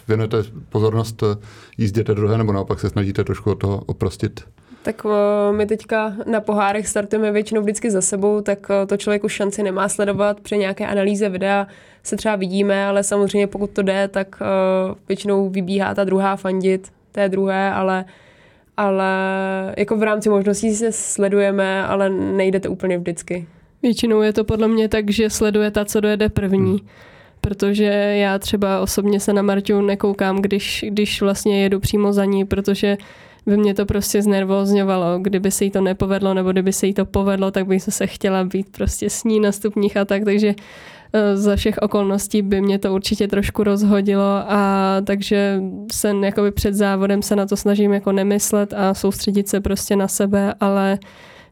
věnujete 0.08 0.36
pozornost 0.68 1.22
uh, 1.22 1.28
jízdě 1.78 2.04
té 2.04 2.14
druhé, 2.14 2.38
nebo 2.38 2.52
naopak 2.52 2.80
se 2.80 2.90
snažíte 2.90 3.24
trošku 3.24 3.50
od 3.50 3.54
toho 3.54 3.82
oprostit? 3.86 4.40
Tak 4.82 5.04
uh, 5.04 5.10
my 5.50 5.66
teďka 5.66 6.12
na 6.30 6.40
pohárech 6.40 6.88
startujeme 6.88 7.32
většinou 7.32 7.60
vždycky 7.62 7.90
za 7.90 8.00
sebou, 8.00 8.40
tak 8.40 8.70
uh, 8.70 8.86
to 8.86 8.96
člověk 8.96 9.24
už 9.24 9.32
šanci 9.32 9.62
nemá 9.62 9.88
sledovat. 9.88 10.40
Při 10.40 10.58
nějaké 10.58 10.86
analýze 10.86 11.28
videa 11.28 11.66
se 12.02 12.16
třeba 12.16 12.36
vidíme, 12.36 12.86
ale 12.86 13.02
samozřejmě 13.02 13.46
pokud 13.46 13.70
to 13.70 13.82
jde, 13.82 14.08
tak 14.08 14.40
uh, 14.40 14.94
většinou 15.08 15.50
vybíhá 15.50 15.94
ta 15.94 16.04
druhá 16.04 16.36
fandit 16.36 16.96
té 17.16 17.28
druhé, 17.28 17.70
ale 17.70 18.04
ale 18.76 19.06
jako 19.76 19.96
v 19.96 20.02
rámci 20.02 20.28
možností 20.28 20.74
se 20.74 20.92
sledujeme, 20.92 21.84
ale 21.84 22.10
nejde 22.10 22.60
to 22.60 22.70
úplně 22.70 22.98
vždycky. 22.98 23.46
Většinou 23.82 24.22
je 24.22 24.32
to 24.32 24.44
podle 24.44 24.68
mě 24.68 24.88
tak, 24.88 25.10
že 25.10 25.30
sleduje 25.30 25.70
ta, 25.70 25.84
co 25.84 26.00
dojede 26.00 26.28
první. 26.28 26.70
Hmm. 26.70 26.88
Protože 27.40 27.84
já 28.16 28.38
třeba 28.38 28.80
osobně 28.80 29.20
se 29.20 29.32
na 29.32 29.42
Marťu 29.42 29.80
nekoukám, 29.80 30.42
když, 30.42 30.84
když 30.88 31.22
vlastně 31.22 31.62
jedu 31.62 31.80
přímo 31.80 32.12
za 32.12 32.24
ní, 32.24 32.44
protože 32.44 32.96
by 33.46 33.56
mě 33.56 33.74
to 33.74 33.86
prostě 33.86 34.22
znervózňovalo. 34.22 35.18
Kdyby 35.18 35.50
se 35.50 35.64
jí 35.64 35.70
to 35.70 35.80
nepovedlo, 35.80 36.34
nebo 36.34 36.52
kdyby 36.52 36.72
se 36.72 36.86
jí 36.86 36.94
to 36.94 37.04
povedlo, 37.04 37.50
tak 37.50 37.66
bych 37.66 37.82
se 37.82 38.06
chtěla 38.06 38.44
být 38.44 38.66
prostě 38.76 39.10
s 39.10 39.24
ní 39.24 39.40
na 39.40 39.52
stupních 39.52 39.96
a 39.96 40.04
tak, 40.04 40.24
takže 40.24 40.54
za 41.34 41.56
všech 41.56 41.78
okolností 41.82 42.42
by 42.42 42.60
mě 42.60 42.78
to 42.78 42.94
určitě 42.94 43.28
trošku 43.28 43.64
rozhodilo 43.64 44.42
a 44.48 44.96
takže 45.04 45.60
se 45.92 46.14
jakoby 46.22 46.50
před 46.50 46.74
závodem 46.74 47.22
se 47.22 47.36
na 47.36 47.46
to 47.46 47.56
snažím 47.56 47.92
jako 47.92 48.12
nemyslet 48.12 48.74
a 48.76 48.94
soustředit 48.94 49.48
se 49.48 49.60
prostě 49.60 49.96
na 49.96 50.08
sebe, 50.08 50.54
ale 50.60 50.98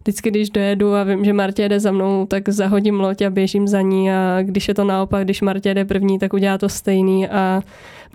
vždycky, 0.03 0.31
když 0.31 0.51
dojedu 0.51 0.95
a 0.95 1.05
vím, 1.05 1.25
že 1.25 1.33
Martě 1.33 1.63
jede 1.63 1.81
za 1.81 1.93
mnou, 1.93 2.27
tak 2.27 2.49
zahodím 2.49 3.01
loď 3.01 3.23
a 3.23 3.31
běžím 3.31 3.69
za 3.69 3.81
ní 3.81 4.13
a 4.13 4.39
když 4.43 4.69
je 4.69 4.75
to 4.75 4.85
naopak, 4.85 5.25
když 5.25 5.41
Martě 5.41 5.69
jede 5.69 5.85
první, 5.85 6.19
tak 6.19 6.33
udělá 6.33 6.59
to 6.59 6.69
stejný 6.69 7.29
a 7.29 7.63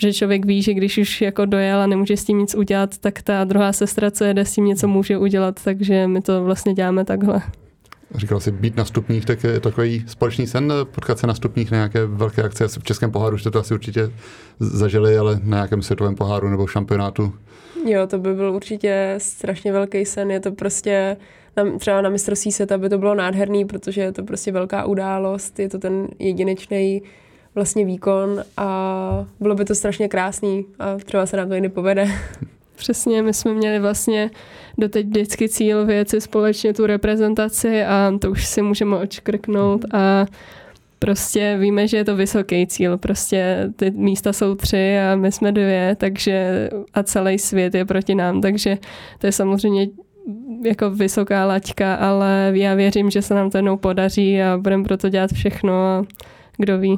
že 0.01 0.13
člověk 0.13 0.45
ví, 0.45 0.61
že 0.61 0.73
když 0.73 0.97
už 0.97 1.21
jako 1.21 1.45
dojel 1.45 1.79
a 1.79 1.87
nemůže 1.87 2.17
s 2.17 2.25
tím 2.25 2.37
nic 2.37 2.55
udělat, 2.55 2.97
tak 2.97 3.21
ta 3.21 3.43
druhá 3.43 3.73
sestra, 3.73 4.11
co 4.11 4.23
jede, 4.23 4.45
s 4.45 4.53
tím 4.53 4.65
něco 4.65 4.87
může 4.87 5.17
udělat, 5.17 5.63
takže 5.63 6.07
my 6.07 6.21
to 6.21 6.43
vlastně 6.43 6.73
děláme 6.73 7.05
takhle. 7.05 7.41
Říkal 8.15 8.39
si 8.39 8.51
být 8.51 8.77
na 8.77 8.85
stupních, 8.85 9.25
tak 9.25 9.43
je 9.43 9.59
takový 9.59 10.03
společný 10.07 10.47
sen 10.47 10.73
potkat 10.91 11.19
se 11.19 11.27
na 11.27 11.33
stupních 11.33 11.71
na 11.71 11.77
nějaké 11.77 12.05
velké 12.05 12.43
akce. 12.43 12.67
V 12.67 12.83
Českém 12.83 13.11
poháru 13.11 13.37
jste 13.37 13.51
to 13.51 13.59
asi 13.59 13.73
určitě 13.73 14.11
zažili, 14.59 15.17
ale 15.17 15.39
na 15.43 15.57
nějakém 15.57 15.81
světovém 15.81 16.15
poháru 16.15 16.49
nebo 16.49 16.67
šampionátu. 16.67 17.33
Jo, 17.85 18.07
to 18.07 18.17
by 18.17 18.33
byl 18.33 18.51
určitě 18.51 19.15
strašně 19.17 19.73
velký 19.73 20.05
sen. 20.05 20.31
Je 20.31 20.39
to 20.39 20.51
prostě 20.51 21.17
na, 21.57 21.77
třeba 21.77 22.01
na 22.01 22.09
mistrovství 22.09 22.51
světa 22.51 22.77
by 22.77 22.89
to 22.89 22.97
bylo 22.97 23.15
nádherný, 23.15 23.65
protože 23.65 24.01
je 24.01 24.11
to 24.11 24.23
prostě 24.23 24.51
velká 24.51 24.85
událost, 24.85 25.59
je 25.59 25.69
to 25.69 25.79
ten 25.79 26.07
jedinečný 26.19 27.01
vlastně 27.55 27.85
výkon 27.85 28.43
a 28.57 29.25
bylo 29.39 29.55
by 29.55 29.65
to 29.65 29.75
strašně 29.75 30.07
krásný 30.07 30.65
a 30.79 30.95
třeba 30.95 31.25
se 31.25 31.37
nám 31.37 31.47
to 31.47 31.53
jiný 31.53 31.69
povede. 31.69 32.07
Přesně, 32.75 33.21
my 33.21 33.33
jsme 33.33 33.53
měli 33.53 33.79
vlastně 33.79 34.31
doteď 34.79 35.05
vždycky 35.07 35.49
cíl 35.49 35.85
věci 35.85 36.21
společně 36.21 36.73
tu 36.73 36.85
reprezentaci 36.85 37.83
a 37.83 38.13
to 38.21 38.31
už 38.31 38.45
si 38.45 38.61
můžeme 38.61 38.97
očkrknout 38.97 39.85
a 39.93 40.25
prostě 40.99 41.57
víme, 41.59 41.87
že 41.87 41.97
je 41.97 42.05
to 42.05 42.15
vysoký 42.15 42.67
cíl, 42.67 42.97
prostě 42.97 43.69
ty 43.75 43.91
místa 43.91 44.33
jsou 44.33 44.55
tři 44.55 44.99
a 44.99 45.15
my 45.15 45.31
jsme 45.31 45.51
dvě, 45.51 45.95
takže 45.99 46.69
a 46.93 47.03
celý 47.03 47.39
svět 47.39 47.75
je 47.75 47.85
proti 47.85 48.15
nám, 48.15 48.41
takže 48.41 48.77
to 49.19 49.27
je 49.27 49.31
samozřejmě 49.31 49.87
jako 50.65 50.89
vysoká 50.89 51.45
laťka, 51.45 51.95
ale 51.95 52.51
já 52.53 52.75
věřím, 52.75 53.09
že 53.09 53.21
se 53.21 53.33
nám 53.33 53.49
to 53.49 53.57
jednou 53.57 53.77
podaří 53.77 54.41
a 54.41 54.57
budeme 54.57 54.83
proto 54.83 55.09
dělat 55.09 55.31
všechno 55.33 55.73
a 55.73 56.05
kdo 56.57 56.77
ví. 56.77 56.95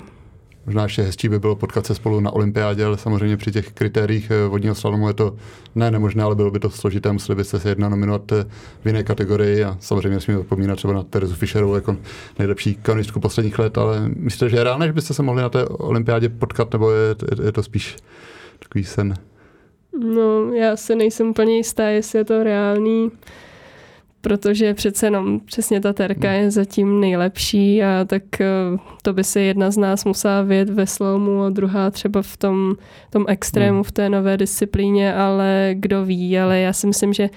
Možná 0.65 0.83
ještě 0.83 1.01
hezčí 1.01 1.29
by 1.29 1.39
bylo 1.39 1.55
potkat 1.55 1.85
se 1.85 1.95
spolu 1.95 2.19
na 2.19 2.31
olympiádě, 2.31 2.85
ale 2.85 2.97
samozřejmě 2.97 3.37
při 3.37 3.51
těch 3.51 3.71
kritériích 3.71 4.31
eh, 4.31 4.47
vodního 4.47 4.75
slalomu 4.75 5.07
je 5.07 5.13
to 5.13 5.35
ne 5.75 5.91
nemožné, 5.91 6.23
ale 6.23 6.35
bylo 6.35 6.51
by 6.51 6.59
to 6.59 6.69
složité, 6.69 7.11
museli 7.11 7.35
byste 7.35 7.59
se 7.59 7.69
jedna 7.69 7.89
nominovat 7.89 8.31
eh, 8.31 8.45
v 8.83 8.85
jiné 8.85 9.03
kategorii 9.03 9.63
a 9.63 9.77
samozřejmě 9.79 10.09
nesmíme 10.09 10.37
zapomínat 10.37 10.77
třeba 10.77 10.93
na 10.93 11.03
Terezu 11.03 11.35
Fischerovou 11.35 11.75
jako 11.75 11.97
nejlepší 12.39 12.75
kanonistku 12.75 13.19
posledních 13.19 13.59
let, 13.59 13.77
ale 13.77 14.09
myslíte, 14.15 14.49
že 14.49 14.57
je 14.57 14.63
reálné, 14.63 14.87
že 14.87 14.93
byste 14.93 15.13
se 15.13 15.23
mohli 15.23 15.41
na 15.41 15.49
té 15.49 15.65
olympiádě 15.65 16.29
potkat, 16.29 16.73
nebo 16.73 16.91
je, 16.91 17.15
je, 17.39 17.45
je 17.45 17.51
to 17.51 17.63
spíš 17.63 17.95
takový 18.59 18.83
sen? 18.83 19.13
No, 19.99 20.53
já 20.53 20.75
se 20.75 20.95
nejsem 20.95 21.27
úplně 21.27 21.57
jistá, 21.57 21.87
jestli 21.87 22.19
je 22.19 22.25
to 22.25 22.43
reálný 22.43 23.11
protože 24.21 24.73
přece 24.73 25.05
jenom 25.05 25.39
přesně 25.39 25.81
ta 25.81 25.93
terka 25.93 26.31
je 26.31 26.51
zatím 26.51 26.99
nejlepší 26.99 27.83
a 27.83 28.05
tak 28.05 28.41
eh, 28.41 28.47
to 29.01 29.13
by 29.13 29.23
se 29.23 29.41
jedna 29.41 29.71
z 29.71 29.77
nás 29.77 30.05
musela 30.05 30.41
vědět 30.41 30.73
ve 30.73 30.87
slomu 30.87 31.43
a 31.43 31.49
druhá 31.49 31.91
třeba 31.91 32.21
v 32.21 32.37
tom, 32.37 32.75
tom 33.09 33.25
extrému, 33.27 33.75
hmm. 33.75 33.83
v 33.83 33.91
té 33.91 34.09
nové 34.09 34.37
disciplíně, 34.37 35.13
ale 35.13 35.71
kdo 35.73 36.05
ví, 36.05 36.39
ale 36.39 36.59
já 36.59 36.73
si 36.73 36.87
myslím, 36.87 37.13
že 37.13 37.29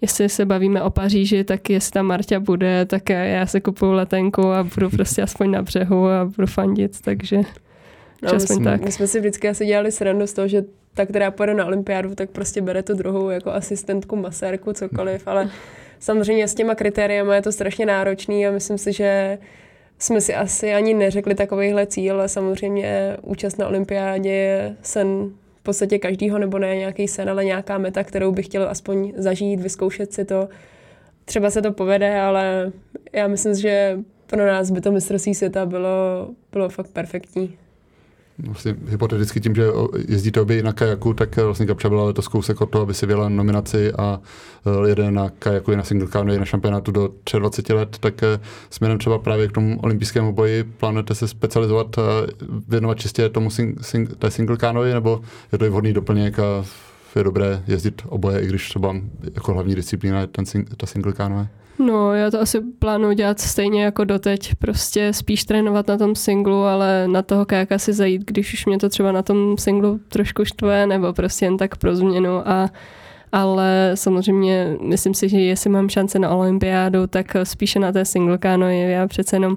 jestli 0.00 0.28
se 0.28 0.44
bavíme 0.44 0.82
o 0.82 0.90
Paříži, 0.90 1.44
tak 1.44 1.70
jestli 1.70 1.92
ta 1.92 2.02
Marta 2.02 2.40
bude, 2.40 2.84
tak 2.84 3.08
já 3.08 3.46
se 3.46 3.60
kupuju 3.60 3.92
letenku 3.92 4.42
a 4.46 4.62
budu 4.62 4.90
prostě 4.96 5.22
aspoň 5.22 5.50
na 5.50 5.62
břehu 5.62 6.08
a 6.08 6.24
budu 6.24 6.46
fandit, 6.46 7.00
takže 7.00 7.36
no, 8.22 8.32
my, 8.32 8.40
jsme, 8.40 8.64
tak. 8.64 8.84
my 8.84 8.92
jsme 8.92 9.06
si 9.06 9.20
vždycky 9.20 9.48
asi 9.48 9.66
dělali 9.66 9.92
srandu 9.92 10.26
z 10.26 10.32
toho, 10.32 10.48
že 10.48 10.64
ta, 10.94 11.06
která 11.06 11.30
pojede 11.30 11.54
na 11.54 11.66
olympiádu, 11.66 12.14
tak 12.14 12.30
prostě 12.30 12.62
bere 12.62 12.82
tu 12.82 12.94
druhou 12.94 13.30
jako 13.30 13.50
asistentku, 13.50 14.16
masérku, 14.16 14.72
cokoliv, 14.72 15.28
ale 15.28 15.50
Samozřejmě 16.02 16.48
s 16.48 16.54
těma 16.54 16.74
kritériami 16.74 17.34
je 17.34 17.42
to 17.42 17.52
strašně 17.52 17.86
náročný 17.86 18.46
a 18.46 18.50
myslím 18.50 18.78
si, 18.78 18.92
že 18.92 19.38
jsme 19.98 20.20
si 20.20 20.34
asi 20.34 20.74
ani 20.74 20.94
neřekli 20.94 21.34
takovýhle 21.34 21.86
cíl, 21.86 22.14
ale 22.14 22.28
samozřejmě 22.28 23.16
účast 23.22 23.58
na 23.58 23.68
olympiádě 23.68 24.30
je 24.30 24.76
sen 24.82 25.30
v 25.60 25.62
podstatě 25.62 25.98
každýho, 25.98 26.38
nebo 26.38 26.58
ne 26.58 26.76
nějaký 26.76 27.08
sen, 27.08 27.30
ale 27.30 27.44
nějaká 27.44 27.78
meta, 27.78 28.04
kterou 28.04 28.32
bych 28.32 28.46
chtěl 28.46 28.68
aspoň 28.68 29.12
zažít, 29.16 29.60
vyzkoušet 29.60 30.12
si 30.12 30.24
to. 30.24 30.48
Třeba 31.24 31.50
se 31.50 31.62
to 31.62 31.72
povede, 31.72 32.20
ale 32.20 32.72
já 33.12 33.28
myslím, 33.28 33.54
že 33.54 33.98
pro 34.26 34.46
nás 34.46 34.70
by 34.70 34.80
to 34.80 34.92
mistrovství 34.92 35.34
světa 35.34 35.66
bylo, 35.66 36.28
bylo 36.52 36.68
fakt 36.68 36.88
perfektní. 36.88 37.58
Vlastně 38.38 38.76
hypoteticky 38.88 39.40
tím, 39.40 39.54
že 39.54 39.66
jezdíte 40.08 40.40
obě 40.40 40.62
na 40.62 40.72
kajaku, 40.72 41.14
tak 41.14 41.38
eh, 41.38 41.44
vlastně 41.44 41.66
Gabča 41.66 41.88
byla 41.88 42.04
letos 42.04 42.28
kousek 42.28 42.60
od 42.60 42.70
toho, 42.70 42.82
aby 42.82 42.94
si 42.94 43.06
vyjela 43.06 43.28
nominaci 43.28 43.92
a 43.92 44.20
eh, 44.66 44.88
jede 44.88 45.10
na 45.10 45.30
kajaku 45.30 45.72
i 45.72 45.76
na 45.76 45.84
single 45.84 46.08
canoe 46.08 46.38
na 46.38 46.44
šampionátu 46.44 46.92
do 46.92 47.10
23 47.38 47.72
let, 47.72 47.96
tak 48.00 48.22
eh, 48.22 48.40
směrem 48.70 48.98
třeba 48.98 49.18
právě 49.18 49.48
k 49.48 49.52
tomu 49.52 49.80
olympijskému 49.80 50.32
boji 50.32 50.64
plánujete 50.64 51.14
se 51.14 51.28
specializovat 51.28 51.98
a 51.98 52.02
věnovat 52.68 52.98
čistě 52.98 53.28
tomu 53.28 53.50
sing, 53.50 53.84
sing, 53.84 54.16
té 54.16 54.30
single 54.30 54.56
canoe, 54.56 54.94
nebo 54.94 55.20
je 55.52 55.58
to 55.58 55.64
i 55.64 55.68
vhodný 55.68 55.92
doplněk 55.92 56.38
a 56.38 56.64
je 57.16 57.24
dobré 57.24 57.62
jezdit 57.66 58.02
oboje, 58.06 58.40
i 58.40 58.46
když 58.46 58.68
třeba 58.68 58.96
jako 59.34 59.52
hlavní 59.52 59.74
disciplína 59.74 60.20
je 60.20 60.26
ten, 60.26 60.44
ta 60.76 60.86
single 60.86 61.12
canoe? 61.12 61.48
No, 61.78 62.14
já 62.14 62.30
to 62.30 62.40
asi 62.40 62.60
plánuji 62.60 63.16
dělat 63.16 63.40
stejně 63.40 63.84
jako 63.84 64.04
doteď, 64.04 64.54
prostě 64.54 65.12
spíš 65.12 65.44
trénovat 65.44 65.88
na 65.88 65.98
tom 65.98 66.14
singlu, 66.14 66.62
ale 66.62 67.08
na 67.08 67.22
toho 67.22 67.46
kajaka 67.46 67.78
si 67.78 67.92
zajít, 67.92 68.22
když 68.26 68.54
už 68.54 68.66
mě 68.66 68.78
to 68.78 68.88
třeba 68.88 69.12
na 69.12 69.22
tom 69.22 69.58
singlu 69.58 70.00
trošku 70.08 70.44
štve, 70.44 70.86
nebo 70.86 71.12
prostě 71.12 71.44
jen 71.44 71.56
tak 71.56 71.76
pro 71.76 71.96
změnu 71.96 72.48
a 72.48 72.70
ale 73.32 73.90
samozřejmě 73.94 74.76
myslím 74.82 75.14
si, 75.14 75.28
že 75.28 75.40
jestli 75.40 75.70
mám 75.70 75.88
šance 75.88 76.18
na 76.18 76.30
olympiádu, 76.30 77.06
tak 77.06 77.36
spíše 77.44 77.78
na 77.78 77.92
té 77.92 78.04
single 78.04 78.38
canoe. 78.38 78.74
Já 78.74 79.08
přece 79.08 79.36
jenom 79.36 79.56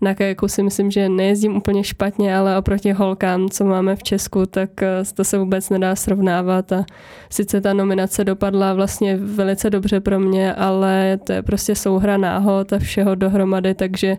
na 0.00 0.14
kajaku 0.14 0.48
si 0.48 0.62
myslím, 0.62 0.90
že 0.90 1.08
nejezdím 1.08 1.56
úplně 1.56 1.84
špatně, 1.84 2.36
ale 2.36 2.58
oproti 2.58 2.92
holkám, 2.92 3.48
co 3.48 3.64
máme 3.64 3.96
v 3.96 4.02
Česku, 4.02 4.46
tak 4.46 4.82
eh, 4.82 5.02
to 5.14 5.24
se 5.24 5.38
vůbec 5.38 5.70
nedá 5.70 5.96
srovnávat 5.96 6.72
a 6.72 6.84
sice 7.30 7.60
ta 7.60 7.72
nominace 7.72 8.24
dopadla 8.24 8.74
vlastně 8.74 9.16
velice 9.16 9.70
dobře 9.70 10.00
pro 10.00 10.20
mě, 10.20 10.54
ale 10.54 11.18
to 11.24 11.32
je 11.32 11.42
prostě 11.42 11.74
souhra 11.74 12.16
náhod 12.16 12.72
a 12.72 12.78
všeho 12.78 13.14
dohromady, 13.14 13.74
takže 13.74 14.16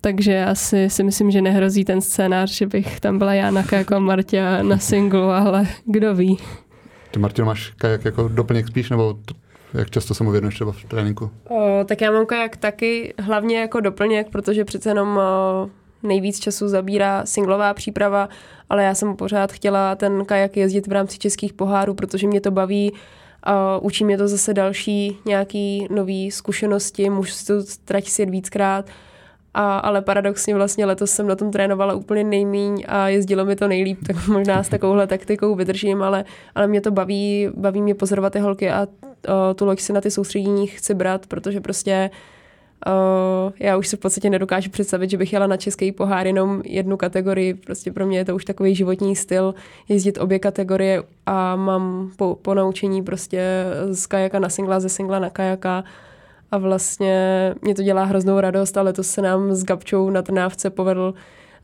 takže 0.00 0.44
asi 0.44 0.90
si 0.90 1.04
myslím, 1.04 1.30
že 1.30 1.42
nehrozí 1.42 1.84
ten 1.84 2.00
scénář, 2.00 2.50
že 2.50 2.66
bych 2.66 3.00
tam 3.00 3.18
byla 3.18 3.34
já 3.34 3.50
na 3.50 3.62
kajako 3.62 3.94
a 3.94 3.98
Martě 3.98 4.62
na 4.62 4.78
singlu, 4.78 5.22
ale 5.22 5.66
kdo 5.84 6.14
ví. 6.14 6.38
Ty 7.10 7.18
Martin 7.18 7.44
máš 7.44 7.72
kajak 7.76 8.04
jako 8.04 8.28
doplněk 8.28 8.68
spíš, 8.68 8.90
nebo 8.90 9.18
jak 9.74 9.90
často 9.90 10.14
se 10.14 10.24
mu 10.24 10.30
věnuješ 10.30 10.54
třeba 10.54 10.72
v 10.72 10.84
tréninku? 10.84 11.30
O, 11.48 11.84
tak 11.84 12.00
já 12.00 12.10
mám 12.10 12.26
kajak 12.26 12.56
taky 12.56 13.14
hlavně 13.18 13.58
jako 13.58 13.80
doplněk, 13.80 14.30
protože 14.30 14.64
přece 14.64 14.90
jenom 14.90 15.16
o, 15.18 15.70
nejvíc 16.02 16.40
času 16.40 16.68
zabírá 16.68 17.26
singlová 17.26 17.74
příprava, 17.74 18.28
ale 18.70 18.84
já 18.84 18.94
jsem 18.94 19.16
pořád 19.16 19.52
chtěla 19.52 19.94
ten 19.94 20.24
kajak 20.24 20.56
jezdit 20.56 20.86
v 20.86 20.92
rámci 20.92 21.18
českých 21.18 21.52
pohárů, 21.52 21.94
protože 21.94 22.26
mě 22.26 22.40
to 22.40 22.50
baví, 22.50 22.92
a 23.42 23.78
učí 23.78 24.04
mě 24.04 24.18
to 24.18 24.28
zase 24.28 24.54
další 24.54 25.18
nějaký 25.24 25.86
nový 25.90 26.30
zkušenosti, 26.30 27.10
můžu 27.10 27.32
si 27.32 27.46
to 27.46 27.54
trať 27.84 28.08
sjet 28.08 28.30
víckrát 28.30 28.86
a, 29.54 29.78
ale 29.78 30.02
paradoxně 30.02 30.54
vlastně 30.54 30.86
letos 30.86 31.10
jsem 31.10 31.26
na 31.26 31.36
tom 31.36 31.50
trénovala 31.50 31.94
úplně 31.94 32.24
nejmíň 32.24 32.84
a 32.88 33.08
jezdilo 33.08 33.44
mi 33.44 33.56
to 33.56 33.68
nejlíp, 33.68 33.98
tak 34.06 34.26
možná 34.28 34.62
s 34.62 34.68
takovouhle 34.68 35.06
taktikou 35.06 35.54
vydržím, 35.54 36.02
ale, 36.02 36.24
ale 36.54 36.66
mě 36.66 36.80
to 36.80 36.90
baví, 36.90 37.48
baví 37.56 37.82
mě 37.82 37.94
pozorovat 37.94 38.32
ty 38.32 38.38
holky 38.38 38.70
a 38.70 38.86
o, 39.28 39.54
tu 39.54 39.64
loď 39.64 39.80
si 39.80 39.92
na 39.92 40.00
ty 40.00 40.10
soustředění 40.10 40.66
chci 40.66 40.94
brát, 40.94 41.26
protože 41.26 41.60
prostě 41.60 42.10
o, 42.86 43.52
já 43.58 43.76
už 43.76 43.88
se 43.88 43.96
v 43.96 44.00
podstatě 44.00 44.30
nedokážu 44.30 44.70
představit, 44.70 45.10
že 45.10 45.16
bych 45.16 45.32
jela 45.32 45.46
na 45.46 45.56
český 45.56 45.92
pohár 45.92 46.26
jenom 46.26 46.62
jednu 46.64 46.96
kategorii, 46.96 47.54
prostě 47.54 47.92
pro 47.92 48.06
mě 48.06 48.18
je 48.18 48.24
to 48.24 48.34
už 48.34 48.44
takový 48.44 48.74
životní 48.74 49.16
styl, 49.16 49.54
jezdit 49.88 50.18
obě 50.18 50.38
kategorie 50.38 51.02
a 51.26 51.56
mám 51.56 52.10
po, 52.16 52.38
po 52.42 52.54
naučení 52.54 53.02
prostě 53.02 53.64
z 53.90 54.06
kajaka 54.06 54.38
na 54.38 54.48
singla, 54.48 54.80
ze 54.80 54.88
singla 54.88 55.18
na 55.18 55.30
kajaka, 55.30 55.84
a 56.50 56.58
vlastně 56.58 57.54
mě 57.62 57.74
to 57.74 57.82
dělá 57.82 58.04
hroznou 58.04 58.40
radost, 58.40 58.76
ale 58.76 58.92
to 58.92 59.02
se 59.02 59.22
nám 59.22 59.54
s 59.54 59.64
Gabčou 59.64 60.10
na 60.10 60.22
Trnávce 60.22 60.70
povedl 60.70 61.14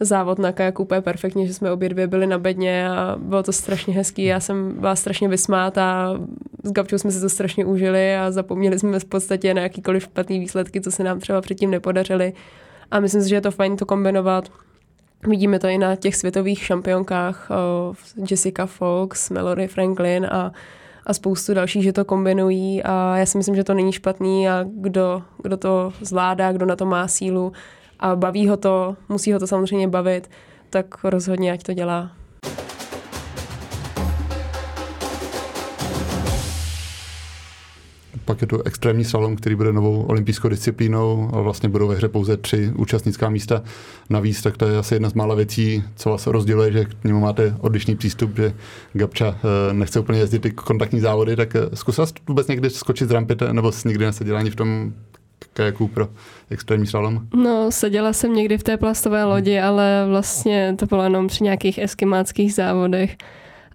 závod 0.01 0.39
na 0.39 0.53
kajaku 0.53 0.83
úplně 0.83 1.01
perfektně, 1.01 1.47
že 1.47 1.55
jsme 1.55 1.73
obě 1.73 1.89
dvě 1.89 2.07
byli 2.07 2.27
na 2.27 2.39
bedně 2.39 2.91
a 2.91 3.17
bylo 3.19 3.43
to 3.43 3.53
strašně 3.53 3.95
hezký. 3.95 4.25
Já 4.25 4.41
jsem 4.41 4.81
byla 4.81 4.97
strašně 4.97 5.29
vysmát 5.29 5.79
a 5.79 6.15
s 6.63 6.73
Gabčou 6.73 6.99
jsme 6.99 7.11
si 7.11 7.21
to 7.21 7.29
strašně 7.29 7.65
užili 7.65 8.17
a 8.17 8.31
zapomněli 8.31 8.79
jsme 8.79 9.01
v 9.01 9.05
podstatě 9.05 9.55
na 9.55 9.63
jakýkoliv 9.63 10.03
špatný 10.03 10.39
výsledky, 10.39 10.81
co 10.81 10.91
se 10.91 11.05
nám 11.05 11.21
třeba 11.21 11.41
předtím 11.41 11.71
nepodařily. 11.71 12.33
A 12.91 13.01
myslím 13.01 13.23
si, 13.23 13.29
že 13.29 13.35
je 13.35 13.41
to 13.41 13.51
fajn 13.51 13.77
to 13.77 13.87
kombinovat. 13.87 14.49
Vidíme 15.29 15.59
to 15.59 15.67
i 15.67 15.79
na 15.79 15.97
těch 15.97 16.17
světových 16.17 16.65
šampionkách, 16.65 17.49
Jessica 18.31 18.67
Fox, 18.67 19.31
Mallory 19.31 19.69
Franklin 19.69 20.27
a 20.31 20.53
a 21.07 21.15
spoustu 21.15 21.55
dalších, 21.55 21.83
že 21.83 21.93
to 21.93 22.05
kombinují 22.05 22.83
a 22.83 23.17
já 23.17 23.27
si 23.27 23.39
myslím, 23.39 23.57
že 23.57 23.65
to 23.65 23.75
není 23.75 23.93
špatný 23.93 24.49
a 24.49 24.65
kdo, 24.81 25.23
kdo 25.43 25.57
to 25.57 25.93
zvládá, 26.01 26.53
kdo 26.53 26.67
na 26.67 26.77
to 26.77 26.87
má 26.87 27.09
sílu 27.09 27.53
a 28.01 28.17
baví 28.17 28.49
ho 28.49 28.57
to, 28.57 28.97
musí 29.09 29.33
ho 29.33 29.39
to 29.39 29.47
samozřejmě 29.47 29.89
bavit, 29.89 30.31
tak 30.71 31.05
rozhodně 31.05 31.53
ať 31.53 31.63
to 31.63 31.75
dělá. 31.75 32.11
Pak 38.25 38.41
je 38.41 38.47
tu 38.47 38.63
extrémní 38.63 39.05
slalom, 39.05 39.37
který 39.37 39.55
bude 39.55 39.73
novou 39.73 40.03
olympijskou 40.03 40.49
disciplínou 40.49 41.31
a 41.33 41.41
vlastně 41.41 41.69
budou 41.69 41.89
ve 41.89 41.95
hře 41.95 42.09
pouze 42.09 42.37
tři 42.37 42.73
účastnická 42.77 43.29
místa 43.29 43.63
navíc, 44.11 44.43
tak 44.43 44.57
to 44.57 44.67
je 44.67 44.79
asi 44.79 44.95
jedna 44.95 45.11
z 45.11 45.15
mála 45.15 45.35
věcí, 45.35 45.85
co 45.97 46.11
vás 46.11 46.27
rozděluje, 46.27 46.73
že 46.73 46.85
k 46.85 47.05
němu 47.05 47.21
máte 47.21 47.57
odlišný 47.61 47.97
přístup, 47.97 48.37
že 48.37 48.55
Gabča 48.93 49.39
eh, 49.39 49.73
nechce 49.73 50.01
úplně 50.01 50.19
jezdit 50.19 50.39
ty 50.39 50.51
kontaktní 50.51 51.01
závody, 51.01 51.37
tak 51.37 51.57
eh, 51.57 51.61
zkusil 51.75 52.07
jsi 52.07 52.15
vůbec 52.29 52.47
někdy 52.49 52.71
skočit 52.71 53.09
z 53.09 53.13
rampy, 53.13 53.37
nebo 53.53 53.73
jsi 53.73 53.89
nikdy 53.89 54.05
neseděl 54.05 54.37
ani 54.37 54.51
v 54.51 54.57
tom 54.57 54.93
kajaku 55.53 55.89
pro 55.89 56.09
extrémní 56.51 56.87
slalom? 56.87 57.21
No, 57.35 57.71
seděla 57.71 58.13
jsem 58.13 58.35
někdy 58.35 58.59
v 58.59 58.63
té 58.63 58.77
plastové 58.77 59.25
lodi, 59.25 59.61
ale 59.61 60.07
vlastně 60.09 60.75
to 60.79 60.87
bylo 60.87 61.03
jenom 61.03 61.27
při 61.27 61.45
nějakých 61.45 61.79
eskimáckých 61.79 62.55
závodech. 62.55 63.17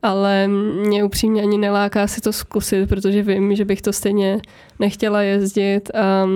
Ale 0.04 0.48
mě 0.88 1.04
upřímně 1.04 1.42
ani 1.42 1.58
neláká 1.58 2.08
si 2.08 2.22
to 2.22 2.34
zkusit, 2.34 2.90
protože 2.90 3.24
vím, 3.24 3.56
že 3.56 3.66
bych 3.66 3.82
to 3.82 3.94
stejně 3.94 4.42
nechtěla 4.80 5.22
jezdit 5.22 5.96
a 5.96 6.28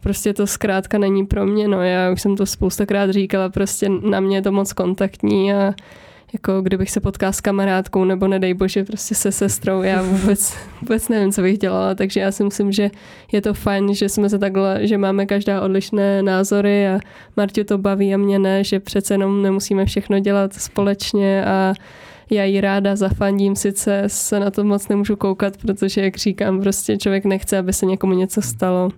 prostě 0.00 0.32
to 0.32 0.46
zkrátka 0.46 0.98
není 0.98 1.26
pro 1.26 1.46
mě, 1.46 1.68
no 1.68 1.82
já 1.82 2.10
už 2.10 2.22
jsem 2.22 2.36
to 2.36 2.46
spoustakrát 2.46 3.10
říkala, 3.10 3.48
prostě 3.48 3.88
na 3.88 4.20
mě 4.20 4.36
je 4.36 4.42
to 4.42 4.52
moc 4.52 4.72
kontaktní 4.72 5.54
a 5.54 5.74
jako 6.32 6.62
kdybych 6.62 6.90
se 6.90 7.00
potkala 7.00 7.32
s 7.32 7.40
kamarádkou 7.40 8.04
nebo 8.04 8.28
nedej 8.28 8.54
bože 8.54 8.84
prostě 8.84 9.14
se 9.14 9.32
sestrou, 9.32 9.82
já 9.82 10.02
vůbec, 10.02 10.56
vůbec 10.80 11.08
nevím, 11.08 11.32
co 11.32 11.42
bych 11.42 11.58
dělala, 11.58 11.94
takže 11.94 12.20
já 12.20 12.32
si 12.32 12.44
myslím, 12.44 12.72
že 12.72 12.90
je 13.32 13.40
to 13.40 13.54
fajn, 13.54 13.94
že 13.94 14.08
jsme 14.08 14.28
se 14.28 14.38
takhle, 14.38 14.86
že 14.86 14.98
máme 14.98 15.26
každá 15.26 15.60
odlišné 15.62 16.22
názory 16.22 16.88
a 16.88 17.00
Martě 17.36 17.64
to 17.64 17.78
baví 17.78 18.14
a 18.14 18.16
mě 18.16 18.38
ne, 18.38 18.64
že 18.64 18.80
přece 18.80 19.14
jenom 19.14 19.42
nemusíme 19.42 19.84
všechno 19.84 20.18
dělat 20.18 20.52
společně 20.54 21.44
a 21.44 21.74
já 22.30 22.44
jí 22.44 22.60
ráda 22.60 22.96
zafandím, 22.96 23.56
sice 23.56 24.02
se 24.06 24.40
na 24.40 24.50
to 24.50 24.64
moc 24.64 24.88
nemůžu 24.88 25.16
koukat, 25.16 25.56
protože, 25.56 26.00
jak 26.00 26.16
říkám, 26.16 26.60
prostě 26.60 26.96
člověk 26.96 27.24
nechce, 27.24 27.58
aby 27.58 27.72
se 27.72 27.86
někomu 27.86 28.14
něco 28.14 28.42
stalo, 28.42 28.90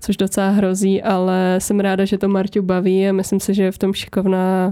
což 0.00 0.16
docela 0.16 0.50
hrozí, 0.50 1.02
ale 1.02 1.56
jsem 1.58 1.80
ráda, 1.80 2.04
že 2.04 2.18
to 2.18 2.28
Marťu 2.28 2.62
baví 2.62 3.08
a 3.08 3.12
myslím 3.12 3.40
si, 3.40 3.54
že 3.54 3.62
je 3.62 3.72
v 3.72 3.78
tom 3.78 3.92
šikovná 3.92 4.70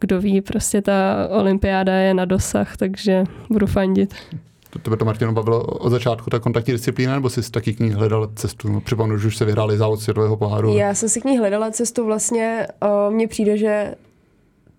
kdo 0.00 0.20
ví, 0.20 0.40
prostě 0.40 0.82
ta 0.82 1.28
olympiáda 1.30 1.94
je 1.94 2.14
na 2.14 2.24
dosah, 2.24 2.76
takže 2.76 3.24
budu 3.50 3.66
fandit. 3.66 4.14
Tebe 4.82 4.96
to, 4.96 5.04
Martino, 5.04 5.32
bavilo 5.32 5.62
od 5.62 5.90
začátku 5.90 6.30
ta 6.30 6.38
kontaktní 6.38 6.72
disciplína, 6.72 7.14
nebo 7.14 7.30
jsi 7.30 7.50
taky 7.50 7.74
k 7.74 7.80
ní 7.80 7.90
hledala 7.90 8.28
cestu? 8.34 8.68
No, 8.68 8.80
připomenu, 8.80 9.18
že 9.18 9.28
už 9.28 9.36
se 9.36 9.44
vyhráli 9.44 9.78
závod 9.78 10.00
světového 10.00 10.36
poháru. 10.36 10.76
Já 10.76 10.94
jsem 10.94 11.08
si 11.08 11.20
k 11.20 11.24
ní 11.24 11.38
hledala 11.38 11.70
cestu, 11.70 12.04
vlastně 12.04 12.66
mně 13.10 13.28
přijde, 13.28 13.56
že 13.56 13.94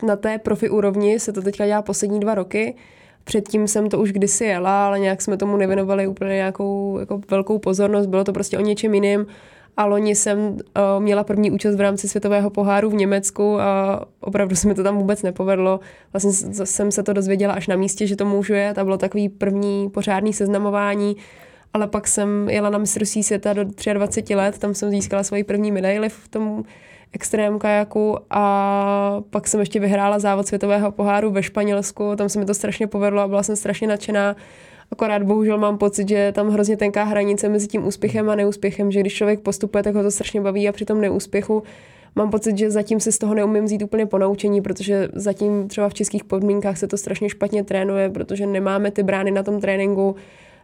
na 0.05 0.15
té 0.15 0.37
profi 0.37 0.69
úrovni 0.69 1.19
se 1.19 1.33
to 1.33 1.41
teďka 1.41 1.65
dělá 1.65 1.81
poslední 1.81 2.19
dva 2.19 2.35
roky. 2.35 2.75
Předtím 3.23 3.67
jsem 3.67 3.89
to 3.89 3.99
už 3.99 4.11
kdysi 4.11 4.45
jela, 4.45 4.87
ale 4.87 4.99
nějak 4.99 5.21
jsme 5.21 5.37
tomu 5.37 5.57
nevěnovali 5.57 6.07
úplně 6.07 6.33
nějakou 6.33 6.97
jako 6.99 7.21
velkou 7.31 7.59
pozornost. 7.59 8.07
Bylo 8.07 8.23
to 8.23 8.33
prostě 8.33 8.57
o 8.57 8.61
něčem 8.61 8.93
jiným. 8.93 9.25
A 9.77 9.85
loni 9.85 10.15
jsem 10.15 10.39
uh, 10.39 10.57
měla 10.99 11.23
první 11.23 11.51
účast 11.51 11.75
v 11.75 11.81
rámci 11.81 12.07
světového 12.07 12.49
poháru 12.49 12.89
v 12.89 12.93
Německu 12.93 13.59
a 13.59 14.01
opravdu 14.19 14.55
se 14.55 14.67
mi 14.67 14.75
to 14.75 14.83
tam 14.83 14.97
vůbec 14.97 15.23
nepovedlo. 15.23 15.79
Vlastně 16.13 16.31
jsem 16.65 16.91
se 16.91 17.03
to 17.03 17.13
dozvěděla 17.13 17.53
až 17.53 17.67
na 17.67 17.75
místě, 17.75 18.07
že 18.07 18.15
to 18.15 18.25
můžu 18.25 18.53
jet 18.53 18.77
a 18.77 18.83
bylo 18.83 18.97
takový 18.97 19.29
první 19.29 19.89
pořádný 19.89 20.33
seznamování. 20.33 21.17
Ale 21.73 21.87
pak 21.87 22.07
jsem 22.07 22.49
jela 22.49 22.69
na 22.69 22.77
mistrovství 22.77 23.23
světa 23.23 23.53
do 23.53 23.63
23 23.93 24.35
let, 24.35 24.57
tam 24.57 24.73
jsem 24.73 24.89
získala 24.89 25.23
svoji 25.23 25.43
první 25.43 25.71
medaili 25.71 26.09
v 26.09 26.27
tom 26.27 26.63
extrém 27.13 27.59
kajaku 27.59 28.17
a 28.29 29.23
pak 29.29 29.47
jsem 29.47 29.59
ještě 29.59 29.79
vyhrála 29.79 30.19
závod 30.19 30.47
světového 30.47 30.91
poháru 30.91 31.31
ve 31.31 31.43
Španělsku, 31.43 32.15
tam 32.15 32.29
se 32.29 32.39
mi 32.39 32.45
to 32.45 32.53
strašně 32.53 32.87
povedlo 32.87 33.21
a 33.21 33.27
byla 33.27 33.43
jsem 33.43 33.55
strašně 33.55 33.87
nadšená. 33.87 34.35
Akorát 34.91 35.23
bohužel 35.23 35.57
mám 35.57 35.77
pocit, 35.77 36.09
že 36.09 36.31
tam 36.31 36.49
hrozně 36.49 36.77
tenká 36.77 37.03
hranice 37.03 37.49
mezi 37.49 37.67
tím 37.67 37.87
úspěchem 37.87 38.29
a 38.29 38.35
neúspěchem, 38.35 38.91
že 38.91 38.99
když 38.99 39.13
člověk 39.13 39.39
postupuje, 39.39 39.83
tak 39.83 39.95
ho 39.95 40.03
to 40.03 40.11
strašně 40.11 40.41
baví 40.41 40.69
a 40.69 40.71
při 40.71 40.85
tom 40.85 41.01
neúspěchu 41.01 41.63
mám 42.15 42.31
pocit, 42.31 42.57
že 42.57 42.71
zatím 42.71 42.99
se 42.99 43.11
z 43.11 43.17
toho 43.17 43.33
neumím 43.33 43.63
vzít 43.63 43.83
úplně 43.83 44.05
ponaučení, 44.05 44.61
protože 44.61 45.09
zatím 45.13 45.67
třeba 45.67 45.89
v 45.89 45.93
českých 45.93 46.23
podmínkách 46.23 46.77
se 46.77 46.87
to 46.87 46.97
strašně 46.97 47.29
špatně 47.29 47.63
trénuje, 47.63 48.09
protože 48.09 48.45
nemáme 48.45 48.91
ty 48.91 49.03
brány 49.03 49.31
na 49.31 49.43
tom 49.43 49.61
tréninku. 49.61 50.15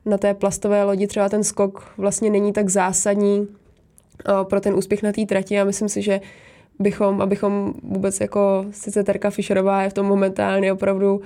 Na 0.05 0.17
té 0.17 0.33
plastové 0.33 0.83
lodi 0.83 1.07
třeba 1.07 1.29
ten 1.29 1.43
skok 1.43 1.93
vlastně 1.97 2.29
není 2.29 2.53
tak 2.53 2.69
zásadní, 2.69 3.47
pro 4.43 4.61
ten 4.61 4.75
úspěch 4.75 5.03
na 5.03 5.11
té 5.11 5.25
trati 5.25 5.59
a 5.59 5.63
myslím 5.63 5.89
si, 5.89 6.01
že 6.01 6.21
bychom, 6.79 7.21
abychom 7.21 7.73
vůbec 7.83 8.19
jako, 8.21 8.65
sice 8.71 9.03
Terka 9.03 9.29
Fischerová 9.29 9.83
je 9.83 9.89
v 9.89 9.93
tom 9.93 10.05
momentálně 10.05 10.73
opravdu 10.73 11.21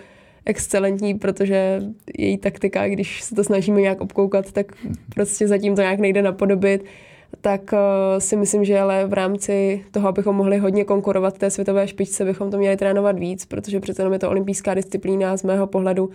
excelentní, 0.46 1.14
protože 1.14 1.82
její 2.18 2.38
taktika, 2.38 2.88
když 2.88 3.22
se 3.22 3.36
to 3.36 3.44
snažíme 3.44 3.82
nějak 3.82 4.02
obkoukat, 4.02 4.52
tak 4.52 4.72
prostě 5.16 5.48
zatím 5.48 5.76
to 5.76 5.82
nějak 5.82 6.00
nejde 6.00 6.22
napodobit 6.22 6.84
tak 7.42 7.74
uh, 7.74 7.80
si 8.20 8.36
myslím, 8.36 8.66
že 8.66 8.80
ale 8.80 9.06
v 9.08 9.14
rámci 9.14 9.86
toho, 9.92 10.08
abychom 10.08 10.36
mohli 10.36 10.58
hodně 10.58 10.84
konkurovat 10.84 11.38
té 11.38 11.50
světové 11.50 11.88
špičce, 11.88 12.26
bychom 12.26 12.52
to 12.52 12.58
měli 12.58 12.78
trénovat 12.78 13.20
víc, 13.20 13.46
protože 13.46 13.80
přece 13.80 14.02
jenom 14.02 14.14
je 14.14 14.20
to 14.20 14.30
olympijská 14.30 14.74
disciplína 14.74 15.38
z 15.38 15.44
mého 15.44 15.68
pohledu. 15.68 16.10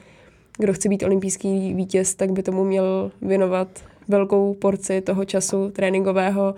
Kdo 0.59 0.73
chce 0.73 0.89
být 0.89 1.03
olympijský 1.03 1.75
vítěz, 1.75 2.15
tak 2.15 2.33
by 2.33 2.43
tomu 2.43 2.65
měl 2.65 3.11
věnovat 3.23 3.69
velkou 4.09 4.55
porci 4.55 5.01
toho 5.01 5.25
času 5.25 5.71
tréninkového 5.71 6.55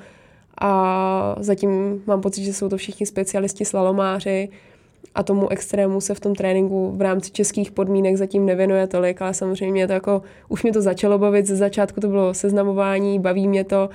a 0.61 1.37
zatím 1.41 2.03
mám 2.07 2.21
pocit, 2.21 2.45
že 2.45 2.53
jsou 2.53 2.69
to 2.69 2.77
všichni 2.77 3.07
specialisti 3.07 3.64
slalomáři 3.64 4.49
a 5.15 5.23
tomu 5.23 5.49
extrému 5.49 6.01
se 6.01 6.15
v 6.15 6.21
tom 6.21 6.35
tréninku 6.35 6.93
v 6.97 7.01
rámci 7.01 7.31
českých 7.31 7.71
podmínek 7.71 8.17
zatím 8.17 8.47
nevěnuje 8.47 8.87
tolik, 8.87 9.23
ale 9.23 9.35
samozřejmě 9.35 9.87
to 9.87 9.93
jako, 9.93 10.23
už 10.49 10.63
mě 10.63 10.73
to 10.73 10.83
začalo 10.83 11.19
bavit, 11.19 11.47
ze 11.47 11.57
začátku 11.57 12.01
to 12.01 12.09
bylo 12.09 12.35
seznamování, 12.35 13.21
baví 13.21 13.49
mě 13.49 13.65
to, 13.65 13.89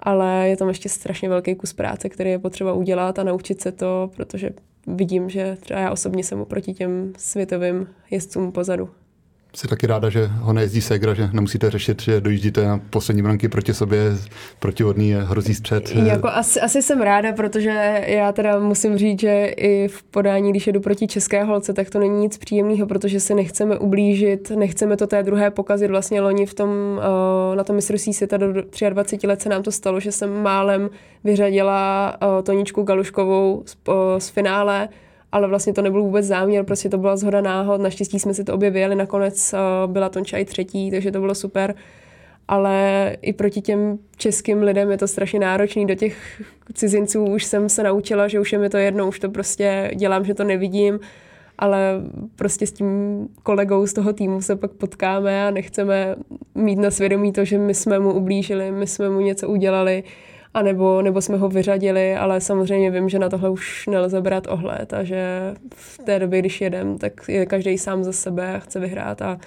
ale 0.00 0.48
je 0.48 0.56
tam 0.56 0.68
ještě 0.68 0.88
strašně 0.88 1.28
velký 1.28 1.54
kus 1.54 1.72
práce, 1.72 2.08
který 2.08 2.30
je 2.30 2.38
potřeba 2.38 2.72
udělat 2.72 3.18
a 3.18 3.24
naučit 3.24 3.60
se 3.60 3.72
to, 3.72 4.10
protože 4.16 4.50
vidím, 4.86 5.30
že 5.30 5.56
třeba 5.60 5.80
já 5.80 5.90
osobně 5.90 6.24
jsem 6.24 6.40
oproti 6.40 6.74
těm 6.74 7.12
světovým 7.16 7.88
jezdcům 8.10 8.52
pozadu 8.52 8.88
jsi 9.56 9.68
taky 9.68 9.86
ráda, 9.86 10.10
že 10.10 10.26
ho 10.26 10.52
nejezdí 10.52 10.80
Segra, 10.80 11.14
že 11.14 11.28
nemusíte 11.32 11.70
řešit, 11.70 12.02
že 12.02 12.20
dojíždíte 12.20 12.64
na 12.64 12.80
poslední 12.90 13.22
branky 13.22 13.48
proti 13.48 13.74
sobě, 13.74 14.02
protivodný 14.58 15.12
hrozí 15.12 15.54
střed. 15.54 15.90
Jako 15.94 16.28
asi, 16.28 16.60
asi 16.60 16.82
jsem 16.82 17.00
ráda, 17.00 17.32
protože 17.32 18.04
já 18.06 18.32
teda 18.32 18.58
musím 18.58 18.98
říct, 18.98 19.20
že 19.20 19.46
i 19.56 19.88
v 19.88 20.02
podání, 20.02 20.50
když 20.50 20.66
jedu 20.66 20.80
proti 20.80 21.06
české 21.06 21.44
holce, 21.44 21.72
tak 21.72 21.90
to 21.90 21.98
není 21.98 22.20
nic 22.20 22.38
příjemného, 22.38 22.86
protože 22.86 23.20
si 23.20 23.34
nechceme 23.34 23.78
ublížit, 23.78 24.50
nechceme 24.50 24.96
to 24.96 25.06
té 25.06 25.22
druhé 25.22 25.50
pokazit. 25.50 25.90
Vlastně 25.90 26.20
loni 26.20 26.46
v 26.46 26.54
tom, 26.54 26.70
eh, 27.52 27.56
na 27.56 27.64
tom 27.64 27.76
mistrovství 27.76 28.14
světa 28.14 28.36
do 28.36 28.52
23 28.90 29.26
let 29.26 29.42
se 29.42 29.48
nám 29.48 29.62
to 29.62 29.72
stalo, 29.72 30.00
že 30.00 30.12
jsem 30.12 30.42
málem 30.42 30.90
vyřadila 31.24 32.16
eh, 32.22 32.42
Toničku 32.42 32.82
Galuškovou 32.82 33.62
z, 33.66 33.76
eh, 33.88 34.20
z 34.20 34.28
finále, 34.28 34.88
ale 35.32 35.48
vlastně 35.48 35.72
to 35.72 35.82
nebyl 35.82 36.02
vůbec 36.02 36.26
záměr, 36.26 36.64
prostě 36.64 36.88
to 36.88 36.98
byla 36.98 37.16
zhoda 37.16 37.40
náhod, 37.40 37.80
naštěstí 37.80 38.18
jsme 38.18 38.34
si 38.34 38.44
to 38.44 38.56
vyjeli, 38.56 38.94
nakonec 38.94 39.54
uh, 39.54 39.92
byla 39.92 40.08
Tonča 40.08 40.38
i 40.38 40.44
třetí, 40.44 40.90
takže 40.90 41.10
to 41.10 41.20
bylo 41.20 41.34
super, 41.34 41.74
ale 42.48 43.16
i 43.22 43.32
proti 43.32 43.60
těm 43.60 43.98
českým 44.16 44.62
lidem 44.62 44.90
je 44.90 44.98
to 44.98 45.08
strašně 45.08 45.40
náročný, 45.40 45.86
do 45.86 45.94
těch 45.94 46.42
cizinců 46.74 47.24
už 47.24 47.44
jsem 47.44 47.68
se 47.68 47.82
naučila, 47.82 48.28
že 48.28 48.40
už 48.40 48.52
je 48.52 48.58
mi 48.58 48.68
to 48.68 48.76
jedno, 48.76 49.08
už 49.08 49.20
to 49.20 49.30
prostě 49.30 49.90
dělám, 49.94 50.24
že 50.24 50.34
to 50.34 50.44
nevidím, 50.44 51.00
ale 51.58 52.00
prostě 52.36 52.66
s 52.66 52.72
tím 52.72 52.88
kolegou 53.42 53.86
z 53.86 53.92
toho 53.92 54.12
týmu 54.12 54.42
se 54.42 54.56
pak 54.56 54.70
potkáme 54.70 55.46
a 55.46 55.50
nechceme 55.50 56.16
mít 56.54 56.78
na 56.78 56.90
svědomí 56.90 57.32
to, 57.32 57.44
že 57.44 57.58
my 57.58 57.74
jsme 57.74 57.98
mu 57.98 58.12
ublížili, 58.12 58.70
my 58.70 58.86
jsme 58.86 59.10
mu 59.10 59.20
něco 59.20 59.48
udělali, 59.48 60.04
a 60.54 60.62
nebo, 60.62 61.02
nebo 61.02 61.20
jsme 61.20 61.36
ho 61.36 61.48
vyřadili, 61.48 62.16
ale 62.16 62.40
samozřejmě 62.40 62.90
vím, 62.90 63.08
že 63.08 63.18
na 63.18 63.28
tohle 63.28 63.50
už 63.50 63.86
nelze 63.86 64.20
brát 64.20 64.46
ohled 64.46 64.92
a 64.92 65.04
že 65.04 65.54
v 65.74 65.98
té 65.98 66.18
době, 66.18 66.38
když 66.38 66.60
jedem, 66.60 66.98
tak 66.98 67.12
je 67.28 67.46
každý 67.46 67.78
sám 67.78 68.04
za 68.04 68.12
sebe 68.12 68.54
a 68.54 68.58
chce 68.58 68.80
vyhrát 68.80 69.22
a 69.22 69.38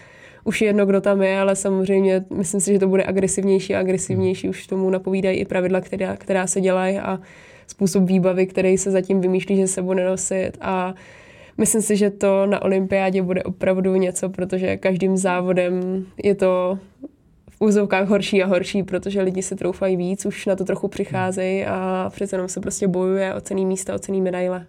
už 0.43 0.62
je 0.62 0.68
jedno, 0.68 0.86
kdo 0.86 1.01
tam 1.01 1.22
je, 1.22 1.39
ale 1.39 1.56
samozřejmě 1.56 2.26
myslím 2.34 2.62
si, 2.62 2.74
že 2.74 2.80
to 2.80 2.88
bude 2.88 3.03
agresivnější 3.06 3.76
a 3.76 3.80
agresivnější. 3.80 4.49
Už 4.49 4.68
tomu 4.68 4.89
napovídají 4.89 5.38
i 5.38 5.45
pravidla, 5.45 5.82
která, 5.82 6.16
která 6.16 6.47
se 6.47 6.62
dělají 6.62 6.99
a 6.99 7.20
způsob 7.68 8.03
výbavy, 8.03 8.47
který 8.47 8.78
se 8.78 8.91
zatím 8.91 9.22
vymýšlí, 9.22 9.58
že 9.58 9.68
se 9.68 9.82
bude 9.82 10.06
nosit 10.06 10.51
a 10.62 10.93
myslím 11.58 11.82
si, 11.82 11.97
že 11.97 12.10
to 12.10 12.45
na 12.45 12.62
olympiádě 12.62 13.22
bude 13.22 13.43
opravdu 13.43 13.95
něco, 13.95 14.30
protože 14.30 14.78
každým 14.78 15.18
závodem 15.18 16.06
je 16.24 16.36
to 16.36 16.80
v 17.56 17.62
úzovkách 17.62 18.08
horší 18.08 18.43
a 18.43 18.47
horší, 18.47 18.84
protože 18.84 19.22
lidi 19.22 19.41
se 19.41 19.56
troufají 19.56 19.97
víc, 19.97 20.26
už 20.26 20.45
na 20.45 20.56
to 20.56 20.66
trochu 20.66 20.88
přicházejí 20.88 21.66
a 21.66 22.12
přece 22.14 22.36
jenom 22.36 22.49
se 22.49 22.60
prostě 22.60 22.88
bojuje 22.88 23.34
o 23.34 23.41
cený 23.41 23.66
místa, 23.66 23.95
o 23.95 23.99
cený 23.99 24.22
medaile. 24.22 24.66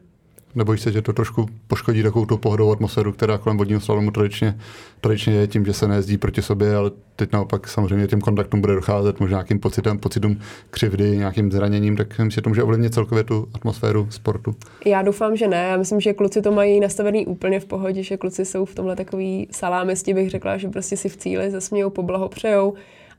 Nebojíš 0.57 0.81
se, 0.81 0.93
že 0.93 1.03
to 1.03 1.13
trošku 1.13 1.47
poškodí 1.67 2.03
takovou 2.03 2.27
tu 2.27 2.37
pohodovou 2.37 2.73
atmosféru, 2.73 3.13
která 3.13 3.39
kolem 3.39 3.59
vodního 3.59 3.81
slalomu 3.81 4.11
tradičně, 4.11 4.59
tradičně 5.01 5.33
je 5.33 5.47
tím, 5.47 5.67
že 5.67 5.73
se 5.73 5.89
nejezdí 5.89 6.19
proti 6.19 6.43
sobě, 6.43 6.77
ale 6.77 6.91
teď 7.17 7.33
naopak 7.33 7.69
samozřejmě 7.69 8.07
těm 8.07 8.21
kontaktům 8.21 8.61
bude 8.61 8.75
docházet, 8.75 9.21
možná 9.21 9.37
nějakým 9.37 9.61
pocitem, 9.61 9.99
pocitům 9.99 10.41
křivdy, 10.71 11.17
nějakým 11.17 11.53
zraněním, 11.53 11.97
tak 11.97 12.09
myslím, 12.09 12.31
že 12.31 12.43
to 12.43 12.49
může 12.49 12.63
ovlivnit 12.63 12.95
celkově 12.95 13.25
tu 13.25 13.49
atmosféru 13.55 14.07
sportu. 14.11 14.55
Já 14.85 15.03
doufám, 15.03 15.37
že 15.37 15.49
ne. 15.49 15.69
Já 15.71 15.77
myslím, 15.77 16.01
že 16.01 16.13
kluci 16.13 16.43
to 16.43 16.53
mají 16.53 16.81
nastavený 16.81 17.27
úplně 17.27 17.61
v 17.61 17.65
pohodě, 17.65 18.03
že 18.03 18.17
kluci 18.17 18.45
jsou 18.45 18.65
v 18.65 18.75
tomhle 18.75 18.97
takový 18.97 19.49
salámisti, 19.51 20.15
bych 20.15 20.31
řekla, 20.31 20.57
že 20.57 20.69
prostě 20.69 20.97
si 20.97 21.09
v 21.09 21.17
cíli 21.17 21.51
zasmějou, 21.51 21.91
poblahopřejou 21.91 22.75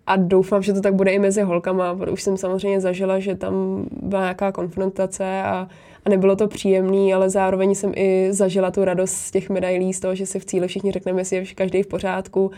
a 0.07 0.15
doufám, 0.15 0.63
že 0.63 0.73
to 0.73 0.81
tak 0.81 0.93
bude 0.93 1.11
i 1.11 1.19
mezi 1.19 1.41
holkama. 1.41 1.91
Už 2.11 2.23
jsem 2.23 2.37
samozřejmě 2.37 2.81
zažila, 2.81 3.19
že 3.19 3.35
tam 3.35 3.85
byla 4.01 4.21
nějaká 4.21 4.51
konfrontace 4.51 5.43
a, 5.43 5.67
a 6.07 6.09
nebylo 6.09 6.35
to 6.35 6.47
příjemné, 6.47 7.13
ale 7.13 7.29
zároveň 7.29 7.75
jsem 7.75 7.91
i 7.95 8.27
zažila 8.31 8.71
tu 8.71 8.85
radost 8.85 9.11
z 9.11 9.31
těch 9.31 9.49
medailí, 9.49 9.93
z 9.93 9.99
toho, 9.99 10.15
že 10.15 10.25
si 10.25 10.39
v 10.39 10.45
cíli 10.45 10.67
všichni 10.67 10.91
řekneme, 10.91 11.21
jestli 11.21 11.35
je 11.35 11.45
každý 11.45 11.83
v 11.83 11.87
pořádku, 11.87 12.51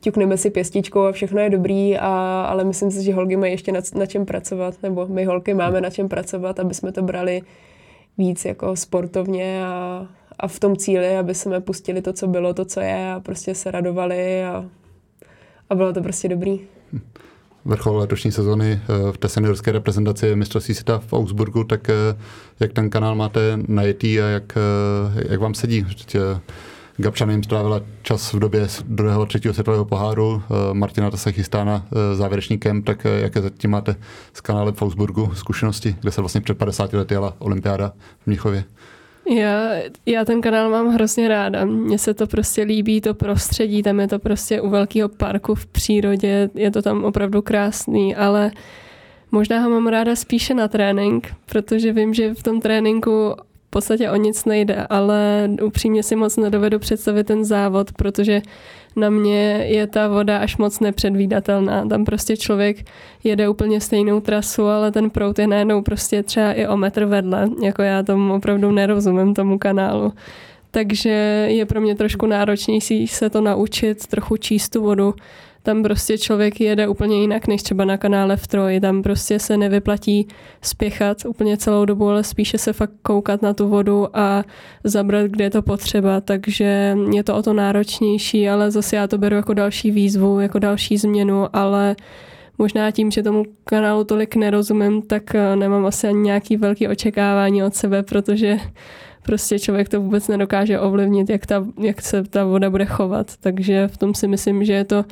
ťukneme 0.00 0.36
si 0.36 0.50
pěstičkou 0.50 1.00
a 1.00 1.12
všechno 1.12 1.40
je 1.40 1.50
dobrý, 1.50 1.98
a, 1.98 2.44
ale 2.48 2.64
myslím 2.64 2.90
si, 2.90 3.02
že 3.02 3.14
holky 3.14 3.36
mají 3.36 3.52
ještě 3.52 3.72
na, 3.72 3.80
na 3.94 4.06
čem 4.06 4.26
pracovat, 4.26 4.74
nebo 4.82 5.06
my 5.06 5.24
holky 5.24 5.54
máme 5.54 5.80
na 5.80 5.90
čem 5.90 6.08
pracovat, 6.08 6.60
aby 6.60 6.74
jsme 6.74 6.92
to 6.92 7.02
brali 7.02 7.42
víc 8.18 8.44
jako 8.44 8.76
sportovně 8.76 9.64
a, 9.64 10.06
a 10.38 10.48
v 10.48 10.60
tom 10.60 10.76
cíli, 10.76 11.16
aby 11.16 11.34
jsme 11.34 11.60
pustili 11.60 12.02
to, 12.02 12.12
co 12.12 12.26
bylo, 12.26 12.54
to, 12.54 12.64
co 12.64 12.80
je 12.80 13.12
a 13.12 13.20
prostě 13.20 13.54
se 13.54 13.70
radovali 13.70 14.44
a, 14.44 14.64
a 15.70 15.74
bylo 15.74 15.92
to 15.92 16.02
prostě 16.02 16.28
dobrý 16.28 16.60
vrchol 17.64 17.96
letošní 17.96 18.32
sezony 18.32 18.80
eh, 18.82 19.12
v 19.12 19.18
té 19.18 19.28
seniorské 19.28 19.72
reprezentaci 19.72 20.36
mistrovství 20.36 20.74
světa 20.74 20.98
v 20.98 21.12
Augsburgu, 21.12 21.64
tak 21.64 21.90
eh, 21.90 21.94
jak 22.60 22.72
ten 22.72 22.90
kanál 22.90 23.14
máte 23.14 23.58
najetý 23.68 24.20
a 24.20 24.26
jak, 24.26 24.56
eh, 24.56 25.24
jak 25.28 25.40
vám 25.40 25.54
sedí? 25.54 25.86
Gabčan 26.96 27.30
jim 27.30 27.42
strávila 27.42 27.80
čas 28.02 28.32
v 28.32 28.38
době 28.38 28.68
druhého, 28.84 29.26
třetího 29.26 29.54
světového 29.54 29.84
poháru. 29.84 30.42
Martina 30.72 31.10
ta 31.10 31.16
se 31.16 31.32
chystá 31.32 31.64
na 31.64 31.86
závěrečný 32.14 32.58
kemp, 32.58 32.86
tak 32.86 33.04
jaké 33.04 33.42
zatím 33.42 33.70
máte 33.70 33.96
s 34.32 34.40
kanálem 34.40 34.74
v 34.74 34.82
Augsburgu 34.82 35.30
zkušenosti, 35.34 35.96
kde 36.00 36.10
se 36.10 36.20
vlastně 36.20 36.40
před 36.40 36.58
50 36.58 36.92
lety 36.92 37.14
jela 37.14 37.34
olympiáda 37.38 37.92
v 38.22 38.26
Mnichově? 38.26 38.64
Já, 39.30 39.70
já 40.06 40.24
ten 40.24 40.40
kanál 40.40 40.70
mám 40.70 40.88
hrozně 40.88 41.28
ráda. 41.28 41.64
Mně 41.64 41.98
se 41.98 42.14
to 42.14 42.26
prostě 42.26 42.62
líbí, 42.62 43.00
to 43.00 43.14
prostředí, 43.14 43.82
tam 43.82 44.00
je 44.00 44.08
to 44.08 44.18
prostě 44.18 44.60
u 44.60 44.70
velkého 44.70 45.08
parku 45.08 45.54
v 45.54 45.66
přírodě, 45.66 46.50
je 46.54 46.70
to 46.70 46.82
tam 46.82 47.04
opravdu 47.04 47.42
krásný, 47.42 48.16
ale 48.16 48.50
možná 49.32 49.60
ho 49.60 49.70
mám 49.70 49.86
ráda 49.86 50.16
spíše 50.16 50.54
na 50.54 50.68
trénink, 50.68 51.34
protože 51.46 51.92
vím, 51.92 52.14
že 52.14 52.34
v 52.34 52.42
tom 52.42 52.60
tréninku 52.60 53.34
v 53.66 53.70
podstatě 53.70 54.10
o 54.10 54.16
nic 54.16 54.44
nejde, 54.44 54.86
ale 54.90 55.50
upřímně 55.62 56.02
si 56.02 56.16
moc 56.16 56.36
nedovedu 56.36 56.78
představit 56.78 57.26
ten 57.26 57.44
závod, 57.44 57.92
protože 57.92 58.42
na 58.96 59.10
mě 59.10 59.64
je 59.68 59.86
ta 59.86 60.08
voda 60.08 60.38
až 60.38 60.56
moc 60.56 60.80
nepředvídatelná. 60.80 61.86
Tam 61.86 62.04
prostě 62.04 62.36
člověk 62.36 62.76
jede 63.24 63.48
úplně 63.48 63.80
stejnou 63.80 64.20
trasu, 64.20 64.66
ale 64.66 64.92
ten 64.92 65.10
prout 65.10 65.38
je 65.38 65.46
najednou 65.46 65.82
prostě 65.82 66.22
třeba 66.22 66.52
i 66.52 66.66
o 66.66 66.76
metr 66.76 67.04
vedle. 67.04 67.50
Jako 67.62 67.82
já 67.82 68.02
tomu 68.02 68.34
opravdu 68.34 68.72
nerozumím, 68.72 69.34
tomu 69.34 69.58
kanálu. 69.58 70.12
Takže 70.70 71.10
je 71.50 71.66
pro 71.66 71.80
mě 71.80 71.94
trošku 71.94 72.26
náročnější 72.26 73.06
se 73.06 73.30
to 73.30 73.40
naučit, 73.40 74.06
trochu 74.06 74.36
číst 74.36 74.68
tu 74.68 74.82
vodu 74.82 75.14
tam 75.64 75.82
prostě 75.82 76.18
člověk 76.18 76.60
jede 76.60 76.88
úplně 76.88 77.20
jinak 77.20 77.46
než 77.46 77.62
třeba 77.62 77.84
na 77.84 77.96
kanále 77.96 78.36
v 78.36 78.46
Troji. 78.46 78.80
Tam 78.80 79.02
prostě 79.02 79.38
se 79.38 79.56
nevyplatí 79.56 80.28
spěchat 80.62 81.24
úplně 81.24 81.56
celou 81.56 81.84
dobu, 81.84 82.08
ale 82.08 82.24
spíše 82.24 82.58
se 82.58 82.72
fakt 82.72 82.92
koukat 83.02 83.42
na 83.42 83.54
tu 83.54 83.68
vodu 83.68 84.16
a 84.16 84.44
zabrat, 84.84 85.26
kde 85.26 85.44
je 85.44 85.50
to 85.50 85.62
potřeba. 85.62 86.20
Takže 86.20 86.96
je 87.12 87.24
to 87.24 87.36
o 87.36 87.42
to 87.42 87.52
náročnější, 87.52 88.48
ale 88.48 88.70
zase 88.70 88.96
já 88.96 89.06
to 89.06 89.18
beru 89.18 89.36
jako 89.36 89.54
další 89.54 89.90
výzvu, 89.90 90.40
jako 90.40 90.58
další 90.58 90.96
změnu, 90.96 91.56
ale 91.56 91.96
možná 92.58 92.90
tím, 92.90 93.10
že 93.10 93.22
tomu 93.22 93.44
kanálu 93.64 94.04
tolik 94.04 94.36
nerozumím, 94.36 95.02
tak 95.02 95.34
eh, 95.34 95.56
nemám 95.56 95.86
asi 95.86 96.08
ani 96.08 96.20
nějaký 96.20 96.56
velký 96.56 96.88
očekávání 96.88 97.62
od 97.62 97.74
sebe, 97.74 98.02
protože 98.02 98.58
prostě 99.22 99.58
člověk 99.58 99.88
to 99.88 100.00
vůbec 100.00 100.28
nedokáže 100.28 100.80
ovlivnit, 100.80 101.30
jak, 101.30 101.46
ta, 101.46 101.66
jak 101.80 102.02
se 102.02 102.22
ta 102.22 102.44
voda 102.44 102.70
bude 102.70 102.84
chovat. 102.84 103.32
Takže 103.40 103.88
v 103.88 103.96
tom 103.96 104.14
si 104.14 104.28
myslím, 104.28 104.64
že 104.64 104.72
je 104.72 104.84
to 104.84 105.04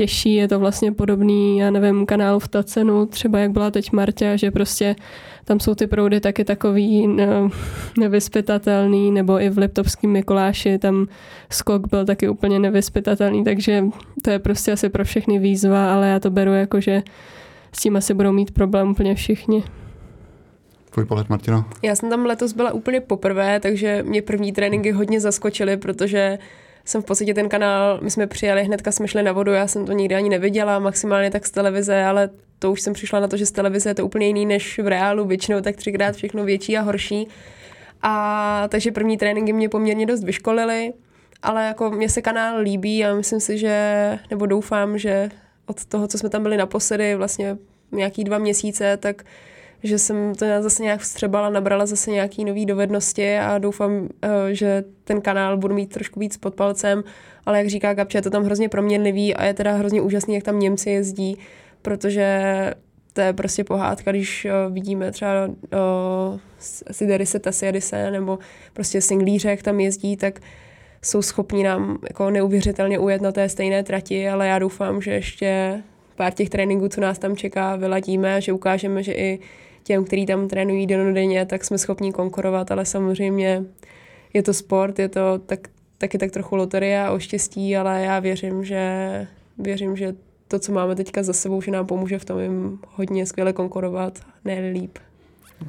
těžší, 0.00 0.34
je 0.34 0.48
to 0.48 0.58
vlastně 0.58 0.92
podobný, 0.92 1.58
já 1.58 1.70
nevím, 1.70 2.06
kanálu 2.06 2.38
v 2.38 2.48
Tacenu, 2.48 3.06
třeba 3.06 3.38
jak 3.38 3.50
byla 3.50 3.70
teď 3.70 3.92
Marta, 3.92 4.36
že 4.36 4.50
prostě 4.50 4.96
tam 5.44 5.60
jsou 5.60 5.74
ty 5.74 5.86
proudy 5.86 6.20
taky 6.20 6.44
takový 6.44 7.06
ne, 7.06 7.26
nevyspytatelný, 7.98 9.10
nebo 9.10 9.40
i 9.40 9.50
v 9.50 9.58
Liptovském 9.58 10.10
Mikuláši 10.10 10.78
tam 10.78 11.06
skok 11.50 11.88
byl 11.88 12.04
taky 12.04 12.28
úplně 12.28 12.58
nevyspytatelný, 12.58 13.44
takže 13.44 13.84
to 14.24 14.30
je 14.30 14.38
prostě 14.38 14.72
asi 14.72 14.88
pro 14.88 15.04
všechny 15.04 15.38
výzva, 15.38 15.94
ale 15.94 16.08
já 16.08 16.20
to 16.20 16.30
beru 16.30 16.52
jako, 16.52 16.80
že 16.80 17.02
s 17.72 17.82
tím 17.82 17.96
asi 17.96 18.14
budou 18.14 18.32
mít 18.32 18.50
problém 18.50 18.90
úplně 18.90 19.14
všichni. 19.14 19.64
Tvůj 20.90 21.04
pohled, 21.04 21.28
Martino? 21.28 21.64
Já 21.82 21.94
jsem 21.94 22.10
tam 22.10 22.26
letos 22.26 22.52
byla 22.52 22.72
úplně 22.72 23.00
poprvé, 23.00 23.60
takže 23.60 24.02
mě 24.02 24.22
první 24.22 24.52
tréninky 24.52 24.90
hodně 24.92 25.20
zaskočily, 25.20 25.76
protože 25.76 26.38
jsem 26.84 27.02
v 27.02 27.04
podstatě 27.04 27.34
ten 27.34 27.48
kanál, 27.48 27.98
my 28.02 28.10
jsme 28.10 28.26
přijeli, 28.26 28.64
hnedka 28.64 28.92
jsme 28.92 29.08
šli 29.08 29.22
na 29.22 29.32
vodu, 29.32 29.52
já 29.52 29.66
jsem 29.66 29.86
to 29.86 29.92
nikdy 29.92 30.14
ani 30.14 30.28
neviděla, 30.28 30.78
maximálně 30.78 31.30
tak 31.30 31.46
z 31.46 31.50
televize, 31.50 32.04
ale 32.04 32.30
to 32.58 32.72
už 32.72 32.80
jsem 32.80 32.92
přišla 32.92 33.20
na 33.20 33.28
to, 33.28 33.36
že 33.36 33.46
z 33.46 33.52
televize 33.52 33.90
je 33.90 33.94
to 33.94 34.06
úplně 34.06 34.26
jiný 34.26 34.46
než 34.46 34.78
v 34.78 34.86
reálu, 34.86 35.24
většinou 35.24 35.60
tak 35.60 35.76
třikrát 35.76 36.16
všechno 36.16 36.44
větší 36.44 36.78
a 36.78 36.80
horší. 36.80 37.28
A 38.02 38.64
takže 38.68 38.92
první 38.92 39.16
tréninky 39.18 39.52
mě 39.52 39.68
poměrně 39.68 40.06
dost 40.06 40.24
vyškolily, 40.24 40.92
ale 41.42 41.66
jako 41.66 41.90
mě 41.90 42.08
se 42.08 42.22
kanál 42.22 42.60
líbí 42.60 43.04
a 43.04 43.14
myslím 43.14 43.40
si, 43.40 43.58
že, 43.58 44.18
nebo 44.30 44.46
doufám, 44.46 44.98
že 44.98 45.30
od 45.66 45.84
toho, 45.84 46.08
co 46.08 46.18
jsme 46.18 46.28
tam 46.28 46.42
byli 46.42 46.56
naposledy, 46.56 47.14
vlastně 47.14 47.56
nějaký 47.92 48.24
dva 48.24 48.38
měsíce, 48.38 48.96
tak 48.96 49.24
že 49.82 49.98
jsem 49.98 50.34
to 50.34 50.46
zase 50.60 50.82
nějak 50.82 51.00
vstřebala, 51.00 51.50
nabrala 51.50 51.86
zase 51.86 52.10
nějaký 52.10 52.44
nový 52.44 52.66
dovednosti 52.66 53.38
a 53.38 53.58
doufám, 53.58 54.08
eh, 54.22 54.54
že 54.54 54.84
ten 55.04 55.20
kanál 55.20 55.56
budu 55.56 55.74
mít 55.74 55.92
trošku 55.92 56.20
víc 56.20 56.36
pod 56.36 56.54
palcem, 56.54 57.04
ale 57.46 57.58
jak 57.58 57.68
říká 57.68 57.94
Gabče, 57.94 58.18
je 58.18 58.22
to 58.22 58.30
tam 58.30 58.44
hrozně 58.44 58.68
proměnlivý 58.68 59.34
a 59.34 59.44
je 59.44 59.54
teda 59.54 59.72
hrozně 59.72 60.00
úžasný, 60.00 60.34
jak 60.34 60.44
tam 60.44 60.58
Němci 60.58 60.90
jezdí, 60.90 61.38
protože 61.82 62.74
to 63.12 63.20
je 63.20 63.32
prostě 63.32 63.64
pohádka, 63.64 64.10
když 64.10 64.44
uh, 64.44 64.74
vidíme 64.74 65.12
třeba 65.12 65.46
uh, 65.46 66.38
Siderise 66.90 67.38
Tasiadise 67.38 68.10
nebo 68.10 68.38
prostě 68.72 69.00
singlíře, 69.00 69.50
jak 69.50 69.62
tam 69.62 69.80
jezdí, 69.80 70.16
tak 70.16 70.40
jsou 71.02 71.22
schopni 71.22 71.64
nám 71.64 71.98
jako 72.08 72.30
neuvěřitelně 72.30 72.98
ujet 72.98 73.22
na 73.22 73.32
té 73.32 73.48
stejné 73.48 73.82
trati, 73.82 74.28
ale 74.28 74.46
já 74.46 74.58
doufám, 74.58 75.02
že 75.02 75.10
ještě 75.10 75.82
pár 76.16 76.32
těch 76.32 76.50
tréninků, 76.50 76.88
co 76.88 77.00
nás 77.00 77.18
tam 77.18 77.36
čeká, 77.36 77.76
vyladíme, 77.76 78.40
že 78.40 78.52
ukážeme, 78.52 79.02
že 79.02 79.12
i 79.12 79.38
těm, 79.90 80.04
kteří 80.04 80.26
tam 80.26 80.48
trénují 80.48 80.86
denodenně, 80.86 81.46
tak 81.46 81.64
jsme 81.64 81.78
schopni 81.78 82.12
konkurovat, 82.12 82.70
ale 82.70 82.84
samozřejmě 82.84 83.64
je 84.34 84.42
to 84.42 84.54
sport, 84.54 84.98
je 84.98 85.08
to 85.08 85.38
tak, 85.38 85.68
taky 85.98 86.18
tak 86.18 86.30
trochu 86.30 86.56
loterie 86.56 87.02
a 87.02 87.10
o 87.10 87.18
štěstí, 87.18 87.76
ale 87.76 88.02
já 88.02 88.18
věřím, 88.20 88.64
že 88.64 88.82
věřím, 89.58 89.96
že 89.96 90.14
to, 90.48 90.58
co 90.58 90.72
máme 90.72 90.94
teďka 90.94 91.22
za 91.22 91.32
sebou, 91.32 91.62
že 91.62 91.70
nám 91.70 91.86
pomůže 91.86 92.18
v 92.18 92.24
tom 92.24 92.40
jim 92.40 92.78
hodně 92.88 93.26
skvěle 93.26 93.52
konkurovat, 93.52 94.18
ne 94.44 94.70
líp. 94.72 94.98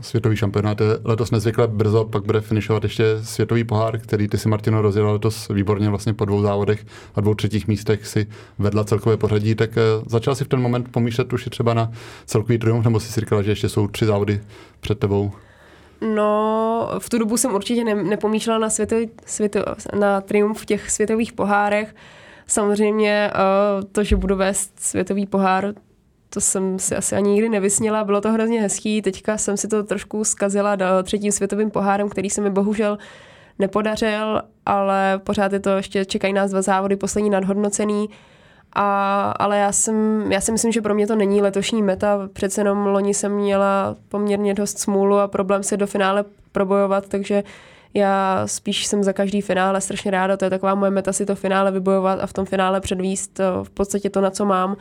Světový 0.02 0.36
šampionát 0.38 0.82
je 0.82 0.88
letos 1.04 1.32
nezvykle 1.32 1.68
brzo, 1.68 2.06
pak 2.06 2.26
bude 2.26 2.42
finišovat 2.42 2.84
ještě 2.84 3.04
světový 3.24 3.64
pohár, 3.64 4.00
který 4.00 4.28
ty 4.28 4.38
si 4.38 4.50
Martino 4.50 4.82
rozjela 4.82 5.12
letos 5.12 5.50
výborně 5.50 5.90
vlastně 5.90 6.14
po 6.14 6.26
dvou 6.26 6.42
závodech 6.42 6.86
a 7.16 7.22
dvou 7.22 7.34
třetích 7.34 7.68
místech 7.68 8.08
si 8.08 8.28
vedla 8.60 8.84
celkové 8.84 9.18
pořadí, 9.18 9.56
tak 9.56 9.78
eh, 9.78 9.82
začal 10.06 10.36
si 10.36 10.44
v 10.44 10.48
ten 10.48 10.62
moment 10.62 10.92
pomýšlet 10.92 11.34
už 11.34 11.48
třeba 11.52 11.74
na 11.74 11.92
celkový 12.26 12.58
triumf, 12.58 12.86
nebo 12.86 13.00
si 13.00 13.12
si 13.12 13.20
říkala, 13.20 13.42
že 13.42 13.52
ještě 13.52 13.70
jsou 13.70 13.88
tři 13.88 14.06
závody 14.06 14.42
před 14.80 15.00
tebou? 15.00 15.32
No, 16.16 16.90
v 17.00 17.10
tu 17.10 17.18
dobu 17.18 17.38
jsem 17.38 17.54
určitě 17.54 17.84
ne, 17.84 18.04
nepomýšlela 18.04 18.60
na, 18.60 18.70
světový, 18.70 19.10
světo, 19.26 19.60
na 20.00 20.22
triumf 20.22 20.62
v 20.62 20.66
těch 20.66 20.92
světových 20.92 21.34
pohárech. 21.34 21.96
Samozřejmě 22.48 23.32
uh, 23.34 23.84
to, 23.92 24.04
že 24.04 24.16
budu 24.16 24.36
vést 24.36 24.80
světový 24.80 25.26
pohár, 25.26 25.74
to 26.34 26.42
jsem 26.42 26.80
si 26.80 26.96
asi 26.96 27.16
ani 27.16 27.32
nikdy 27.32 27.50
nevysněla, 27.50 28.04
bylo 28.04 28.22
to 28.22 28.32
hrozně 28.32 28.62
hezký, 28.62 29.02
teďka 29.02 29.38
jsem 29.38 29.58
si 29.58 29.68
to 29.68 29.84
trošku 29.84 30.24
zkazila 30.24 30.76
do 30.76 30.86
třetím 31.04 31.32
světovým 31.32 31.72
pohárem, 31.72 32.10
který 32.10 32.30
se 32.30 32.42
mi 32.42 32.50
bohužel 32.50 32.98
nepodařil, 33.60 34.42
ale 34.66 35.20
pořád 35.24 35.54
je 35.54 35.60
to 35.60 35.70
ještě, 35.70 36.06
čekají 36.06 36.34
nás 36.34 36.52
dva 36.52 36.62
závody, 36.62 36.96
poslední 36.96 37.30
nadhodnocený, 37.30 38.10
a, 38.74 39.32
ale 39.32 39.58
já, 39.58 39.72
jsem, 39.72 40.26
já 40.32 40.42
si 40.42 40.52
myslím, 40.52 40.72
že 40.72 40.82
pro 40.82 40.96
mě 40.96 41.08
to 41.08 41.16
není 41.16 41.42
letošní 41.42 41.82
meta, 41.82 42.30
přece 42.34 42.62
jenom 42.62 42.86
loni 42.86 43.14
jsem 43.14 43.32
měla 43.32 43.96
poměrně 44.10 44.54
dost 44.54 44.80
smůlu 44.80 45.18
a 45.18 45.28
problém 45.28 45.64
se 45.64 45.78
do 45.78 45.88
finále 45.88 46.26
probojovat, 46.52 47.08
takže 47.08 47.44
já 47.94 48.44
spíš 48.46 48.86
jsem 48.86 49.04
za 49.04 49.14
každý 49.14 49.42
finále 49.42 49.82
strašně 49.82 50.12
ráda, 50.12 50.38
to 50.38 50.46
je 50.46 50.50
taková 50.50 50.76
moje 50.76 50.92
meta 50.92 51.14
si 51.14 51.26
to 51.26 51.36
finále 51.36 51.72
vybojovat 51.72 52.20
a 52.20 52.28
v 52.28 52.34
tom 52.34 52.46
finále 52.46 52.82
předvíst 52.82 53.40
v 53.64 53.70
podstatě 53.70 54.10
to, 54.10 54.22
na 54.22 54.30
co 54.30 54.46
mám 54.46 54.78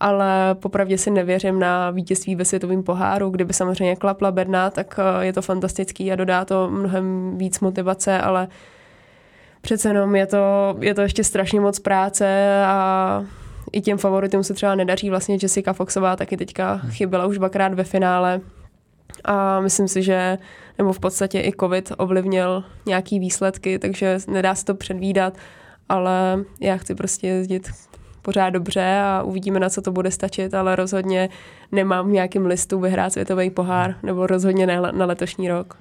ale 0.00 0.54
popravdě 0.54 0.98
si 0.98 1.10
nevěřím 1.10 1.58
na 1.58 1.90
vítězství 1.90 2.36
ve 2.36 2.44
světovém 2.44 2.82
poháru. 2.82 3.30
Kdyby 3.30 3.52
samozřejmě 3.52 3.96
klapla 3.96 4.30
Berna, 4.30 4.70
tak 4.70 5.00
eh, 5.00 5.24
je 5.26 5.32
to 5.32 5.42
fantastický 5.42 6.12
a 6.12 6.16
dodá 6.16 6.44
to 6.44 6.70
mnohem 6.70 7.38
víc 7.38 7.60
motivace, 7.60 8.18
ale 8.18 8.48
přece 9.60 9.88
jenom 9.88 10.16
je 10.16 10.26
to, 10.26 10.76
je 10.80 10.94
to 10.94 11.00
ještě 11.00 11.24
strašně 11.24 11.60
moc 11.60 11.78
práce 11.78 12.62
a 12.66 13.24
i 13.72 13.80
těm 13.80 13.98
favoritům 13.98 14.44
se 14.44 14.54
třeba 14.54 14.74
nedaří. 14.74 15.10
Vlastně 15.10 15.38
Jessica 15.42 15.72
Foxová 15.72 16.16
taky 16.16 16.36
teďka 16.36 16.78
chyběla 16.78 17.26
už 17.26 17.38
dvakrát 17.38 17.74
ve 17.74 17.84
finále. 17.84 18.40
A 19.24 19.60
myslím 19.60 19.88
si, 19.88 20.02
že 20.02 20.38
nebo 20.78 20.92
v 20.92 21.00
podstatě 21.00 21.40
i 21.40 21.52
covid 21.60 21.92
ovlivnil 21.98 22.64
nějaký 22.86 23.18
výsledky, 23.18 23.78
takže 23.78 24.18
nedá 24.28 24.54
se 24.54 24.64
to 24.64 24.74
předvídat, 24.74 25.34
ale 25.88 26.44
já 26.60 26.76
chci 26.76 26.94
prostě 26.94 27.26
jezdit 27.26 27.68
pořád 28.22 28.50
dobře 28.50 29.00
a 29.04 29.22
uvidíme, 29.22 29.60
na 29.60 29.68
co 29.68 29.82
to 29.82 29.92
bude 29.92 30.10
stačit, 30.10 30.54
ale 30.54 30.76
rozhodně 30.76 31.28
nemám 31.72 32.08
v 32.08 32.12
nějakém 32.12 32.46
listu 32.46 32.80
vyhrát 32.80 33.12
světový 33.12 33.50
pohár, 33.50 33.94
nebo 34.02 34.26
rozhodně 34.26 34.66
ne 34.66 34.80
na 34.92 35.06
letošní 35.06 35.48
rok. 35.48 35.76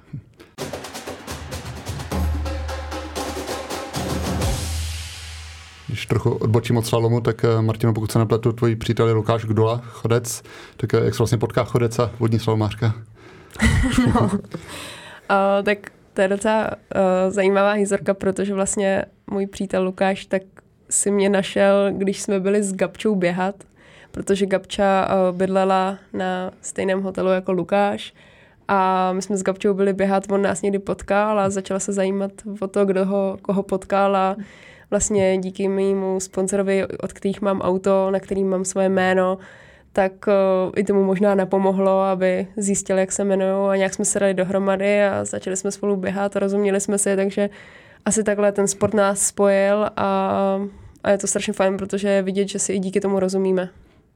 Když 5.87 6.05
trochu 6.05 6.31
odbočím 6.31 6.77
od 6.77 6.85
slalomu, 6.85 7.21
tak 7.21 7.43
eh, 7.43 7.61
Martino, 7.61 7.93
pokud 7.93 8.11
se 8.11 8.19
nepletu, 8.19 8.53
tvojí 8.53 8.75
přítel 8.75 9.07
je 9.07 9.13
Lukáš 9.13 9.45
Gdola, 9.45 9.81
chodec, 9.85 10.43
tak 10.77 10.93
eh, 10.93 10.97
jak 10.97 11.13
se 11.13 11.17
vlastně 11.17 11.37
potká 11.37 11.63
chodec 11.63 11.99
a 11.99 12.11
vodní 12.19 12.39
slalomářka? 12.39 12.93
no, 14.15 14.21
uh, 14.21 14.29
tak 15.63 15.77
to 16.13 16.21
je 16.21 16.27
docela 16.27 16.67
uh, 16.67 17.33
zajímavá 17.33 17.71
historka, 17.71 18.13
protože 18.13 18.53
vlastně 18.53 19.05
můj 19.31 19.47
přítel 19.47 19.83
Lukáš 19.83 20.25
tak 20.25 20.41
si 20.89 21.11
mě 21.11 21.29
našel, 21.29 21.91
když 21.91 22.21
jsme 22.21 22.39
byli 22.39 22.63
s 22.63 22.73
Gabčou 22.73 23.15
běhat, 23.15 23.55
protože 24.11 24.45
Gabča 24.45 25.07
uh, 25.07 25.37
bydlela 25.37 25.97
na 26.13 26.51
stejném 26.61 27.01
hotelu 27.01 27.29
jako 27.29 27.51
Lukáš 27.51 28.13
a 28.67 29.13
my 29.13 29.21
jsme 29.21 29.37
s 29.37 29.43
Gabčou 29.43 29.73
byli 29.73 29.93
běhat, 29.93 30.31
on 30.31 30.41
nás 30.41 30.61
někdy 30.61 30.79
potkal 30.79 31.39
a 31.39 31.49
začala 31.49 31.79
se 31.79 31.93
zajímat 31.93 32.31
o 32.61 32.67
to, 32.67 32.85
kdo 32.85 33.05
ho, 33.05 33.37
koho 33.41 33.63
potkal 33.63 34.15
a 34.15 34.35
vlastně 34.89 35.37
díky 35.37 35.67
mému 35.67 36.19
sponzorovi, 36.19 36.85
od 36.87 37.13
kterých 37.13 37.41
mám 37.41 37.61
auto, 37.61 38.11
na 38.11 38.19
kterým 38.19 38.49
mám 38.49 38.65
svoje 38.65 38.89
jméno, 38.89 39.37
tak 39.93 40.11
uh, 40.27 40.71
i 40.75 40.83
tomu 40.83 41.03
možná 41.03 41.35
napomohlo, 41.35 42.01
aby 42.01 42.47
zjistil, 42.57 42.97
jak 42.97 43.11
se 43.11 43.21
jmenuju 43.21 43.65
a 43.65 43.75
nějak 43.75 43.93
jsme 43.93 44.05
se 44.05 44.19
dali 44.19 44.33
dohromady 44.33 45.03
a 45.03 45.25
začali 45.25 45.57
jsme 45.57 45.71
spolu 45.71 45.95
běhat 45.95 46.35
a 46.35 46.39
rozuměli 46.39 46.81
jsme 46.81 46.97
si, 46.97 47.15
takže 47.15 47.49
asi 48.07 48.23
takhle 48.23 48.51
ten 48.51 48.67
sport 48.67 48.93
nás 48.93 49.27
spojil 49.27 49.89
a, 49.95 50.59
a 51.03 51.11
je 51.11 51.17
to 51.17 51.27
strašně 51.27 51.53
fajn, 51.53 51.77
protože 51.77 52.09
je 52.09 52.21
vidět, 52.21 52.47
že 52.47 52.59
si 52.59 52.73
i 52.73 52.79
díky 52.79 52.99
tomu 52.99 53.19
rozumíme. 53.19 53.69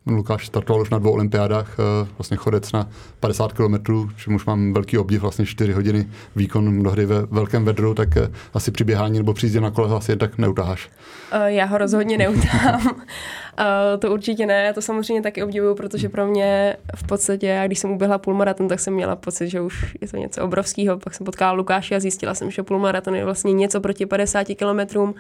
Lukáš 0.05 0.47
startoval 0.47 0.81
už 0.81 0.89
na 0.89 0.99
dvou 0.99 1.11
olympiádách, 1.11 1.77
eh, 1.79 2.07
vlastně 2.17 2.37
chodec 2.37 2.71
na 2.71 2.89
50 3.19 3.53
km, 3.53 4.09
čím 4.17 4.35
už 4.35 4.45
mám 4.45 4.73
velký 4.73 4.97
obdiv, 4.97 5.21
vlastně 5.21 5.45
4 5.45 5.73
hodiny 5.73 6.09
výkon 6.35 6.71
mnohdy 6.71 7.05
ve 7.05 7.21
velkém 7.25 7.65
vedru, 7.65 7.93
tak 7.93 8.17
eh, 8.17 8.31
asi 8.53 8.71
při 8.71 8.83
běhání 8.83 9.17
nebo 9.17 9.33
při 9.33 9.59
na 9.59 9.71
kole 9.71 9.97
asi 9.97 10.17
tak 10.17 10.37
neutáháš. 10.37 10.89
Eh, 11.31 11.51
já 11.51 11.65
ho 11.65 11.77
rozhodně 11.77 12.17
neutahám. 12.17 12.81
to 13.99 14.11
určitě 14.11 14.45
ne, 14.45 14.73
to 14.73 14.81
samozřejmě 14.81 15.21
taky 15.21 15.43
obdivuju, 15.43 15.75
protože 15.75 16.09
pro 16.09 16.27
mě 16.27 16.77
v 16.95 17.07
podstatě, 17.07 17.63
když 17.65 17.79
jsem 17.79 17.91
uběhla 17.91 18.17
půlmaraton, 18.17 18.67
tak 18.67 18.79
jsem 18.79 18.93
měla 18.93 19.15
pocit, 19.15 19.49
že 19.49 19.61
už 19.61 19.95
je 20.01 20.07
to 20.07 20.17
něco 20.17 20.43
obrovského. 20.43 20.99
Pak 20.99 21.13
jsem 21.13 21.25
potkala 21.25 21.51
Lukáše 21.51 21.95
a 21.95 21.99
zjistila 21.99 22.33
jsem, 22.33 22.51
že 22.51 22.63
půlmaraton 22.63 23.15
je 23.15 23.25
vlastně 23.25 23.53
něco 23.53 23.81
proti 23.81 24.05
50 24.05 24.43
kilometrům, 24.43 25.15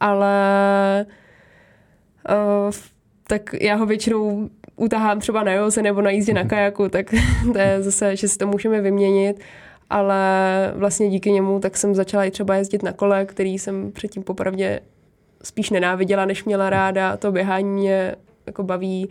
ale 0.00 1.06
uh, 2.28 2.70
tak 3.30 3.54
já 3.60 3.74
ho 3.74 3.86
většinou 3.86 4.48
utahám 4.76 5.20
třeba 5.20 5.42
na 5.42 5.52
joze 5.52 5.82
nebo 5.82 6.02
na 6.02 6.10
jízdě 6.10 6.34
na 6.34 6.44
kajaku, 6.44 6.88
tak 6.88 7.06
to 7.52 7.58
je 7.58 7.82
zase, 7.82 8.16
že 8.16 8.28
si 8.28 8.38
to 8.38 8.46
můžeme 8.46 8.80
vyměnit 8.80 9.40
ale 9.90 10.72
vlastně 10.74 11.10
díky 11.10 11.32
němu 11.32 11.60
tak 11.60 11.76
jsem 11.76 11.94
začala 11.94 12.24
i 12.24 12.30
třeba 12.30 12.54
jezdit 12.54 12.82
na 12.82 12.92
kole, 12.92 13.26
který 13.26 13.58
jsem 13.58 13.92
předtím 13.92 14.22
popravdě 14.22 14.80
spíš 15.42 15.70
nenáviděla, 15.70 16.24
než 16.24 16.44
měla 16.44 16.70
ráda. 16.70 17.16
To 17.16 17.32
běhání 17.32 17.68
mě 17.68 18.14
jako 18.46 18.62
baví 18.62 19.08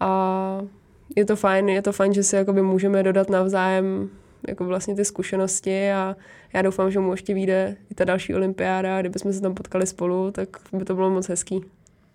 a 0.00 0.60
je 1.16 1.24
to 1.24 1.36
fajn, 1.36 1.68
je 1.68 1.82
to 1.82 1.92
fajn, 1.92 2.14
že 2.14 2.22
si 2.22 2.36
jakoby 2.36 2.62
můžeme 2.62 3.02
dodat 3.02 3.30
navzájem 3.30 4.10
jako 4.48 4.64
vlastně 4.64 4.94
ty 4.94 5.04
zkušenosti 5.04 5.92
a 5.92 6.16
já 6.52 6.62
doufám, 6.62 6.90
že 6.90 6.98
mu 6.98 7.12
ještě 7.12 7.34
vyjde 7.34 7.76
i 7.90 7.94
ta 7.94 8.04
další 8.04 8.34
olympiáda, 8.34 9.00
kdybychom 9.00 9.32
se 9.32 9.40
tam 9.40 9.54
potkali 9.54 9.86
spolu, 9.86 10.30
tak 10.30 10.48
by 10.72 10.84
to 10.84 10.94
bylo 10.94 11.10
moc 11.10 11.28
hezký. 11.28 11.64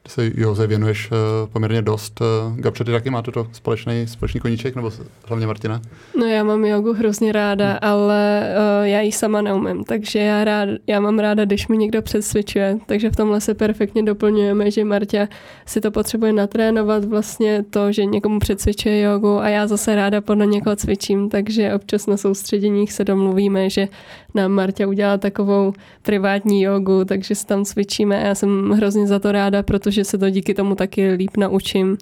Se 0.08 0.32
Joze 0.36 0.68
věnuješ 0.68 1.12
uh, 1.12 1.18
poměrně 1.54 1.82
dost. 1.82 2.22
Uh, 2.22 2.60
Gabče, 2.60 2.84
ty 2.84 2.92
taky 2.92 3.10
máte 3.10 3.32
to 3.32 3.48
společný, 3.52 4.08
společný 4.08 4.40
koníček, 4.40 4.76
nebo 4.76 4.92
hlavně 5.26 5.48
Martina? 5.48 5.82
No 6.20 6.26
já 6.26 6.44
mám 6.44 6.66
jogu 6.66 6.94
hrozně 6.94 7.32
ráda, 7.32 7.68
hmm. 7.70 7.78
ale 7.82 8.50
uh, 8.80 8.86
já 8.86 9.02
ji 9.02 9.12
sama 9.12 9.42
neumím, 9.42 9.84
takže 9.84 10.20
já, 10.20 10.44
rád, 10.44 10.70
já 10.88 11.00
mám 11.00 11.20
ráda, 11.20 11.46
když 11.46 11.68
mi 11.68 11.78
někdo 11.78 12.02
přesvědčuje, 12.02 12.78
takže 12.86 13.10
v 13.10 13.16
tomhle 13.16 13.42
se 13.42 13.54
perfektně 13.54 14.04
doplňujeme, 14.04 14.72
že 14.72 14.86
Marta 14.86 15.28
si 15.66 15.82
to 15.82 15.92
potřebuje 15.92 16.34
natrénovat 16.34 17.06
vlastně 17.06 17.64
to, 17.70 17.92
že 17.92 18.06
někomu 18.06 18.40
přesvědčuje 18.40 19.02
jogu 19.02 19.40
a 19.40 19.50
já 19.50 19.68
zase 19.68 19.96
ráda 19.96 20.22
podle 20.22 20.46
někoho 20.46 20.76
cvičím, 20.76 21.30
takže 21.30 21.74
občas 21.74 22.08
na 22.08 22.18
soustředěních 22.18 22.94
se 22.94 23.04
domluvíme, 23.04 23.70
že 23.70 23.88
nám 24.36 24.52
Marta 24.52 24.88
udělá 24.88 25.18
takovou 25.18 25.74
privátní 26.02 26.62
jogu, 26.62 27.06
takže 27.06 27.36
se 27.36 27.46
tam 27.46 27.66
cvičíme 27.66 28.24
a 28.24 28.28
já 28.28 28.36
jsem 28.36 28.70
hrozně 28.70 29.08
za 29.08 29.20
to 29.20 29.32
ráda, 29.32 29.64
protože 29.64 29.97
se 30.06 30.18
to 30.18 30.30
díky 30.30 30.54
tomu 30.54 30.76
taky 30.76 31.12
líp 31.12 31.38
naučím. 31.38 31.98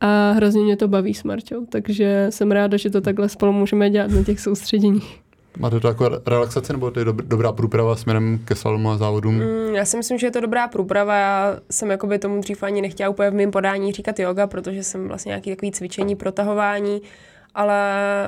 A 0.00 0.32
hrozně 0.32 0.62
mě 0.62 0.76
to 0.76 0.88
baví 0.88 1.14
s 1.14 1.22
Marťou, 1.22 1.66
takže 1.66 2.26
jsem 2.30 2.52
ráda, 2.52 2.76
že 2.76 2.90
to 2.90 3.00
takhle 3.00 3.28
spolu 3.28 3.52
můžeme 3.52 3.90
dělat 3.90 4.10
na 4.10 4.22
těch 4.22 4.40
soustředěních. 4.40 5.20
Máte 5.58 5.80
to 5.80 5.88
jako 5.88 6.10
relaxace 6.26 6.72
nebo 6.72 6.90
to 6.90 7.00
je 7.00 7.04
dobrá 7.04 7.52
průprava 7.52 7.96
směrem 7.96 8.40
ke 8.44 8.54
slalomu 8.54 8.90
a 8.90 8.96
závodům? 8.96 9.34
Mm, 9.34 9.74
já 9.74 9.84
si 9.84 9.96
myslím, 9.96 10.18
že 10.18 10.26
je 10.26 10.30
to 10.30 10.40
dobrá 10.40 10.68
průprava. 10.68 11.16
Já 11.16 11.56
jsem 11.70 11.90
jakoby 11.90 12.18
tomu 12.18 12.40
dřív 12.40 12.62
ani 12.62 12.82
nechtěla 12.82 13.10
úplně 13.10 13.30
v 13.30 13.34
mém 13.34 13.50
podání 13.50 13.92
říkat 13.92 14.18
yoga, 14.18 14.46
protože 14.46 14.82
jsem 14.82 15.08
vlastně 15.08 15.30
nějaký 15.30 15.50
takový 15.50 15.72
cvičení, 15.72 16.16
protahování 16.16 17.02
ale 17.56 17.80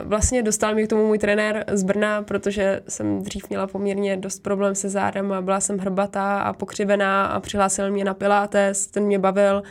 vlastně 0.04 0.42
dostal 0.42 0.74
mě 0.74 0.86
k 0.86 0.88
tomu 0.88 1.06
můj 1.06 1.18
trenér 1.18 1.64
z 1.72 1.82
Brna, 1.82 2.22
protože 2.22 2.80
jsem 2.88 3.22
dřív 3.22 3.48
měla 3.48 3.66
poměrně 3.66 4.16
dost 4.16 4.42
problém 4.42 4.74
se 4.74 4.88
zádem 4.88 5.32
a 5.32 5.40
byla 5.40 5.60
jsem 5.60 5.78
hrbatá 5.78 6.38
a 6.38 6.52
pokřivená 6.52 7.26
a 7.26 7.40
přihlásil 7.40 7.90
mě 7.90 8.04
na 8.04 8.14
Pilates, 8.14 8.86
ten 8.86 9.04
mě 9.04 9.18
bavil. 9.18 9.62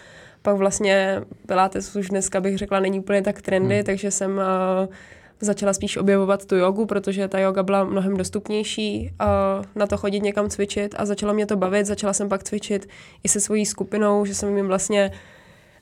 Pak 0.41 0.55
vlastně 0.55 1.21
Pilates 1.47 1.95
už 1.95 2.09
dneska 2.09 2.41
bych 2.41 2.57
řekla 2.57 2.79
není 2.79 2.99
úplně 2.99 3.21
tak 3.21 3.41
trendy, 3.41 3.75
hmm. 3.75 3.83
takže 3.83 4.11
jsem 4.11 4.31
uh, 4.31 4.93
začala 5.39 5.73
spíš 5.73 5.97
objevovat 5.97 6.45
tu 6.45 6.55
jogu, 6.55 6.85
protože 6.85 7.27
ta 7.27 7.39
yoga 7.39 7.63
byla 7.63 7.83
mnohem 7.83 8.17
dostupnější 8.17 9.11
uh, 9.21 9.65
na 9.75 9.87
to 9.87 9.97
chodit 9.97 10.19
někam 10.19 10.49
cvičit 10.49 10.95
a 10.97 11.05
začalo 11.05 11.33
mě 11.33 11.45
to 11.45 11.55
bavit. 11.57 11.85
Začala 11.85 12.13
jsem 12.13 12.29
pak 12.29 12.43
cvičit 12.43 12.89
i 13.23 13.29
se 13.29 13.39
svojí 13.39 13.65
skupinou, 13.65 14.25
že 14.25 14.35
jsem 14.35 14.57
jim 14.57 14.67
vlastně 14.67 15.11
uh, 15.13 15.17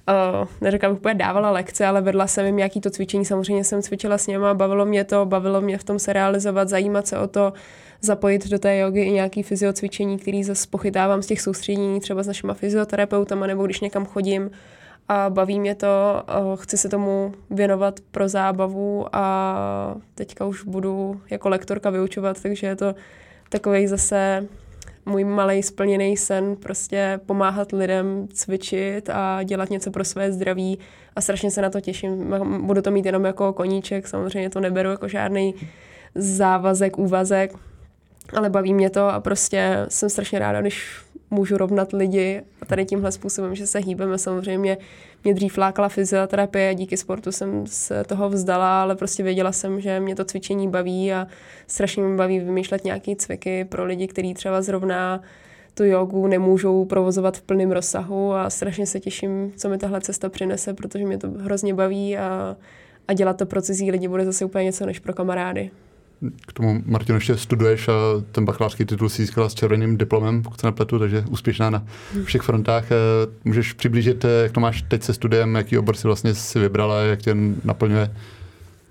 uh, 0.08 0.48
neříkám, 0.62 0.92
bych 0.92 1.00
úplně 1.00 1.16
dávala 1.16 1.52
lekce, 1.52 1.86
ale 1.86 2.02
vedla 2.02 2.28
jsem 2.28 2.46
jim 2.46 2.56
nějaký 2.56 2.82
to 2.82 2.90
cvičení, 2.90 3.26
samozřejmě 3.26 3.64
jsem 3.64 3.82
cvičila 3.82 4.18
s 4.18 4.28
něma, 4.28 4.54
bavilo 4.54 4.86
mě 4.86 5.04
to, 5.04 5.26
bavilo 5.26 5.62
mě 5.62 5.78
v 5.78 5.84
tom 5.84 6.00
se 6.00 6.14
realizovat, 6.14 6.70
zajímat 6.70 7.08
se 7.08 7.18
o 7.18 7.28
to, 7.28 7.54
zapojit 8.02 8.48
do 8.48 8.60
té 8.60 8.78
jogy 8.78 9.02
i 9.02 9.12
nějaký 9.12 9.44
fyziocvičení, 9.44 10.18
který 10.18 10.44
zase 10.44 10.68
pochytávám 10.70 11.22
z 11.22 11.28
těch 11.28 11.42
soustředění, 11.42 12.00
třeba 12.00 12.24
s 12.24 12.28
našimi 12.28 12.54
fyzioterapeutama, 12.54 13.48
nebo 13.48 13.66
když 13.66 13.80
někam 13.80 14.06
chodím 14.06 14.52
a 15.08 15.30
baví 15.30 15.60
mě 15.60 15.76
to, 15.76 15.88
uh, 16.42 16.56
chci 16.56 16.78
se 16.78 16.90
tomu 16.90 17.34
věnovat 17.50 18.00
pro 18.12 18.30
zábavu 18.30 19.06
a 19.12 19.96
teďka 20.16 20.46
už 20.46 20.64
budu 20.64 21.22
jako 21.30 21.50
lektorka 21.50 21.90
vyučovat, 21.90 22.42
takže 22.42 22.68
je 22.68 22.76
to 22.76 22.96
takový 23.50 23.88
zase 23.88 24.48
můj 25.06 25.24
malý 25.24 25.64
splněný 25.64 26.18
sen 26.18 26.56
prostě 26.56 27.20
pomáhat 27.26 27.72
lidem 27.72 28.28
cvičit 28.34 29.10
a 29.10 29.44
dělat 29.44 29.70
něco 29.70 29.92
pro 29.92 30.04
své 30.04 30.32
zdraví 30.32 30.80
a 31.16 31.22
strašně 31.22 31.52
se 31.52 31.62
na 31.62 31.70
to 31.70 31.82
těším. 31.82 32.34
Budu 32.62 32.82
to 32.82 32.92
mít 32.92 33.06
jenom 33.06 33.26
jako 33.26 33.54
koníček, 33.54 34.08
samozřejmě 34.08 34.50
to 34.50 34.60
neberu 34.60 34.90
jako 34.90 35.08
žádný 35.08 35.56
závazek, 36.16 36.98
úvazek, 36.98 37.54
ale 38.34 38.50
baví 38.50 38.74
mě 38.74 38.90
to 38.90 39.10
a 39.10 39.20
prostě 39.20 39.86
jsem 39.90 40.10
strašně 40.10 40.40
ráda, 40.40 40.62
když 40.62 41.02
můžu 41.32 41.58
rovnat 41.58 41.94
lidi 41.94 42.42
a 42.62 42.66
tady 42.66 42.86
tímhle 42.86 43.12
způsobem, 43.12 43.56
že 43.56 43.68
se 43.68 43.80
hýbeme. 43.80 44.18
Samozřejmě 44.18 44.78
mě 45.26 45.34
dřív 45.34 45.58
lákala 45.58 45.90
fyzioterapie, 45.90 46.76
díky 46.76 46.98
sportu 46.98 47.32
jsem 47.32 47.68
se 47.68 48.04
toho 48.04 48.30
vzdala, 48.30 48.82
ale 48.82 48.96
prostě 48.96 49.24
věděla 49.24 49.52
jsem, 49.52 49.82
že 49.82 50.00
mě 50.00 50.16
to 50.16 50.26
cvičení 50.26 50.70
baví 50.70 51.14
a 51.14 51.28
strašně 51.68 52.04
mě 52.04 52.18
baví 52.18 52.40
vymýšlet 52.40 52.84
nějaké 52.84 53.16
cviky 53.16 53.66
pro 53.66 53.86
lidi, 53.86 54.08
kteří 54.08 54.34
třeba 54.34 54.62
zrovna 54.62 55.22
tu 55.74 55.84
jogu 55.84 56.28
nemůžou 56.28 56.86
provozovat 56.86 57.38
v 57.38 57.42
plném 57.42 57.72
rozsahu 57.72 58.34
a 58.34 58.50
strašně 58.50 58.88
se 58.88 59.00
těším, 59.00 59.54
co 59.58 59.70
mi 59.70 59.78
tahle 59.78 60.02
cesta 60.02 60.30
přinese, 60.30 60.74
protože 60.74 61.06
mě 61.06 61.18
to 61.18 61.30
hrozně 61.30 61.74
baví 61.74 62.18
a, 62.18 62.58
a 63.08 63.14
dělat 63.14 63.38
to 63.38 63.46
pro 63.46 63.62
cizí 63.62 63.92
lidi 63.92 64.08
bude 64.08 64.26
zase 64.26 64.46
úplně 64.46 64.64
něco 64.64 64.86
než 64.86 65.00
pro 65.00 65.14
kamarády 65.14 65.72
k 66.48 66.54
tomu, 66.54 66.82
Martinu, 66.86 67.18
ještě 67.18 67.38
studuješ 67.38 67.88
a 67.88 67.94
ten 68.32 68.46
bakalářský 68.46 68.86
titul 68.86 69.10
si 69.10 69.22
získala 69.22 69.50
s 69.50 69.54
červeným 69.54 69.98
diplomem, 69.98 70.44
pokud 70.44 70.60
se 70.60 70.68
nepletu, 70.68 71.00
takže 71.00 71.24
úspěšná 71.30 71.70
na 71.70 71.86
všech 72.24 72.42
frontách. 72.42 72.92
Eh, 72.92 72.96
můžeš 73.44 73.74
přiblížit, 73.74 74.26
eh, 74.26 74.44
jak 74.44 74.52
to 74.52 74.60
máš 74.60 74.82
teď 74.82 75.04
se 75.04 75.14
studiem, 75.14 75.56
jaký 75.56 75.78
obor 75.78 75.96
si 75.96 76.08
vlastně 76.08 76.36
si 76.36 76.60
vybrala, 76.60 77.02
jak 77.02 77.22
tě 77.22 77.36
naplňuje? 77.64 78.16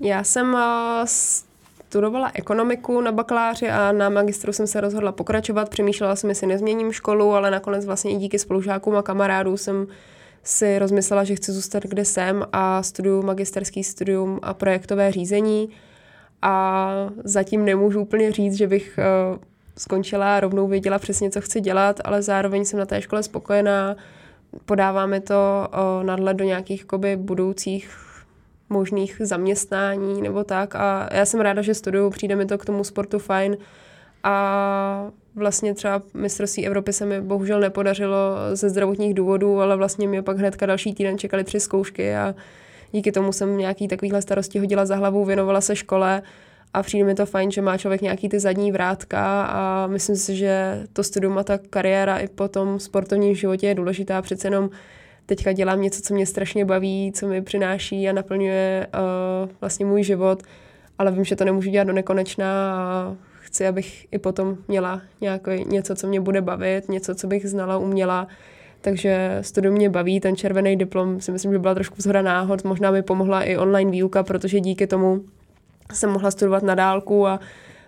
Já 0.01 0.25
jsem 0.25 0.57
eh, 0.57 1.03
studovala 1.07 2.31
ekonomiku 2.35 3.01
na 3.01 3.13
bakaláři 3.13 3.69
a 3.69 3.93
na 3.93 4.09
magistru 4.09 4.53
jsem 4.53 4.67
se 4.67 4.81
rozhodla 4.81 5.13
pokračovat. 5.13 5.69
Přemýšlela 5.69 6.17
jsem, 6.17 6.31
jestli 6.31 6.47
nezměním 6.47 6.93
školu, 6.93 7.33
ale 7.33 7.51
nakonec 7.51 7.87
vlastně 7.87 8.11
i 8.11 8.17
díky 8.17 8.39
spolužákům 8.39 8.97
a 8.97 9.03
kamarádům 9.03 9.57
jsem 9.57 9.87
si 10.43 10.79
rozmyslela, 10.79 11.25
že 11.25 11.35
chci 11.35 11.53
zůstat, 11.53 11.83
kde 11.83 12.05
jsem 12.05 12.47
a 12.53 12.83
studuju 12.83 13.23
magisterský 13.23 13.85
studium 13.85 14.41
a 14.43 14.55
projektové 14.55 15.13
řízení 15.13 15.69
a 16.45 16.91
zatím 17.25 17.65
nemůžu 17.65 18.01
úplně 18.01 18.33
říct, 18.33 18.55
že 18.55 18.67
bych 18.67 18.99
uh, 18.99 19.39
skončila 19.79 20.37
a 20.37 20.41
rovnou 20.41 20.69
věděla 20.69 20.99
přesně, 20.99 21.31
co 21.31 21.41
chci 21.41 21.61
dělat, 21.61 22.01
ale 22.05 22.23
zároveň 22.23 22.65
jsem 22.65 22.79
na 22.79 22.87
té 22.87 23.03
škole 23.03 23.23
spokojená. 23.23 23.97
Podáváme 24.65 25.21
to 25.21 25.69
uh, 25.69 26.05
nadhled 26.07 26.37
do 26.37 26.45
nějakých 26.45 26.81
jakoby, 26.81 27.17
budoucích 27.17 27.97
možných 28.71 29.17
zaměstnání 29.21 30.23
nebo 30.23 30.45
tak 30.45 30.75
a 30.75 31.09
já 31.13 31.25
jsem 31.25 31.41
ráda, 31.41 31.63
že 31.63 31.75
studuju, 31.75 32.11
přijde 32.11 32.37
mi 32.37 32.47
to 32.47 32.59
k 32.59 32.65
tomu 32.65 32.85
sportu 32.85 33.19
fajn 33.19 33.57
a 34.23 35.11
vlastně 35.35 35.75
třeba 35.75 36.03
mistrovství 36.15 36.67
Evropy 36.67 36.93
se 36.93 37.07
mi 37.07 37.21
bohužel 37.21 37.61
nepodařilo 37.61 38.37
ze 38.53 38.69
zdravotních 38.71 39.15
důvodů, 39.15 39.61
ale 39.61 39.77
vlastně 39.77 40.09
mě 40.09 40.23
pak 40.23 40.39
hnedka 40.39 40.67
další 40.67 40.95
týden 40.95 41.19
čekali 41.19 41.45
tři 41.45 41.61
zkoušky 41.61 42.17
a 42.17 42.35
díky 42.95 43.13
tomu 43.13 43.33
jsem 43.33 43.57
nějaký 43.57 43.89
takovýhle 43.89 44.23
starosti 44.23 44.59
hodila 44.59 44.87
za 44.87 44.97
hlavu, 44.97 45.25
věnovala 45.25 45.61
se 45.61 45.77
škole 45.77 46.23
a 46.75 46.83
přijde 46.83 47.05
mi 47.05 47.15
to 47.15 47.27
fajn, 47.27 47.51
že 47.51 47.63
má 47.63 47.79
člověk 47.79 48.03
nějaký 48.03 48.29
ty 48.29 48.41
zadní 48.41 48.73
vrátka 48.73 49.45
a 49.45 49.87
myslím 49.87 50.17
si, 50.17 50.37
že 50.37 50.83
to 50.93 51.03
studium 51.03 51.39
a 51.39 51.45
ta 51.45 51.59
kariéra 51.71 52.19
i 52.19 52.29
po 52.29 52.49
tom 52.49 52.79
sportovním 52.79 53.35
životě 53.35 53.67
je 53.67 53.75
důležitá. 53.75 54.23
Přece 54.23 54.47
jenom 54.47 54.71
teďka 55.27 55.53
dělám 55.53 55.81
něco, 55.81 56.03
co 56.03 56.15
mě 56.15 56.27
strašně 56.27 56.65
baví, 56.65 57.13
co 57.15 57.27
mi 57.29 57.43
přináší 57.43 58.09
a 58.09 58.13
naplňuje 58.13 58.87
uh, 58.95 59.51
vlastně 59.61 59.87
můj 59.87 60.03
život, 60.03 60.43
ale 60.99 61.11
vím, 61.11 61.25
že 61.25 61.37
to 61.37 61.45
nemůžu 61.45 61.71
dělat 61.71 61.85
do 61.85 61.93
nekonečna 61.93 62.75
a 62.77 63.17
chci, 63.41 63.67
abych 63.67 64.07
i 64.13 64.19
potom 64.19 64.57
měla 64.69 65.03
nějaký, 65.21 65.65
něco, 65.67 65.95
co 65.95 66.07
mě 66.07 66.21
bude 66.21 66.43
bavit, 66.43 66.89
něco, 66.89 67.15
co 67.15 67.27
bych 67.27 67.49
znala, 67.49 67.79
uměla 67.79 68.29
takže 68.85 69.39
studium 69.41 69.75
mě 69.75 69.91
baví, 69.91 70.21
ten 70.21 70.37
červený 70.37 70.77
diplom 70.77 71.21
si 71.21 71.33
myslím, 71.33 71.53
že 71.53 71.59
byla 71.59 71.75
trošku 71.75 71.95
vzhora 71.99 72.23
náhod, 72.23 72.65
možná 72.65 72.91
mi 72.91 73.03
pomohla 73.03 73.43
i 73.43 73.57
online 73.57 73.91
výuka, 73.91 74.23
protože 74.23 74.61
díky 74.61 74.87
tomu 74.87 75.21
jsem 75.93 76.11
mohla 76.11 76.31
studovat 76.31 76.63
na 76.63 76.75
dálku 76.75 77.27
a 77.27 77.41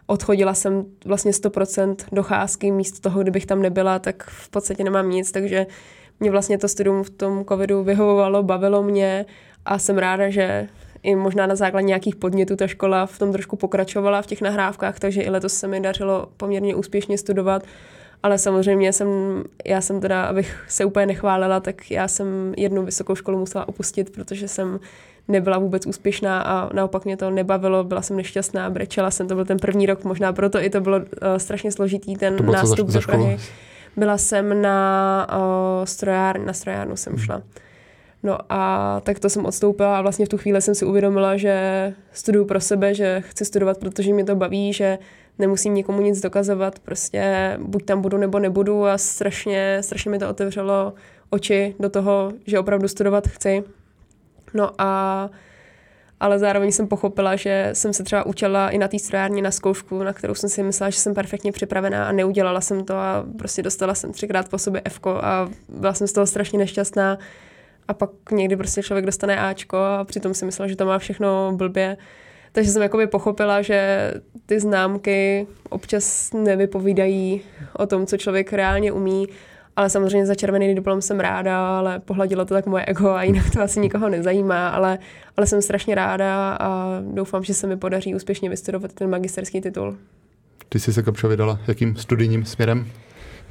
odchodila 0.07 0.55
jsem 0.55 0.84
vlastně 1.05 1.30
100% 1.30 1.97
docházky, 2.12 2.70
místo 2.70 3.01
toho, 3.01 3.22
kdybych 3.22 3.47
tam 3.47 3.62
nebyla, 3.62 3.99
tak 3.99 4.24
v 4.24 4.49
podstatě 4.49 4.84
nemám 4.84 5.11
nic, 5.11 5.32
takže 5.32 5.66
mě 6.20 6.30
vlastně 6.30 6.59
to 6.59 6.68
studium 6.68 7.03
v 7.03 7.11
tom 7.11 7.44
covidu 7.44 7.84
vyhovovalo, 7.84 8.42
bavilo 8.42 8.82
mě 8.82 9.26
a 9.64 9.78
jsem 9.78 9.99
ráda, 9.99 10.30
že 10.30 10.68
i 11.03 11.14
možná 11.14 11.47
na 11.47 11.55
základě 11.55 11.86
nějakých 11.86 12.16
podnětů 12.16 12.57
ta 12.57 12.66
škola 12.66 13.07
v 13.07 13.18
tom 13.18 13.32
trošku 13.32 13.57
pokračovala 13.57 14.22
v 14.22 14.26
těch 14.26 14.40
nahrávkách, 14.40 14.99
takže 14.99 15.22
i 15.22 15.30
letos 15.30 15.55
se 15.55 15.68
mi 15.68 15.80
dařilo 15.80 16.28
poměrně 16.36 16.74
úspěšně 16.74 17.18
studovat 17.18 17.62
ale 18.27 18.39
samozřejmě 18.39 18.93
jsem, 18.93 19.09
já 19.66 19.81
jsem 19.81 20.01
teda, 20.01 20.24
abych 20.24 20.64
se 20.68 20.85
úplně 20.85 21.07
nechválila, 21.07 21.61
tak 21.61 21.91
já 21.91 22.09
jsem 22.09 22.55
jednu 22.57 22.85
vysokou 22.85 23.14
školu 23.14 23.39
musela 23.39 23.68
opustit, 23.68 24.11
protože 24.11 24.49
jsem 24.49 24.81
nebyla 25.29 25.59
vůbec 25.59 25.87
úspěšná 25.87 26.43
a 26.43 26.74
naopak 26.74 27.05
mě 27.05 27.16
to 27.16 27.31
nebavilo, 27.31 27.85
byla 27.85 28.03
jsem 28.03 28.16
nešťastná, 28.16 28.70
brečela 28.70 29.11
jsem, 29.11 29.29
to 29.29 29.35
byl 29.35 29.45
ten 29.45 29.59
první 29.59 29.87
rok, 29.87 30.05
možná 30.05 30.33
proto 30.33 30.62
i 30.62 30.70
to 30.70 30.81
bylo 30.81 30.99
uh, 30.99 31.05
strašně 31.37 31.72
složitý, 31.72 32.16
ten 32.16 32.37
to 32.37 32.43
nástup 32.43 32.89
do 32.89 33.01
Prahy. 33.01 33.39
Byla 33.97 34.18
jsem 34.18 34.62
na 34.62 35.27
uh, 35.31 35.85
strojár, 35.85 36.41
na 36.41 36.53
strojárnu 36.53 36.97
jsem 36.97 37.12
hmm. 37.12 37.22
šla. 37.22 37.43
No 38.22 38.39
a 38.49 39.01
tak 39.05 39.18
to 39.18 39.29
jsem 39.29 39.47
odstoupila 39.47 39.99
a 39.99 40.03
vlastně 40.03 40.27
v 40.27 40.29
tu 40.29 40.39
chvíli 40.39 40.62
jsem 40.62 40.74
si 40.74 40.85
uvědomila, 40.85 41.37
že 41.37 41.93
studuju 42.12 42.45
pro 42.45 42.61
sebe, 42.61 42.95
že 42.95 43.22
chci 43.27 43.45
studovat, 43.45 43.79
protože 43.79 44.12
mě 44.12 44.24
to 44.24 44.37
baví, 44.37 44.72
že 44.72 44.99
nemusím 45.39 45.74
nikomu 45.74 46.01
nic 46.01 46.20
dokazovat, 46.20 46.78
prostě 46.78 47.55
buď 47.61 47.84
tam 47.84 48.03
budu 48.03 48.16
nebo 48.16 48.39
nebudu 48.39 48.87
a 48.87 48.99
strašně, 48.99 49.78
strašně 49.80 50.11
mi 50.11 50.18
to 50.18 50.28
otevřelo 50.28 50.95
oči 51.30 51.74
do 51.80 51.91
toho, 51.91 52.32
že 52.47 52.59
opravdu 52.59 52.89
studovat 52.89 53.28
chci. 53.28 53.64
No 54.55 54.70
a 54.78 55.30
ale 56.20 56.39
zároveň 56.39 56.72
jsem 56.72 56.89
pochopila, 56.89 57.37
že 57.37 57.70
jsem 57.72 57.93
se 57.93 58.05
třeba 58.05 58.26
učila 58.26 58.70
i 58.70 58.78
na 58.78 58.89
té 58.89 58.99
strojárně 58.99 59.43
na 59.43 59.51
zkoušku, 59.51 60.03
na 60.03 60.12
kterou 60.12 60.34
jsem 60.34 60.51
si 60.51 60.62
myslela, 60.62 60.91
že 60.91 60.99
jsem 60.99 61.14
perfektně 61.14 61.53
připravená 61.53 62.09
a 62.09 62.12
neudělala 62.12 62.61
jsem 62.61 62.84
to 62.84 62.95
a 62.95 63.26
prostě 63.39 63.62
dostala 63.62 63.95
jsem 63.95 64.12
třikrát 64.12 64.49
po 64.49 64.59
sobě 64.59 64.82
F 64.84 65.01
a 65.07 65.49
byla 65.68 65.95
jsem 65.95 66.07
z 66.07 66.12
toho 66.12 66.26
strašně 66.26 66.59
nešťastná 66.59 67.18
a 67.89 67.95
pak 67.95 68.11
někdy 68.30 68.57
prostě 68.57 68.82
člověk 68.82 69.07
dostane 69.07 69.41
Ačko 69.41 69.76
a 69.76 70.05
přitom 70.05 70.34
si 70.34 70.45
myslela, 70.45 70.68
že 70.68 70.76
to 70.76 70.87
má 70.87 70.99
všechno 70.99 71.53
blbě. 71.57 71.97
Takže 72.57 72.70
jsem 72.70 72.82
jakoby 72.82 73.07
pochopila, 73.07 73.62
že 73.62 74.12
ty 74.46 74.61
známky 74.61 75.46
občas 75.68 76.32
nevypovídají 76.32 77.40
o 77.72 77.86
tom, 77.86 78.07
co 78.07 78.16
člověk 78.16 78.52
reálně 78.52 78.92
umí 78.92 79.26
ale 79.76 79.90
samozřejmě 79.90 80.26
za 80.26 80.34
červený 80.34 80.74
diplom 80.74 81.02
jsem 81.02 81.20
ráda, 81.20 81.78
ale 81.78 82.00
pohladilo 82.00 82.44
to 82.44 82.54
tak 82.54 82.66
moje 82.66 82.84
ego 82.84 83.11
a 83.11 83.22
jinak 83.22 83.50
to 83.50 83.62
asi 83.62 83.80
nikoho 83.80 84.09
nezajímá, 84.09 84.68
ale, 84.68 84.98
ale 85.36 85.46
jsem 85.46 85.62
strašně 85.62 85.94
ráda 85.94 86.57
a 86.61 87.00
doufám, 87.12 87.44
že 87.44 87.54
se 87.54 87.66
mi 87.66 87.76
podaří 87.76 88.14
úspěšně 88.14 88.50
vystudovat 88.50 88.92
ten 88.92 89.11
magisterský 89.11 89.61
titul. 89.61 89.96
Ty 90.68 90.78
jsi 90.80 90.92
se 90.92 91.02
Kapčo 91.02 91.28
vydala 91.28 91.61
jakým 91.66 91.96
studijním 91.96 92.44
směrem? 92.44 92.86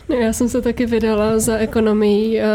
No, 0.09 0.15
já 0.15 0.33
jsem 0.33 0.49
se 0.49 0.61
taky 0.61 0.85
vydala 0.85 1.39
za 1.39 1.57
ekonomii, 1.57 2.39
eh, 2.39 2.45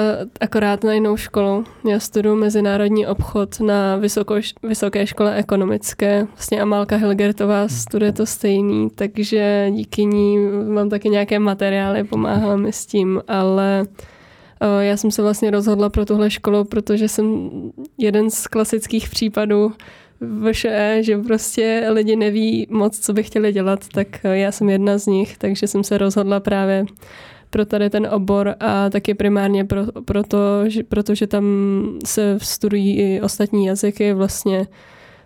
akorát 0.40 0.84
na 0.84 0.92
jinou 0.92 1.16
školu. 1.16 1.64
Já 1.88 2.00
studuji 2.00 2.36
mezinárodní 2.36 3.06
obchod 3.06 3.60
na 3.60 3.96
vysoko, 3.96 4.34
Vysoké 4.62 5.06
škole 5.06 5.34
ekonomické. 5.36 6.26
Vlastně 6.30 6.60
Amálka 6.60 6.96
Helgertová 6.96 7.68
studuje 7.68 8.12
to 8.12 8.26
stejný, 8.26 8.90
takže 8.94 9.70
díky 9.70 10.04
ní 10.04 10.38
mám 10.68 10.88
taky 10.88 11.08
nějaké 11.08 11.38
materiály, 11.38 12.04
pomáhala 12.04 12.56
mi 12.56 12.72
s 12.72 12.86
tím, 12.86 13.22
ale 13.28 13.86
eh, 14.60 14.84
já 14.84 14.96
jsem 14.96 15.10
se 15.10 15.22
vlastně 15.22 15.50
rozhodla 15.50 15.90
pro 15.90 16.04
tuhle 16.04 16.30
školu, 16.30 16.64
protože 16.64 17.08
jsem 17.08 17.50
jeden 17.98 18.30
z 18.30 18.46
klasických 18.46 19.08
případů 19.08 19.72
VŠE, 20.20 20.98
že 21.00 21.18
prostě 21.18 21.86
lidi 21.88 22.16
neví 22.16 22.66
moc, 22.70 22.98
co 22.98 23.12
by 23.12 23.22
chtěli 23.22 23.52
dělat, 23.52 23.88
tak 23.88 24.24
eh, 24.24 24.38
já 24.38 24.52
jsem 24.52 24.68
jedna 24.68 24.98
z 24.98 25.06
nich, 25.06 25.38
takže 25.38 25.66
jsem 25.66 25.84
se 25.84 25.98
rozhodla 25.98 26.40
právě 26.40 26.84
pro 27.50 27.64
tady 27.64 27.90
ten 27.90 28.08
obor 28.10 28.54
a 28.60 28.90
taky 28.90 29.14
primárně 29.14 29.64
pro, 29.64 29.82
proto, 30.04 30.38
že, 30.66 30.82
protože 30.82 31.26
tam 31.26 31.44
se 32.06 32.38
studují 32.42 32.96
i 32.98 33.20
ostatní 33.20 33.66
jazyky, 33.66 34.12
vlastně 34.12 34.66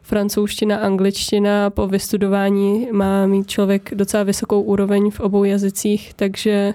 francouzština, 0.03 0.77
angličtina. 0.77 1.71
Po 1.71 1.87
vystudování 1.87 2.89
má 2.93 3.27
mít 3.27 3.49
člověk 3.49 3.95
docela 3.95 4.23
vysokou 4.23 4.63
úroveň 4.63 5.11
v 5.11 5.21
obou 5.21 5.45
jazycích, 5.45 6.15
takže 6.15 6.75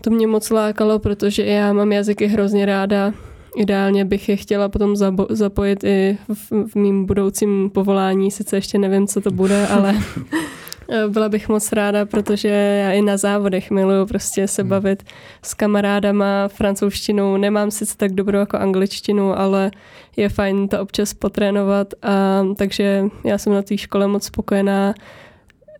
to 0.00 0.10
mě 0.10 0.26
moc 0.26 0.50
lákalo, 0.50 0.98
protože 0.98 1.44
já 1.44 1.72
mám 1.72 1.92
jazyky 1.92 2.26
hrozně 2.26 2.66
ráda. 2.66 3.12
Ideálně 3.56 4.04
bych 4.04 4.28
je 4.28 4.36
chtěla 4.36 4.68
potom 4.68 4.96
zapojit 5.30 5.84
i 5.84 6.18
v, 6.34 6.68
v 6.68 6.74
mým 6.74 7.06
budoucím 7.06 7.70
povolání, 7.70 8.30
sice 8.30 8.56
ještě 8.56 8.78
nevím, 8.78 9.06
co 9.06 9.20
to 9.20 9.30
bude, 9.30 9.66
ale 9.66 9.94
byla 11.08 11.28
bych 11.28 11.48
moc 11.48 11.72
ráda, 11.72 12.06
protože 12.06 12.48
já 12.48 12.92
i 12.92 13.02
na 13.02 13.16
závodech 13.16 13.70
miluju 13.70 14.06
prostě 14.06 14.48
se 14.48 14.62
hmm. 14.62 14.68
bavit 14.68 15.02
s 15.42 15.54
kamarádama 15.54 16.48
francouzštinou. 16.48 17.36
Nemám 17.36 17.70
sice 17.70 17.96
tak 17.96 18.12
dobrou 18.12 18.38
jako 18.38 18.56
angličtinu, 18.56 19.38
ale 19.38 19.70
je 20.16 20.28
fajn 20.28 20.68
to 20.68 20.80
občas 20.80 21.14
potrénovat. 21.14 21.94
A, 22.02 22.44
takže 22.56 23.04
já 23.24 23.38
jsem 23.38 23.52
na 23.52 23.62
té 23.62 23.78
škole 23.78 24.06
moc 24.06 24.24
spokojená. 24.24 24.94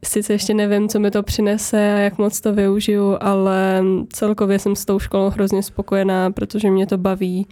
Sice 0.05 0.33
ještě 0.33 0.55
nevím, 0.55 0.89
co 0.89 1.01
mi 1.01 1.11
to 1.11 1.23
přinese 1.23 1.93
a 1.93 1.99
jak 1.99 2.19
moc 2.19 2.41
to 2.41 2.53
využiju, 2.53 3.17
ale 3.21 3.85
celkově 4.13 4.59
jsem 4.59 4.77
s 4.77 4.85
tou 4.85 4.99
školou 4.99 5.31
hrozně 5.31 5.63
spokojená, 5.63 6.31
protože 6.31 6.71
mě 6.71 6.87
to 6.87 6.99
baví 6.99 7.47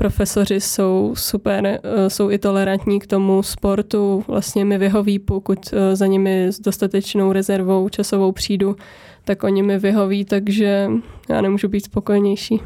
profesoři 0.00 0.60
jsou 0.60 1.12
super, 1.16 1.66
eh, 1.66 2.10
jsou 2.10 2.30
i 2.30 2.38
tolerantní 2.38 3.00
k 3.00 3.06
tomu 3.06 3.42
sportu, 3.42 4.24
vlastně 4.28 4.64
mi 4.64 4.78
vyhoví, 4.78 5.18
pokud 5.18 5.58
eh, 5.72 5.96
za 5.96 6.06
nimi 6.06 6.46
s 6.46 6.60
dostatečnou 6.60 7.32
rezervou 7.32 7.88
časovou 7.88 8.32
přijdu, 8.32 8.76
tak 9.24 9.44
oni 9.44 9.62
mi 9.62 9.78
vyhoví, 9.78 10.24
takže 10.24 10.90
já 11.28 11.40
nemůžu 11.40 11.68
být 11.68 11.84
spokojenější. 11.84 12.60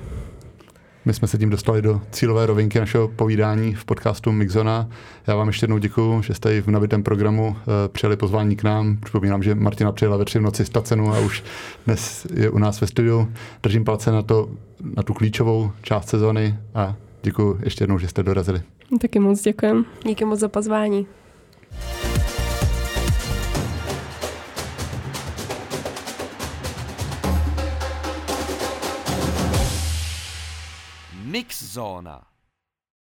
My 1.05 1.15
jsme 1.15 1.29
se 1.29 1.39
tím 1.39 1.51
dostali 1.51 1.83
do 1.83 2.01
cílové 2.11 2.47
rovinky 2.47 2.81
našeho 2.81 3.09
povídání 3.09 3.75
v 3.75 3.85
podcastu 3.85 4.33
Mixona. 4.33 4.89
Já 5.27 5.37
vám 5.37 5.47
ještě 5.47 5.65
jednou 5.65 5.79
děkuji, 5.79 6.23
že 6.23 6.35
jste 6.35 6.63
v 6.63 6.69
nabitém 6.69 7.03
programu 7.03 7.57
eh, 7.57 7.89
přijeli 7.89 8.17
pozvání 8.17 8.57
k 8.57 8.63
nám. 8.63 8.97
Připomínám, 8.97 9.43
že 9.43 9.55
Martina 9.55 9.93
přijela 9.93 10.17
ve 10.17 10.25
tři 10.25 10.39
v 10.39 10.43
noci 10.43 10.65
stacenu 10.65 11.15
a 11.15 11.19
už 11.19 11.45
dnes 11.87 12.27
je 12.35 12.51
u 12.51 12.59
nás 12.59 12.81
ve 12.81 12.87
studiu. 12.87 13.33
Držím 13.63 13.85
palce 13.85 14.13
na, 14.13 14.23
to, 14.23 14.49
na 14.97 15.03
tu 15.03 15.15
klíčovou 15.15 15.71
část 15.83 16.09
sezony 16.09 16.59
a 16.75 16.97
Děkuji 17.25 17.59
ještě 17.65 17.83
jednou, 17.83 17.99
že 17.99 18.09
jste 18.09 18.23
dorazili. 18.23 18.63
Taky 19.01 19.19
moc 19.19 19.43
děkujem. 19.43 19.85
Díky 20.07 20.25
moc 20.25 20.41
za 20.41 20.49
pozvání. 20.49 21.07
Mix 31.25 31.63
Zóna. 31.63 32.34